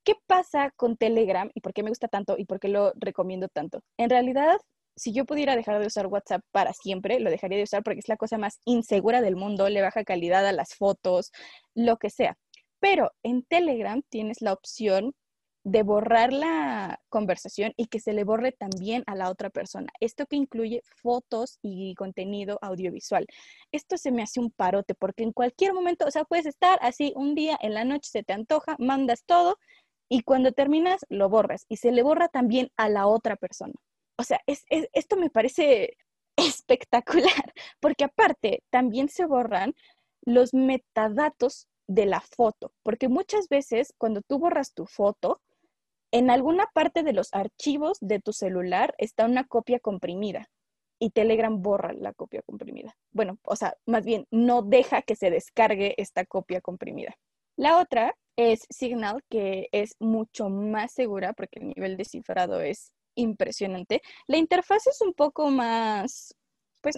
¿Qué 0.05 0.15
pasa 0.27 0.71
con 0.77 0.97
Telegram 0.97 1.51
y 1.53 1.61
por 1.61 1.73
qué 1.73 1.83
me 1.83 1.91
gusta 1.91 2.07
tanto 2.07 2.37
y 2.39 2.45
por 2.45 2.61
qué 2.61 2.69
lo 2.69 2.93
recomiendo 2.95 3.49
tanto? 3.49 3.83
En 3.97 4.09
realidad, 4.09 4.59
si 4.97 5.13
yo 5.13 5.25
pudiera 5.25 5.57
dejar 5.57 5.79
de 5.81 5.87
usar 5.87 6.07
WhatsApp 6.07 6.43
para 6.53 6.73
siempre, 6.73 7.21
lo 7.21 7.31
dejaría 7.31 7.59
de 7.59 7.65
usar 7.65 7.83
porque 7.83 8.01
es 8.01 8.09
la 8.09 8.17
cosa 8.17 8.39
más 8.39 8.61
insegura 8.65 9.21
del 9.21 9.37
mundo, 9.37 9.69
le 9.69 9.83
baja 9.83 10.05
calidad 10.05 10.47
a 10.47 10.53
las 10.53 10.75
fotos, 10.75 11.33
lo 11.75 11.99
que 11.99 12.11
sea. 12.11 12.37
Pero 12.81 13.13
en 13.23 13.43
Telegram 13.45 14.03
tienes 14.09 14.41
la 14.41 14.53
opción 14.53 15.13
de 15.65 15.83
borrar 15.83 16.33
la 16.33 17.01
conversación 17.09 17.73
y 17.77 17.87
que 17.87 17.99
se 17.99 18.13
le 18.13 18.23
borre 18.23 18.53
también 18.53 19.03
a 19.09 19.17
la 19.17 19.29
otra 19.31 19.51
persona. 19.51 19.89
Esto 19.99 20.25
que 20.27 20.37
incluye 20.37 20.81
fotos 21.03 21.59
y 21.61 21.95
contenido 21.97 22.59
audiovisual. 22.63 23.27
Esto 23.73 23.97
se 23.99 24.13
me 24.13 24.23
hace 24.23 24.39
un 24.39 24.53
parote 24.53 24.95
porque 24.95 25.25
en 25.25 25.33
cualquier 25.33 25.75
momento, 25.75 26.07
o 26.07 26.11
sea, 26.13 26.25
puedes 26.25 26.47
estar 26.47 26.79
así 26.83 27.13
un 27.17 27.35
día 27.35 27.59
en 27.61 27.75
la 27.75 27.85
noche, 27.85 28.11
se 28.13 28.23
te 28.23 28.33
antoja, 28.33 28.77
mandas 28.79 29.25
todo 29.27 29.59
y 30.09 30.23
cuando 30.23 30.53
terminas 30.53 31.05
lo 31.09 31.29
borras 31.29 31.67
y 31.69 31.79
se 31.79 31.91
le 31.91 32.05
borra 32.05 32.29
también 32.29 32.71
a 32.77 32.89
la 32.89 33.09
otra 33.09 33.35
persona. 33.35 33.75
O 34.19 34.23
sea, 34.23 34.41
esto 34.47 35.17
me 35.17 35.31
parece 35.31 35.97
espectacular 36.37 37.53
porque 37.81 38.05
aparte 38.05 38.63
también 38.71 39.09
se 39.09 39.27
borran 39.27 39.75
los 40.23 40.55
metadatos 40.55 41.69
de 41.89 42.07
la 42.07 42.21
foto, 42.21 42.73
porque 42.83 43.09
muchas 43.09 43.49
veces 43.49 43.95
cuando 43.97 44.21
tú 44.23 44.39
borras 44.39 44.75
tu 44.75 44.87
foto, 44.87 45.41
en 46.13 46.31
alguna 46.31 46.67
parte 46.73 47.03
de 47.03 47.13
los 47.13 47.33
archivos 47.33 47.99
de 48.01 48.21
tu 48.21 48.33
celular 48.33 48.95
está 48.99 49.25
una 49.25 49.45
copia 49.45 49.79
comprimida 49.81 50.49
y 50.99 51.11
Telegram 51.11 51.63
borra 51.63 51.93
la 51.93 52.13
copia 52.13 52.43
comprimida. 52.43 52.97
Bueno, 53.13 53.39
o 53.45 53.57
sea, 53.57 53.77
más 53.87 54.05
bien 54.05 54.27
no 54.31 54.63
deja 54.63 55.03
que 55.03 55.17
se 55.17 55.31
descargue 55.31 55.95
esta 55.99 56.25
copia 56.25 56.61
comprimida. 56.61 57.17
La 57.57 57.79
otra 57.79 58.17
es 58.37 58.67
Signal, 58.71 59.23
que 59.29 59.69
es 59.73 59.97
mucho 59.99 60.49
más 60.49 60.93
segura 60.93 61.33
porque 61.33 61.59
el 61.61 61.69
nivel 61.69 61.97
de 61.97 62.05
cifrado 62.05 62.61
es 62.61 62.93
impresionante. 63.17 64.03
La 64.29 64.37
interfaz 64.39 64.87
es 64.87 65.01
un 65.01 65.13
poco 65.15 65.51
más, 65.51 66.35
pues, 66.83 66.97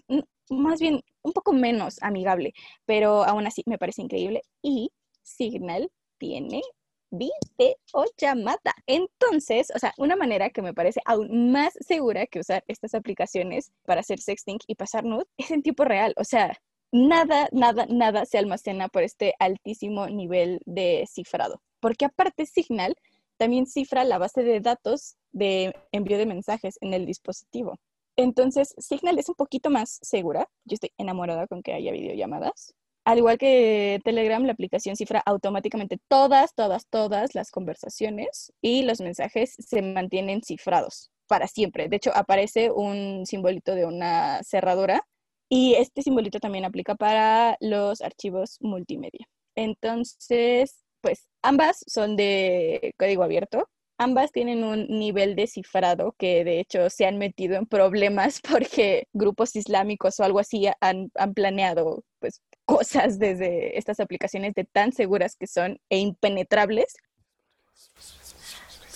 más 0.51 0.81
bien 0.81 1.03
un 1.23 1.33
poco 1.33 1.53
menos 1.53 1.97
amigable, 2.03 2.53
pero 2.87 3.25
aún 3.25 3.47
así 3.47 3.63
me 3.67 3.79
parece 3.79 4.03
increíble. 4.03 4.43
Y 4.63 4.91
Signal 5.23 5.91
tiene 6.19 6.63
video 7.11 7.77
llamada. 8.19 8.75
Entonces, 8.87 9.73
o 9.75 9.79
sea, 9.79 9.95
una 9.99 10.17
manera 10.17 10.51
que 10.51 10.63
me 10.63 10.75
parece 10.75 11.01
aún 11.05 11.53
más 11.53 11.75
segura 11.81 12.27
que 12.27 12.41
usar 12.41 12.65
estas 12.69 12.95
aplicaciones 12.95 13.73
para 13.85 14.01
hacer 14.01 14.19
sexting 14.21 14.59
y 14.67 14.75
pasar 14.75 15.05
nude 15.05 15.27
es 15.39 15.51
en 15.51 15.63
tiempo 15.63 15.85
real. 15.85 16.15
O 16.17 16.25
sea, 16.25 16.57
nada, 16.93 17.49
nada, 17.53 17.87
nada 17.89 18.25
se 18.27 18.39
almacena 18.39 18.89
por 18.89 19.03
este 19.03 19.35
altísimo 19.39 20.07
nivel 20.09 20.61
de 20.67 21.07
cifrado. 21.11 21.63
Porque 21.81 22.05
aparte 22.05 22.47
Signal 22.47 22.95
también 23.39 23.67
cifra 23.67 24.05
la 24.05 24.19
base 24.19 24.43
de 24.43 24.61
datos 24.61 25.17
de 25.33 25.75
envío 25.93 26.19
de 26.19 26.27
mensajes 26.27 26.77
en 26.81 26.93
el 26.95 27.07
dispositivo. 27.07 27.77
Entonces, 28.17 28.75
Signal 28.79 29.19
es 29.19 29.29
un 29.29 29.37
poquito 29.37 29.71
más 29.71 29.99
segura. 30.03 30.49
Yo 30.65 30.75
estoy 30.75 30.91
enamorada 30.99 31.47
con 31.47 31.63
que 31.63 31.73
haya 31.73 31.93
videollamadas. 31.93 32.75
Al 33.05 33.19
igual 33.19 33.39
que 33.39 34.01
Telegram, 34.05 34.45
la 34.45 34.53
aplicación 34.53 34.97
cifra 34.97 35.23
automáticamente 35.25 35.99
todas, 36.09 36.55
todas, 36.55 36.87
todas 36.91 37.35
las 37.35 37.51
conversaciones 37.51 38.53
y 38.61 38.83
los 38.83 39.01
mensajes 39.01 39.55
se 39.59 39.81
mantienen 39.81 40.43
cifrados 40.43 41.11
para 41.27 41.47
siempre. 41.47 41.89
De 41.89 41.97
hecho, 41.97 42.11
aparece 42.15 42.71
un 42.71 43.25
simbolito 43.25 43.75
de 43.75 43.87
una 43.87 44.43
cerradura 44.43 45.07
y 45.49 45.75
este 45.75 46.03
simbolito 46.03 46.41
también 46.41 46.65
aplica 46.65 46.97
para 46.97 47.57
los 47.61 48.03
archivos 48.03 48.59
multimedia. 48.61 49.27
Entonces, 49.55 50.85
pues 51.01 51.29
ambas 51.43 51.85
son 51.87 52.17
de 52.17 52.95
código 52.99 53.23
abierto. 53.23 53.69
Ambas 54.01 54.31
tienen 54.31 54.63
un 54.63 54.87
nivel 54.87 55.35
de 55.35 55.49
cifrado 55.49 56.15
que 56.19 56.45
de 56.45 56.61
hecho 56.61 56.89
se 56.89 57.05
han 57.05 57.19
metido 57.19 57.57
en 57.57 57.67
problemas 57.67 58.41
porque 58.49 59.09
grupos 59.13 59.57
islámicos 59.57 60.21
o 60.21 60.25
algo 60.25 60.39
así 60.39 60.69
han, 60.81 61.11
planeado 61.35 62.05
pues 62.21 62.43
cosas 62.65 63.19
desde 63.19 63.77
estas 63.79 63.99
aplicaciones 64.01 64.55
de 64.55 64.65
tan 64.65 64.93
seguras 64.93 65.37
que 65.37 65.47
son 65.47 65.81
e 65.89 65.99
impenetrables. 65.99 66.95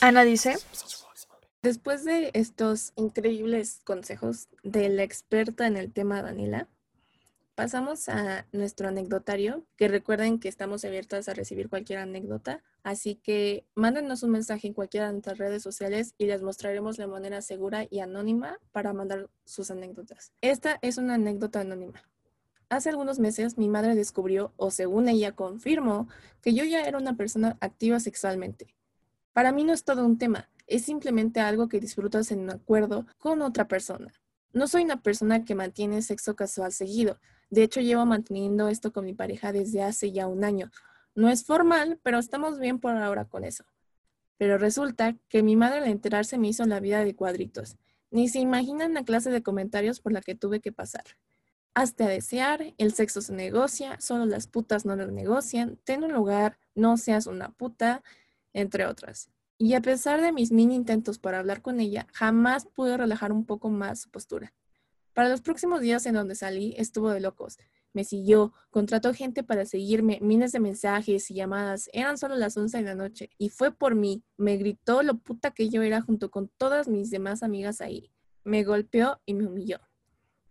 Ana 0.01 0.25
dice, 0.25 0.57
después 1.62 2.05
de 2.05 2.31
estos 2.35 2.93
increíbles 2.97 3.81
consejos 3.85 4.49
de 4.62 4.88
la 4.88 5.05
experta 5.05 5.67
en 5.67 5.77
el 5.77 5.93
tema 5.93 6.23
Daniela, 6.23 6.69
pasamos 7.55 8.09
a 8.09 8.47
nuestro 8.53 8.88
anecdotario, 8.88 9.65
que 9.77 9.88
recuerden 9.88 10.38
que 10.38 10.49
estamos 10.49 10.85
abiertos 10.85 11.29
a 11.29 11.35
recibir 11.35 11.69
cualquier 11.69 11.99
anécdota, 11.99 12.62
así 12.83 13.17
que 13.17 13.67
mándenos 13.75 14.23
un 14.23 14.31
mensaje 14.31 14.67
en 14.69 14.75
cualquiera 14.75 15.07
de 15.07 15.12
nuestras 15.12 15.38
redes 15.38 15.62
sociales 15.62 16.15
y 16.19 16.27
les 16.27 16.43
mostraremos 16.43 16.99
la 16.99 17.07
manera 17.07 17.43
segura 17.43 17.87
y 17.91 18.01
anónima 18.01 18.59
para 18.73 18.93
mandar 18.93 19.29
sus 19.45 19.71
anécdotas. 19.71 20.33
Esta 20.41 20.79
es 20.83 20.99
una 20.99 21.15
anécdota 21.15 21.61
anónima. 21.61 22.03
Hace 22.69 22.88
algunos 22.88 23.19
meses 23.19 23.59
mi 23.59 23.69
madre 23.69 23.95
descubrió, 23.95 24.55
o 24.57 24.71
según 24.71 25.09
ella 25.09 25.33
confirmó, 25.33 26.09
que 26.41 26.55
yo 26.55 26.65
ya 26.65 26.83
era 26.83 26.97
una 26.97 27.17
persona 27.17 27.59
activa 27.61 28.01
sexualmente. 28.01 28.75
Para 29.35 29.53
mí 29.53 29.62
no 29.62 29.75
es 29.75 29.85
todo 29.85 30.07
un 30.07 30.17
tema, 30.17 30.49
es 30.67 30.83
simplemente 30.87 31.41
algo 31.41 31.69
que 31.69 31.81
disfrutas 31.81 32.33
en 32.33 32.41
un 32.41 32.51
acuerdo 32.51 33.07
con 33.19 33.43
otra 33.43 33.69
persona. 33.69 34.11
No 34.53 34.67
soy 34.69 34.85
una 34.85 35.03
persona 35.03 35.45
que 35.45 35.55
mantiene 35.55 36.03
sexo 36.03 36.37
casual 36.37 36.73
seguido. 36.73 37.19
De 37.53 37.62
hecho, 37.62 37.83
llevo 37.83 38.07
manteniendo 38.07 38.69
esto 38.69 38.95
con 38.95 39.05
mi 39.05 39.12
pareja 39.12 39.53
desde 39.53 39.83
hace 39.83 40.11
ya 40.11 40.27
un 40.27 40.43
año. 40.43 40.71
No 41.15 41.29
es 41.29 41.45
formal, 41.45 42.01
pero 42.03 42.19
estamos 42.19 42.59
bien 42.59 42.79
por 42.79 42.97
ahora 42.97 43.27
con 43.27 43.45
eso. 43.45 43.65
Pero 44.38 44.57
resulta 44.57 45.19
que 45.29 45.43
mi 45.43 45.55
madre 45.55 45.81
al 45.81 45.88
enterarse 45.88 46.38
me 46.38 46.49
hizo 46.49 46.65
la 46.65 46.81
vida 46.81 47.05
de 47.05 47.15
cuadritos. 47.15 47.77
Ni 48.11 48.31
se 48.31 48.38
imaginan 48.38 48.95
la 48.95 49.05
clase 49.05 49.31
de 49.31 49.43
comentarios 49.43 50.01
por 50.01 50.12
la 50.12 50.23
que 50.23 50.35
tuve 50.35 50.61
que 50.61 50.73
pasar. 50.73 51.05
Hazte 51.75 52.05
a 52.05 52.09
desear, 52.09 52.73
el 52.79 52.95
sexo 52.95 53.21
se 53.21 53.35
negocia, 53.35 54.01
solo 54.01 54.25
las 54.25 54.47
putas 54.47 54.87
no 54.87 54.97
lo 54.97 55.07
negocian, 55.09 55.79
ten 55.85 56.05
un 56.05 56.12
lugar, 56.15 56.59
no 56.75 56.97
seas 56.97 57.27
una 57.27 57.51
puta, 57.51 58.03
entre 58.55 58.87
otras. 58.87 59.29
Y 59.59 59.75
a 59.75 59.83
pesar 59.83 60.23
de 60.23 60.33
mis 60.33 60.53
mini 60.53 60.75
intentos 60.75 61.19
para 61.19 61.38
hablar 61.38 61.61
con 61.61 61.81
ella, 61.81 62.07
jamás 62.15 62.65
pude 62.65 62.96
relajar 62.96 63.31
un 63.31 63.44
poco 63.44 63.69
más 63.69 64.00
su 64.00 64.11
postura. 64.11 64.55
Para 65.15 65.29
los 65.29 65.40
próximos 65.40 65.81
días 65.81 66.06
en 66.06 66.15
donde 66.15 66.35
salí, 66.35 66.75
estuvo 66.79 67.10
de 67.10 67.21
locos. 67.21 67.58
Me 67.92 68.04
siguió, 68.04 68.54
contrató 68.71 69.13
gente 69.13 69.42
para 69.42 69.67
seguirme, 69.67 70.19
miles 70.23 70.52
de 70.52 70.60
mensajes 70.60 71.31
y 71.31 71.35
llamadas. 71.35 71.90
Eran 71.92 72.17
solo 72.17 72.37
las 72.37 72.56
11 72.56 72.79
de 72.79 72.83
la 72.85 72.94
noche. 72.94 73.31
Y 73.37 73.50
fue 73.50 73.73
por 73.73 73.94
mí. 73.94 74.25
Me 74.38 74.56
gritó 74.56 75.02
lo 75.02 75.19
puta 75.19 75.50
que 75.50 75.69
yo 75.69 75.83
era 75.83 76.00
junto 76.00 76.31
con 76.31 76.48
todas 76.56 76.88
mis 76.88 77.10
demás 77.10 77.42
amigas 77.42 77.81
ahí. 77.81 78.10
Me 78.44 78.65
golpeó 78.65 79.21
y 79.27 79.35
me 79.35 79.46
humilló. 79.46 79.81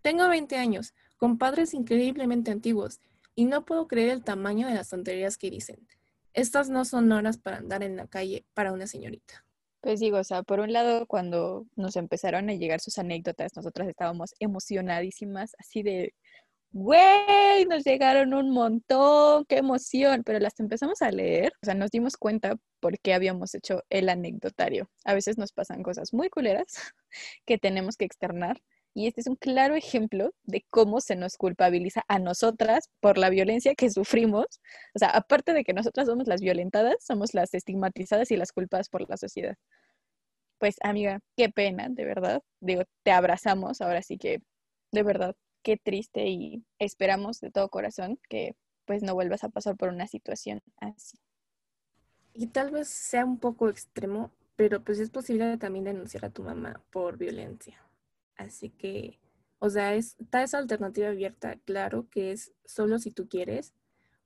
Tengo 0.02 0.28
20 0.28 0.56
años 0.56 0.94
con 1.22 1.38
padres 1.38 1.72
increíblemente 1.72 2.50
antiguos, 2.50 3.00
y 3.36 3.44
no 3.44 3.64
puedo 3.64 3.86
creer 3.86 4.10
el 4.10 4.24
tamaño 4.24 4.66
de 4.66 4.74
las 4.74 4.88
tonterías 4.88 5.38
que 5.38 5.50
dicen. 5.50 5.86
Estas 6.32 6.68
no 6.68 6.84
son 6.84 7.12
horas 7.12 7.38
para 7.38 7.58
andar 7.58 7.84
en 7.84 7.96
la 7.96 8.08
calle 8.08 8.44
para 8.54 8.72
una 8.72 8.88
señorita. 8.88 9.44
Pues 9.82 9.98
digo, 9.98 10.18
o 10.18 10.24
sea, 10.24 10.44
por 10.44 10.60
un 10.60 10.72
lado, 10.72 11.06
cuando 11.06 11.66
nos 11.76 11.96
empezaron 11.96 12.48
a 12.48 12.54
llegar 12.54 12.80
sus 12.80 12.98
anécdotas, 12.98 13.56
nosotras 13.56 13.88
estábamos 13.88 14.32
emocionadísimas, 14.38 15.56
así 15.58 15.82
de, 15.82 16.14
güey, 16.72 17.66
nos 17.68 17.84
llegaron 17.84 18.34
un 18.34 18.50
montón, 18.50 19.44
qué 19.46 19.58
emoción, 19.58 20.22
pero 20.24 20.38
las 20.38 20.60
empezamos 20.60 21.02
a 21.02 21.10
leer, 21.10 21.52
o 21.62 21.66
sea, 21.66 21.74
nos 21.74 21.90
dimos 21.90 22.16
cuenta 22.16 22.56
por 22.80 22.98
qué 23.00 23.14
habíamos 23.14 23.54
hecho 23.56 23.82
el 23.90 24.08
anecdotario. 24.08 24.88
A 25.04 25.14
veces 25.14 25.36
nos 25.38 25.52
pasan 25.52 25.82
cosas 25.82 26.12
muy 26.14 26.30
culeras 26.30 26.66
que 27.46 27.58
tenemos 27.58 27.96
que 27.96 28.04
externar 28.04 28.62
Y 28.94 29.06
este 29.06 29.22
es 29.22 29.26
un 29.26 29.36
claro 29.36 29.74
ejemplo 29.74 30.34
de 30.44 30.64
cómo 30.68 31.00
se 31.00 31.16
nos 31.16 31.36
culpabiliza 31.36 32.02
a 32.08 32.18
nosotras 32.18 32.90
por 33.00 33.16
la 33.16 33.30
violencia 33.30 33.74
que 33.74 33.90
sufrimos. 33.90 34.46
O 34.94 34.98
sea, 34.98 35.08
aparte 35.08 35.54
de 35.54 35.64
que 35.64 35.72
nosotras 35.72 36.06
somos 36.06 36.26
las 36.26 36.42
violentadas, 36.42 36.96
somos 37.00 37.32
las 37.32 37.54
estigmatizadas 37.54 38.30
y 38.30 38.36
las 38.36 38.52
culpadas 38.52 38.88
por 38.88 39.08
la 39.08 39.16
sociedad. 39.16 39.56
Pues 40.58 40.76
amiga, 40.82 41.20
qué 41.36 41.48
pena, 41.48 41.88
de 41.88 42.04
verdad. 42.04 42.42
Digo, 42.60 42.82
te 43.02 43.12
abrazamos, 43.12 43.80
ahora 43.80 44.02
sí 44.02 44.18
que, 44.18 44.42
de 44.92 45.02
verdad, 45.02 45.34
qué 45.62 45.78
triste 45.78 46.26
y 46.26 46.64
esperamos 46.78 47.40
de 47.40 47.50
todo 47.50 47.68
corazón 47.70 48.18
que 48.28 48.54
pues 48.84 49.02
no 49.02 49.14
vuelvas 49.14 49.44
a 49.44 49.48
pasar 49.48 49.76
por 49.76 49.88
una 49.88 50.06
situación 50.06 50.60
así. 50.76 51.18
Y 52.34 52.48
tal 52.48 52.70
vez 52.70 52.88
sea 52.88 53.24
un 53.24 53.38
poco 53.38 53.68
extremo, 53.68 54.30
pero 54.56 54.82
pues 54.82 54.98
es 54.98 55.10
posible 55.10 55.56
también 55.56 55.84
denunciar 55.84 56.24
a 56.24 56.30
tu 56.30 56.42
mamá 56.42 56.82
por 56.90 57.16
violencia. 57.16 57.80
Así 58.36 58.70
que, 58.70 59.18
o 59.58 59.70
sea, 59.70 59.94
está 59.94 60.42
esa 60.42 60.58
alternativa 60.58 61.08
abierta, 61.08 61.56
claro, 61.64 62.08
que 62.10 62.32
es 62.32 62.52
solo 62.64 62.98
si 62.98 63.10
tú 63.10 63.28
quieres, 63.28 63.74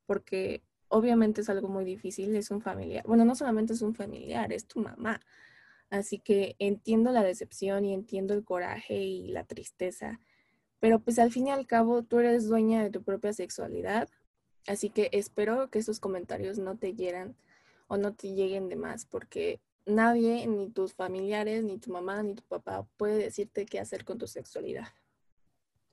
porque 0.06 0.62
obviamente 0.88 1.40
es 1.40 1.48
algo 1.48 1.68
muy 1.68 1.84
difícil, 1.84 2.34
es 2.36 2.50
un 2.50 2.60
familiar. 2.60 3.04
Bueno, 3.06 3.24
no 3.24 3.34
solamente 3.34 3.72
es 3.72 3.82
un 3.82 3.94
familiar, 3.94 4.52
es 4.52 4.66
tu 4.66 4.80
mamá. 4.80 5.20
Así 5.90 6.18
que 6.18 6.56
entiendo 6.58 7.12
la 7.12 7.22
decepción 7.22 7.84
y 7.84 7.94
entiendo 7.94 8.34
el 8.34 8.44
coraje 8.44 8.96
y 9.02 9.28
la 9.28 9.44
tristeza, 9.44 10.20
pero 10.80 11.00
pues 11.00 11.18
al 11.18 11.30
fin 11.30 11.48
y 11.48 11.50
al 11.50 11.66
cabo 11.66 12.02
tú 12.02 12.18
eres 12.18 12.48
dueña 12.48 12.82
de 12.82 12.90
tu 12.90 13.02
propia 13.02 13.32
sexualidad, 13.32 14.08
así 14.66 14.90
que 14.90 15.08
espero 15.12 15.70
que 15.70 15.78
esos 15.78 16.00
comentarios 16.00 16.58
no 16.58 16.76
te 16.76 16.94
hieran 16.94 17.36
o 17.88 17.96
no 17.96 18.14
te 18.14 18.34
lleguen 18.34 18.68
de 18.68 18.76
más, 18.76 19.06
porque 19.06 19.60
nadie, 19.86 20.46
ni 20.46 20.70
tus 20.70 20.94
familiares, 20.94 21.64
ni 21.64 21.78
tu 21.78 21.90
mamá, 21.90 22.22
ni 22.22 22.34
tu 22.34 22.42
papá 22.42 22.86
puede 22.96 23.18
decirte 23.18 23.66
qué 23.66 23.80
hacer 23.80 24.04
con 24.04 24.18
tu 24.18 24.26
sexualidad. 24.26 24.88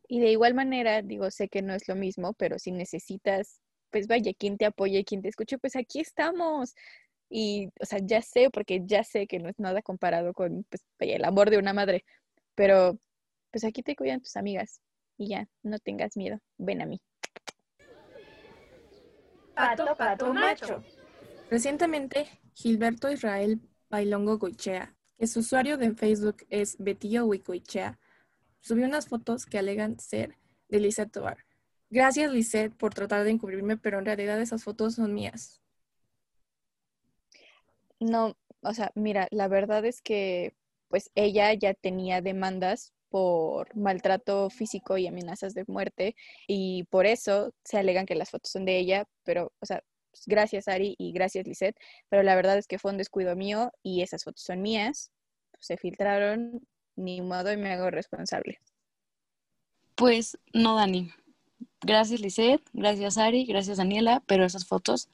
Y 0.07 0.19
de 0.19 0.31
igual 0.31 0.53
manera, 0.53 1.01
digo, 1.01 1.31
sé 1.31 1.47
que 1.47 1.61
no 1.61 1.73
es 1.73 1.87
lo 1.87 1.95
mismo, 1.95 2.33
pero 2.33 2.59
si 2.59 2.71
necesitas, 2.71 3.61
pues 3.89 4.07
vaya, 4.07 4.33
quien 4.33 4.57
te 4.57 4.65
apoye, 4.65 5.05
quien 5.05 5.21
te 5.21 5.29
escuche, 5.29 5.57
pues 5.57 5.75
aquí 5.75 6.01
estamos. 6.01 6.75
Y, 7.29 7.69
o 7.79 7.85
sea, 7.85 7.99
ya 8.01 8.21
sé, 8.21 8.49
porque 8.49 8.81
ya 8.85 9.03
sé 9.03 9.27
que 9.27 9.39
no 9.39 9.49
es 9.49 9.57
nada 9.59 9.81
comparado 9.81 10.33
con, 10.33 10.65
pues, 10.69 10.83
vaya, 10.99 11.15
el 11.15 11.25
amor 11.25 11.49
de 11.49 11.57
una 11.57 11.73
madre, 11.73 12.03
pero 12.55 12.99
pues 13.51 13.63
aquí 13.63 13.81
te 13.83 13.95
cuidan 13.95 14.21
tus 14.21 14.35
amigas. 14.35 14.81
Y 15.17 15.29
ya, 15.29 15.47
no 15.61 15.79
tengas 15.79 16.17
miedo, 16.17 16.39
ven 16.57 16.81
a 16.81 16.85
mí. 16.85 16.99
Pato, 19.55 19.95
pato, 19.95 20.33
macho. 20.33 20.83
Recientemente, 21.49 22.27
Gilberto 22.55 23.11
Israel 23.11 23.59
Bailongo 23.93 24.39
Goichea, 24.39 24.95
que 25.19 25.27
su 25.27 25.41
usuario 25.41 25.77
de 25.77 25.93
Facebook 25.93 26.47
es 26.49 26.77
Betillo 26.79 27.27
Wicoichea, 27.27 27.99
subió 28.59 28.87
unas 28.87 29.07
fotos 29.07 29.45
que 29.45 29.59
alegan 29.59 29.99
ser 29.99 30.35
de 30.67 30.79
Lisette 30.79 31.11
Tovar. 31.11 31.45
Gracias, 31.91 32.31
Lisette, 32.31 32.73
por 32.75 32.95
tratar 32.95 33.23
de 33.23 33.29
encubrirme, 33.29 33.77
pero 33.77 33.99
en 33.99 34.05
realidad 34.05 34.41
esas 34.41 34.63
fotos 34.63 34.95
son 34.95 35.13
mías. 35.13 35.61
No, 37.99 38.35
o 38.61 38.73
sea, 38.73 38.91
mira, 38.95 39.27
la 39.29 39.47
verdad 39.47 39.85
es 39.85 40.01
que 40.01 40.55
pues 40.87 41.11
ella 41.13 41.53
ya 41.53 41.75
tenía 41.75 42.21
demandas 42.21 42.93
por 43.09 43.75
maltrato 43.77 44.49
físico 44.49 44.97
y 44.97 45.05
amenazas 45.05 45.53
de 45.53 45.65
muerte 45.67 46.15
y 46.47 46.85
por 46.85 47.05
eso 47.05 47.53
se 47.63 47.77
alegan 47.77 48.07
que 48.07 48.15
las 48.15 48.31
fotos 48.31 48.49
son 48.49 48.65
de 48.65 48.79
ella, 48.79 49.05
pero, 49.23 49.53
o 49.59 49.65
sea, 49.67 49.83
pues, 50.13 50.27
gracias 50.27 50.67
Ari 50.67 50.95
y 50.99 51.11
gracias 51.11 51.47
Lisette, 51.47 51.75
pero 52.07 52.21
la 52.21 52.35
verdad 52.35 52.55
es 52.59 52.67
que 52.67 52.77
fue 52.77 52.91
un 52.91 52.97
descuido 52.97 53.35
mío 53.35 53.71
y 53.81 54.03
esas 54.03 54.23
fotos 54.23 54.43
son 54.43 54.61
mías, 54.61 55.11
se 55.59 55.75
filtraron, 55.75 56.61
ni 56.95 57.21
modo 57.21 57.51
y 57.51 57.57
me 57.57 57.73
hago 57.73 57.89
responsable. 57.89 58.59
Pues 59.95 60.37
no, 60.53 60.75
Dani. 60.75 61.11
Gracias 61.81 62.21
Lisette, 62.21 62.63
gracias 62.73 63.17
Ari, 63.17 63.45
gracias 63.45 63.77
Daniela, 63.77 64.21
pero 64.27 64.45
esas 64.45 64.67
fotos 64.67 65.09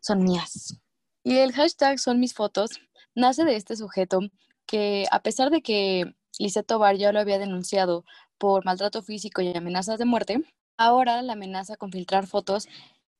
son 0.00 0.22
mías. 0.22 0.78
Y 1.24 1.38
el 1.38 1.52
hashtag 1.52 1.98
son 1.98 2.20
mis 2.20 2.34
fotos 2.34 2.80
nace 3.14 3.44
de 3.44 3.56
este 3.56 3.74
sujeto 3.76 4.20
que 4.66 5.06
a 5.10 5.22
pesar 5.22 5.50
de 5.50 5.62
que 5.62 6.14
Lisette 6.38 6.66
Tobar 6.66 6.96
ya 6.96 7.10
lo 7.12 7.20
había 7.20 7.38
denunciado 7.38 8.04
por 8.36 8.66
maltrato 8.66 9.02
físico 9.02 9.40
y 9.40 9.56
amenazas 9.56 9.98
de 9.98 10.04
muerte, 10.04 10.44
ahora 10.76 11.22
la 11.22 11.34
amenaza 11.34 11.76
con 11.76 11.90
filtrar 11.90 12.26
fotos 12.26 12.68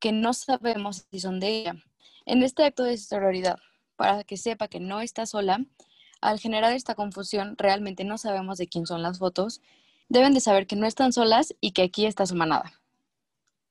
que 0.02 0.10
no 0.10 0.34
sabemos 0.34 1.06
si 1.12 1.20
son 1.20 1.38
de 1.38 1.48
ella. 1.48 1.76
En 2.26 2.42
este 2.42 2.64
acto 2.64 2.82
de 2.82 2.98
sororidad, 2.98 3.60
para 3.94 4.24
que 4.24 4.36
sepa 4.36 4.66
que 4.66 4.80
no 4.80 5.00
está 5.00 5.26
sola, 5.26 5.64
al 6.20 6.40
generar 6.40 6.72
esta 6.72 6.96
confusión, 6.96 7.54
realmente 7.56 8.02
no 8.02 8.18
sabemos 8.18 8.58
de 8.58 8.66
quién 8.66 8.84
son 8.84 9.02
las 9.02 9.20
fotos, 9.20 9.62
deben 10.08 10.34
de 10.34 10.40
saber 10.40 10.66
que 10.66 10.74
no 10.74 10.86
están 10.88 11.12
solas 11.12 11.54
y 11.60 11.70
que 11.70 11.82
aquí 11.82 12.06
está 12.06 12.26
su 12.26 12.34
manada. 12.34 12.80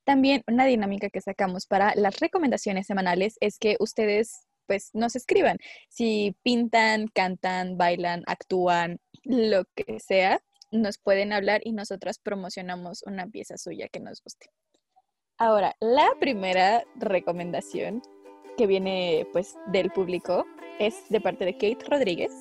También 0.06 0.42
una 0.48 0.66
dinámica 0.66 1.10
que 1.10 1.20
sacamos 1.20 1.66
para 1.66 1.94
las 1.96 2.22
recomendaciones 2.22 2.88
semanales 2.88 3.36
es 3.42 3.60
que 3.60 3.76
ustedes 3.82 4.48
pues 4.68 4.92
nos 4.94 5.18
escriban 5.18 5.58
si 5.90 6.34
pintan, 6.44 7.10
cantan, 7.10 7.78
bailan, 7.78 8.24
actúan, 8.26 9.02
lo 9.26 9.66
que 9.76 10.00
sea, 10.00 10.42
nos 10.72 10.98
pueden 10.98 11.34
hablar 11.34 11.60
y 11.66 11.74
nosotras 11.74 12.20
promocionamos 12.20 13.04
una 13.04 13.28
pieza 13.28 13.58
suya 13.58 13.90
que 13.90 14.00
nos 14.00 14.24
guste. 14.24 14.50
Ahora, 15.42 15.76
la 15.80 16.08
primera 16.20 16.84
recomendación 16.98 18.04
que 18.60 18.68
viene 18.68 19.26
pues 19.34 19.58
del 19.72 19.89
público 19.89 20.46
es 20.78 21.10
de 21.10 21.20
parte 21.20 21.46
de 21.46 21.54
Kate 21.54 21.84
Rodríguez. 21.89 22.32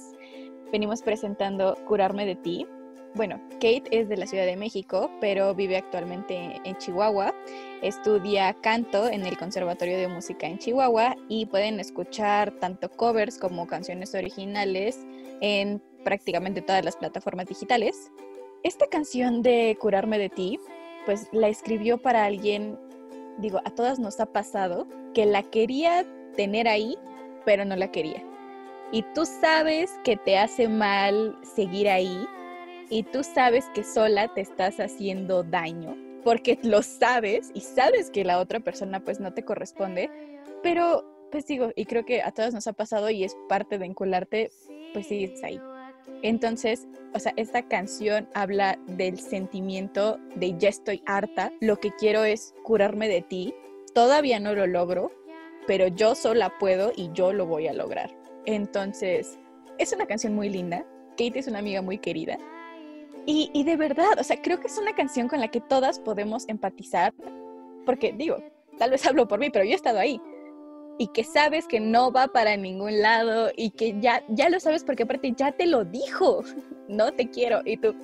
Venimos 0.70 1.00
presentando 1.00 1.78
Curarme 1.88 2.26
de 2.26 2.36
ti. 2.36 2.66
Bueno, 3.14 3.40
Kate 3.52 3.84
es 3.90 4.10
de 4.10 4.18
la 4.18 4.26
Ciudad 4.26 4.44
de 4.44 4.54
México, 4.54 5.10
pero 5.18 5.54
vive 5.54 5.78
actualmente 5.78 6.60
en 6.62 6.76
Chihuahua. 6.76 7.34
Estudia 7.80 8.52
canto 8.60 9.08
en 9.08 9.24
el 9.24 9.38
Conservatorio 9.38 9.96
de 9.96 10.08
Música 10.08 10.46
en 10.46 10.58
Chihuahua 10.58 11.16
y 11.26 11.46
pueden 11.46 11.80
escuchar 11.80 12.50
tanto 12.60 12.90
covers 12.90 13.38
como 13.38 13.66
canciones 13.66 14.14
originales 14.14 15.06
en 15.40 15.82
prácticamente 16.04 16.60
todas 16.60 16.84
las 16.84 16.96
plataformas 16.96 17.46
digitales. 17.46 18.12
Esta 18.62 18.86
canción 18.88 19.40
de 19.40 19.78
Curarme 19.80 20.18
de 20.18 20.28
ti, 20.28 20.60
pues 21.06 21.28
la 21.32 21.48
escribió 21.48 21.96
para 21.96 22.26
alguien 22.26 22.78
digo, 23.38 23.60
a 23.64 23.70
todas 23.70 23.98
nos 23.98 24.20
ha 24.20 24.26
pasado 24.26 24.86
que 25.14 25.26
la 25.26 25.42
quería 25.42 26.06
tener 26.36 26.68
ahí, 26.68 26.96
pero 27.44 27.64
no 27.64 27.76
la 27.76 27.90
quería. 27.90 28.22
Y 28.92 29.02
tú 29.14 29.24
sabes 29.24 29.90
que 30.04 30.16
te 30.16 30.38
hace 30.38 30.68
mal 30.68 31.38
seguir 31.42 31.88
ahí 31.88 32.26
y 32.88 33.04
tú 33.04 33.22
sabes 33.22 33.66
que 33.74 33.84
sola 33.84 34.32
te 34.34 34.40
estás 34.40 34.80
haciendo 34.80 35.42
daño 35.42 35.96
porque 36.24 36.58
lo 36.62 36.82
sabes 36.82 37.50
y 37.54 37.60
sabes 37.60 38.10
que 38.10 38.24
la 38.24 38.38
otra 38.38 38.60
persona 38.60 39.00
pues 39.00 39.20
no 39.20 39.32
te 39.32 39.44
corresponde, 39.44 40.10
pero 40.62 41.04
pues 41.30 41.46
digo, 41.46 41.70
y 41.76 41.86
creo 41.86 42.04
que 42.04 42.22
a 42.22 42.32
todas 42.32 42.52
nos 42.52 42.66
ha 42.66 42.72
pasado 42.72 43.10
y 43.10 43.24
es 43.24 43.36
parte 43.48 43.78
de 43.78 43.86
encularte, 43.86 44.50
pues 44.92 45.06
sigues 45.06 45.42
ahí. 45.44 45.60
Entonces, 46.22 46.86
o 47.14 47.18
sea, 47.18 47.32
esta 47.36 47.62
canción 47.62 48.28
habla 48.34 48.78
del 48.86 49.18
sentimiento 49.18 50.18
de 50.36 50.56
ya 50.58 50.68
estoy 50.68 51.02
harta, 51.06 51.52
lo 51.60 51.76
que 51.76 51.92
quiero 51.92 52.24
es 52.24 52.54
curarme 52.62 53.08
de 53.08 53.22
ti, 53.22 53.54
todavía 53.94 54.38
no 54.38 54.54
lo 54.54 54.66
logro, 54.66 55.10
pero 55.66 55.88
yo 55.88 56.14
sola 56.14 56.52
puedo 56.58 56.92
y 56.94 57.10
yo 57.12 57.32
lo 57.32 57.46
voy 57.46 57.68
a 57.68 57.72
lograr. 57.72 58.14
Entonces, 58.44 59.38
es 59.78 59.92
una 59.92 60.06
canción 60.06 60.34
muy 60.34 60.48
linda, 60.48 60.84
Kate 61.12 61.38
es 61.38 61.46
una 61.46 61.58
amiga 61.58 61.82
muy 61.82 61.98
querida. 61.98 62.38
Y, 63.26 63.50
y 63.52 63.64
de 63.64 63.76
verdad, 63.76 64.18
o 64.18 64.24
sea, 64.24 64.40
creo 64.40 64.60
que 64.60 64.66
es 64.66 64.78
una 64.78 64.94
canción 64.94 65.28
con 65.28 65.40
la 65.40 65.48
que 65.48 65.60
todas 65.60 65.98
podemos 65.98 66.48
empatizar, 66.48 67.12
porque 67.84 68.12
digo, 68.12 68.36
tal 68.78 68.90
vez 68.90 69.06
hablo 69.06 69.26
por 69.26 69.38
mí, 69.38 69.50
pero 69.50 69.64
yo 69.64 69.72
he 69.72 69.74
estado 69.74 69.98
ahí 69.98 70.20
y 71.00 71.06
que 71.08 71.24
sabes 71.24 71.66
que 71.66 71.80
no 71.80 72.12
va 72.12 72.28
para 72.28 72.58
ningún 72.58 73.00
lado 73.00 73.50
y 73.56 73.70
que 73.70 73.98
ya, 74.00 74.22
ya 74.28 74.50
lo 74.50 74.60
sabes 74.60 74.84
porque 74.84 75.04
aparte 75.04 75.32
ya 75.34 75.50
te 75.50 75.64
lo 75.64 75.86
dijo, 75.86 76.44
no 76.88 77.10
te 77.14 77.30
quiero 77.30 77.62
y 77.64 77.78
tú, 77.78 77.94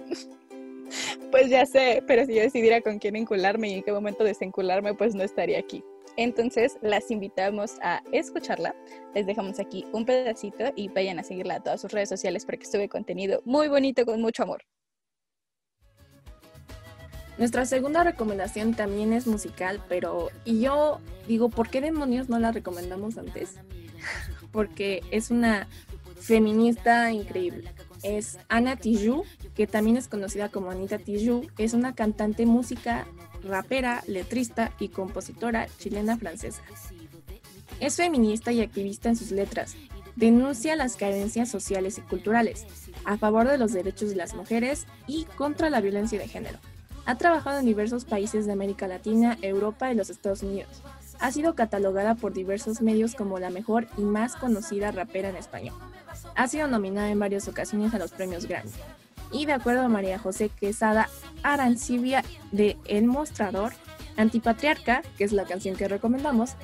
pues 1.30 1.51
ya 1.51 1.66
sé, 1.66 2.03
pero 2.07 2.24
si 2.24 2.34
yo 2.34 2.40
decidiera 2.40 2.80
con 2.80 2.99
quién 2.99 3.16
encularme 3.16 3.68
y 3.68 3.74
en 3.74 3.82
qué 3.82 3.92
momento 3.92 4.24
desencularme, 4.24 4.94
pues 4.94 5.14
no 5.14 5.22
estaría 5.22 5.59
aquí. 5.59 5.84
Entonces 6.16 6.78
las 6.80 7.11
invitamos 7.11 7.76
a 7.82 8.03
escucharla. 8.12 8.74
Les 9.14 9.26
dejamos 9.26 9.61
aquí 9.61 9.84
un 9.92 10.07
pedacito 10.07 10.72
y 10.74 10.88
vayan 10.88 11.18
a 11.18 11.22
seguirla 11.22 11.57
a 11.57 11.62
todas 11.62 11.82
sus 11.82 11.92
redes 11.92 12.09
sociales 12.09 12.47
porque 12.47 12.64
sube 12.64 12.88
contenido 12.88 13.42
muy 13.44 13.68
bonito 13.68 14.07
con 14.07 14.22
mucho 14.22 14.44
amor. 14.44 14.62
Nuestra 17.39 17.66
segunda 17.66 18.03
recomendación 18.03 18.74
también 18.74 19.12
es 19.12 19.26
musical, 19.26 19.82
pero 19.89 20.30
y 20.45 20.61
yo 20.61 21.01
digo, 21.28 21.51
¿por 21.51 21.68
qué 21.68 21.82
demonios 21.82 22.30
no 22.30 22.39
la 22.39 22.51
recomendamos 22.51 23.18
antes? 23.18 23.57
Porque 24.53 25.03
es 25.11 25.30
una 25.30 25.68
feminista 26.18 27.12
increíble. 27.12 27.72
Es 28.03 28.39
Ana 28.49 28.76
Tijoux, 28.76 29.26
que 29.55 29.66
también 29.66 29.99
es 29.99 30.09
conocida 30.09 30.49
como 30.49 30.70
Anita 30.70 30.99
Tijoux, 30.99 31.47
es 31.59 31.74
una 31.74 31.95
cantante 31.95 32.47
música, 32.47 33.07
rapera, 33.45 34.03
letrista 34.07 34.72
y 34.78 34.89
compositora 34.89 35.68
chilena 35.78 36.16
francesa. 36.16 36.62
Es 37.80 37.97
feminista 37.97 38.51
y 38.53 38.62
activista 38.62 39.11
en 39.11 39.16
sus 39.16 39.30
letras. 39.30 39.76
Denuncia 40.14 40.76
las 40.76 40.97
carencias 40.97 41.51
sociales 41.51 41.99
y 41.99 42.01
culturales, 42.01 42.66
a 43.05 43.18
favor 43.18 43.47
de 43.47 43.59
los 43.59 43.74
derechos 43.74 44.09
de 44.09 44.16
las 44.16 44.34
mujeres 44.34 44.87
y 45.07 45.24
contra 45.37 45.68
la 45.68 45.82
violencia 45.82 46.18
de 46.18 46.28
género. 46.28 46.59
Ha 47.07 47.14
trabajado 47.14 47.61
en 47.61 47.66
diversos 47.66 48.04
países 48.04 48.46
de 48.46 48.52
América 48.52 48.88
Latina, 48.88 49.38
Europa 49.40 49.92
y 49.92 49.94
los 49.94 50.11
Estados 50.11 50.42
Unidos. 50.42 50.82
Ha 51.20 51.30
sido 51.30 51.54
catalogada 51.54 52.16
por 52.16 52.32
diversos 52.32 52.82
medios 52.82 53.14
como 53.14 53.38
la 53.38 53.48
mejor 53.48 53.86
y 53.96 54.02
más 54.02 54.34
conocida 54.34 54.90
rapera 54.90 55.28
en 55.28 55.36
español. 55.36 55.76
Ha 56.34 56.48
sido 56.48 56.66
nominada 56.66 57.09
en 57.09 57.20
varias 57.20 57.46
ocasiones 57.46 57.94
a 57.94 57.98
los 57.98 58.11
premios 58.11 58.46
Grammy. 58.46 58.72
Y 59.30 59.46
de 59.46 59.52
acuerdo 59.52 59.82
a 59.82 59.88
María 59.88 60.18
José 60.18 60.48
Quesada 60.48 61.09
Arancibia 61.44 62.24
de 62.50 62.76
El 62.86 63.07
Mostrador, 63.07 63.72
Antipatriarca, 64.16 65.02
que 65.16 65.24
es 65.24 65.32
la 65.32 65.44
canción 65.44 65.76
que 65.76 65.86
recomendamos, 65.86 66.57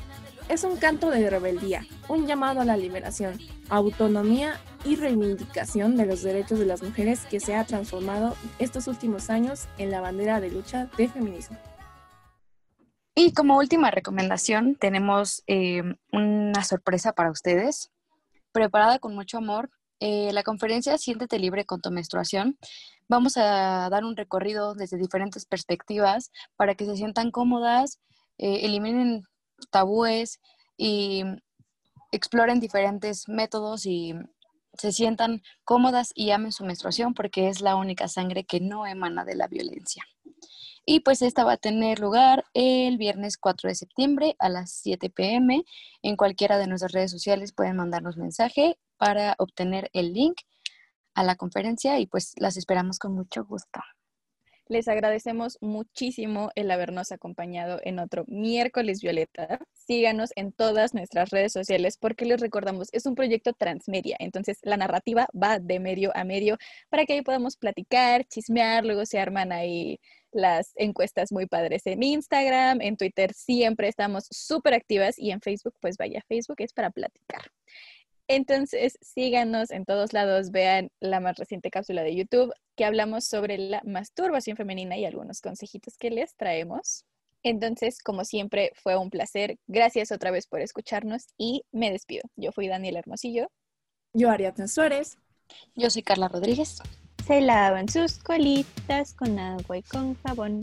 es 0.49 0.65
un 0.65 0.77
canto 0.77 1.11
de 1.11 1.29
rebeldía, 1.31 1.87
un 2.09 2.27
llamado 2.27 2.61
a 2.61 2.65
la 2.65 2.77
liberación, 2.77 3.39
autonomía 3.69 4.61
y 4.85 4.97
reivindicación 4.97 5.97
de 5.97 6.07
los 6.07 6.23
derechos 6.23 6.59
de 6.59 6.67
las 6.67 6.83
mujeres 6.83 7.21
que 7.31 7.41
se 7.41 7.55
ha 7.55 7.65
transformado 7.65 8.37
estos 8.59 8.87
últimos 8.89 9.31
años 9.31 9.69
en 9.79 9.91
la 9.91 10.01
bandera 10.01 10.41
de 10.41 10.51
lucha 10.51 10.91
de 10.97 11.09
feminismo. 11.09 11.57
Y 13.15 13.33
como 13.35 13.59
última 13.59 13.91
recomendación, 13.91 14.77
tenemos 14.77 15.43
eh, 15.47 15.83
una 16.13 16.65
sorpresa 16.65 17.13
para 17.13 17.31
ustedes, 17.31 17.91
preparada 18.53 18.99
con 18.99 19.15
mucho 19.15 19.39
amor. 19.39 19.71
Eh, 20.01 20.33
la 20.33 20.43
conferencia 20.43 20.99
Siéntete 20.99 21.39
libre 21.39 21.65
con 21.65 21.81
tu 21.81 21.91
menstruación. 21.91 22.59
Vamos 23.09 23.37
a 23.37 23.89
dar 23.91 24.05
un 24.05 24.17
recorrido 24.17 24.75
desde 24.75 24.97
diferentes 24.97 25.45
perspectivas 25.45 26.31
para 26.57 26.75
que 26.75 26.87
se 26.87 26.97
sientan 26.97 27.31
cómodas, 27.31 28.01
eh, 28.39 28.61
eliminen 28.65 29.25
tabúes 29.71 30.41
y 30.77 31.25
exploren 32.13 32.61
diferentes 32.61 33.29
métodos 33.29 33.87
y 33.87 34.15
se 34.75 34.93
sientan 34.93 35.43
cómodas 35.65 36.13
y 36.15 36.31
amen 36.31 36.53
su 36.53 36.65
menstruación 36.65 37.15
porque 37.15 37.49
es 37.49 37.61
la 37.61 37.77
única 37.77 38.09
sangre 38.09 38.45
que 38.45 38.61
no 38.61 38.87
emana 38.87 39.25
de 39.25 39.35
la 39.35 39.49
violencia. 39.49 40.05
Y 40.85 41.01
pues 41.01 41.23
esta 41.23 41.45
va 41.45 41.53
a 41.53 41.57
tener 41.59 42.01
lugar 42.01 42.45
el 42.55 42.99
viernes 42.99 43.39
4 43.39 43.69
de 43.69 43.75
septiembre 43.75 44.35
a 44.41 44.49
las 44.49 44.73
7 44.73 45.11
pm. 45.11 45.65
En 46.03 46.17
cualquiera 46.17 46.59
de 46.59 46.67
nuestras 46.67 46.93
redes 46.93 47.11
sociales 47.11 47.53
pueden 47.53 47.77
mandarnos 47.77 48.17
mensaje 48.17 48.79
para 48.97 49.37
obtener 49.39 49.91
el 49.93 50.13
link 50.13 50.39
a 51.15 51.23
la 51.23 51.37
conferencia 51.37 52.01
y 52.01 52.07
pues 52.07 52.33
las 52.37 52.57
esperamos 52.57 52.99
con 52.99 53.15
mucho 53.15 53.45
gusto. 53.45 53.81
Les 54.69 54.89
agradecemos 54.89 55.59
muchísimo 55.61 56.51
el 56.55 56.71
habernos 56.71 57.13
acompañado 57.13 57.81
en 57.83 57.99
otro 57.99 58.25
miércoles 58.29 59.01
Violeta. 59.03 59.59
Síganos 59.73 60.31
en 60.37 60.53
todas 60.53 60.95
nuestras 60.95 61.31
redes 61.31 61.53
sociales 61.53 61.97
porque 61.99 62.25
les 62.25 62.41
recordamos, 62.41 62.89
es 62.93 63.05
un 63.07 63.15
proyecto 63.15 63.53
transmedia, 63.53 64.17
entonces 64.21 64.59
la 64.63 64.77
narrativa 64.77 65.29
va 65.35 65.59
de 65.59 65.81
medio 65.81 66.13
a 66.15 66.25
medio 66.25 66.57
para 66.89 67.05
que 67.05 67.15
ahí 67.15 67.23
podamos 67.23 67.57
platicar, 67.57 68.25
chismear, 68.25 68.85
luego 68.85 69.05
se 69.05 69.19
arman 69.19 69.53
ahí 69.53 69.99
las 70.31 70.73
encuestas 70.77 71.33
muy 71.33 71.47
padres 71.47 71.83
en 71.87 72.03
Instagram, 72.03 72.81
en 72.81 72.97
Twitter 72.97 73.33
siempre 73.35 73.89
estamos 73.89 74.27
súper 74.31 74.75
activas 74.75 75.19
y 75.19 75.31
en 75.31 75.41
Facebook, 75.41 75.75
pues 75.81 75.97
vaya, 75.97 76.23
Facebook 76.29 76.57
es 76.61 76.73
para 76.73 76.91
platicar. 76.91 77.43
Entonces, 78.35 78.97
síganos 79.03 79.71
en 79.71 79.85
todos 79.85 80.15
lados, 80.15 80.53
vean 80.53 80.89
la 81.01 81.21
más 81.21 81.37
reciente 81.37 81.71
cápsula 81.71 82.03
de 82.03 82.17
YouTube 82.17 82.51
que 82.77 82.87
hablamos 82.87 83.27
sobre 83.27 83.59
la 83.59 83.83
masturbación 83.85 84.57
femenina 84.57 84.97
y 84.97 85.05
algunos 85.05 85.43
consejitos 85.43 85.99
que 85.99 86.11
les 86.11 86.35
traemos. 86.35 87.05
Entonces, 87.43 88.03
como 88.03 88.25
siempre, 88.25 88.73
fue 88.75 88.97
un 88.97 89.11
placer. 89.11 89.59
Gracias 89.67 90.13
otra 90.13 90.31
vez 90.31 90.47
por 90.47 90.63
escucharnos 90.63 91.27
y 91.37 91.65
me 91.73 91.91
despido. 91.91 92.23
Yo 92.35 92.53
fui 92.53 92.69
Daniel 92.69 92.97
Hermosillo. 92.97 93.51
Yo, 94.15 94.31
Ariadna 94.31 94.67
Suárez. 94.67 95.19
Yo 95.75 95.91
soy 95.91 96.03
Carla 96.03 96.29
Rodríguez. 96.29 96.79
Se 97.27 97.43
lavan 97.43 97.91
sus 97.91 98.17
colitas 98.17 99.13
con 99.13 99.39
agua 99.39 99.77
y 99.77 99.83
con 99.83 100.15
jabón. 100.23 100.61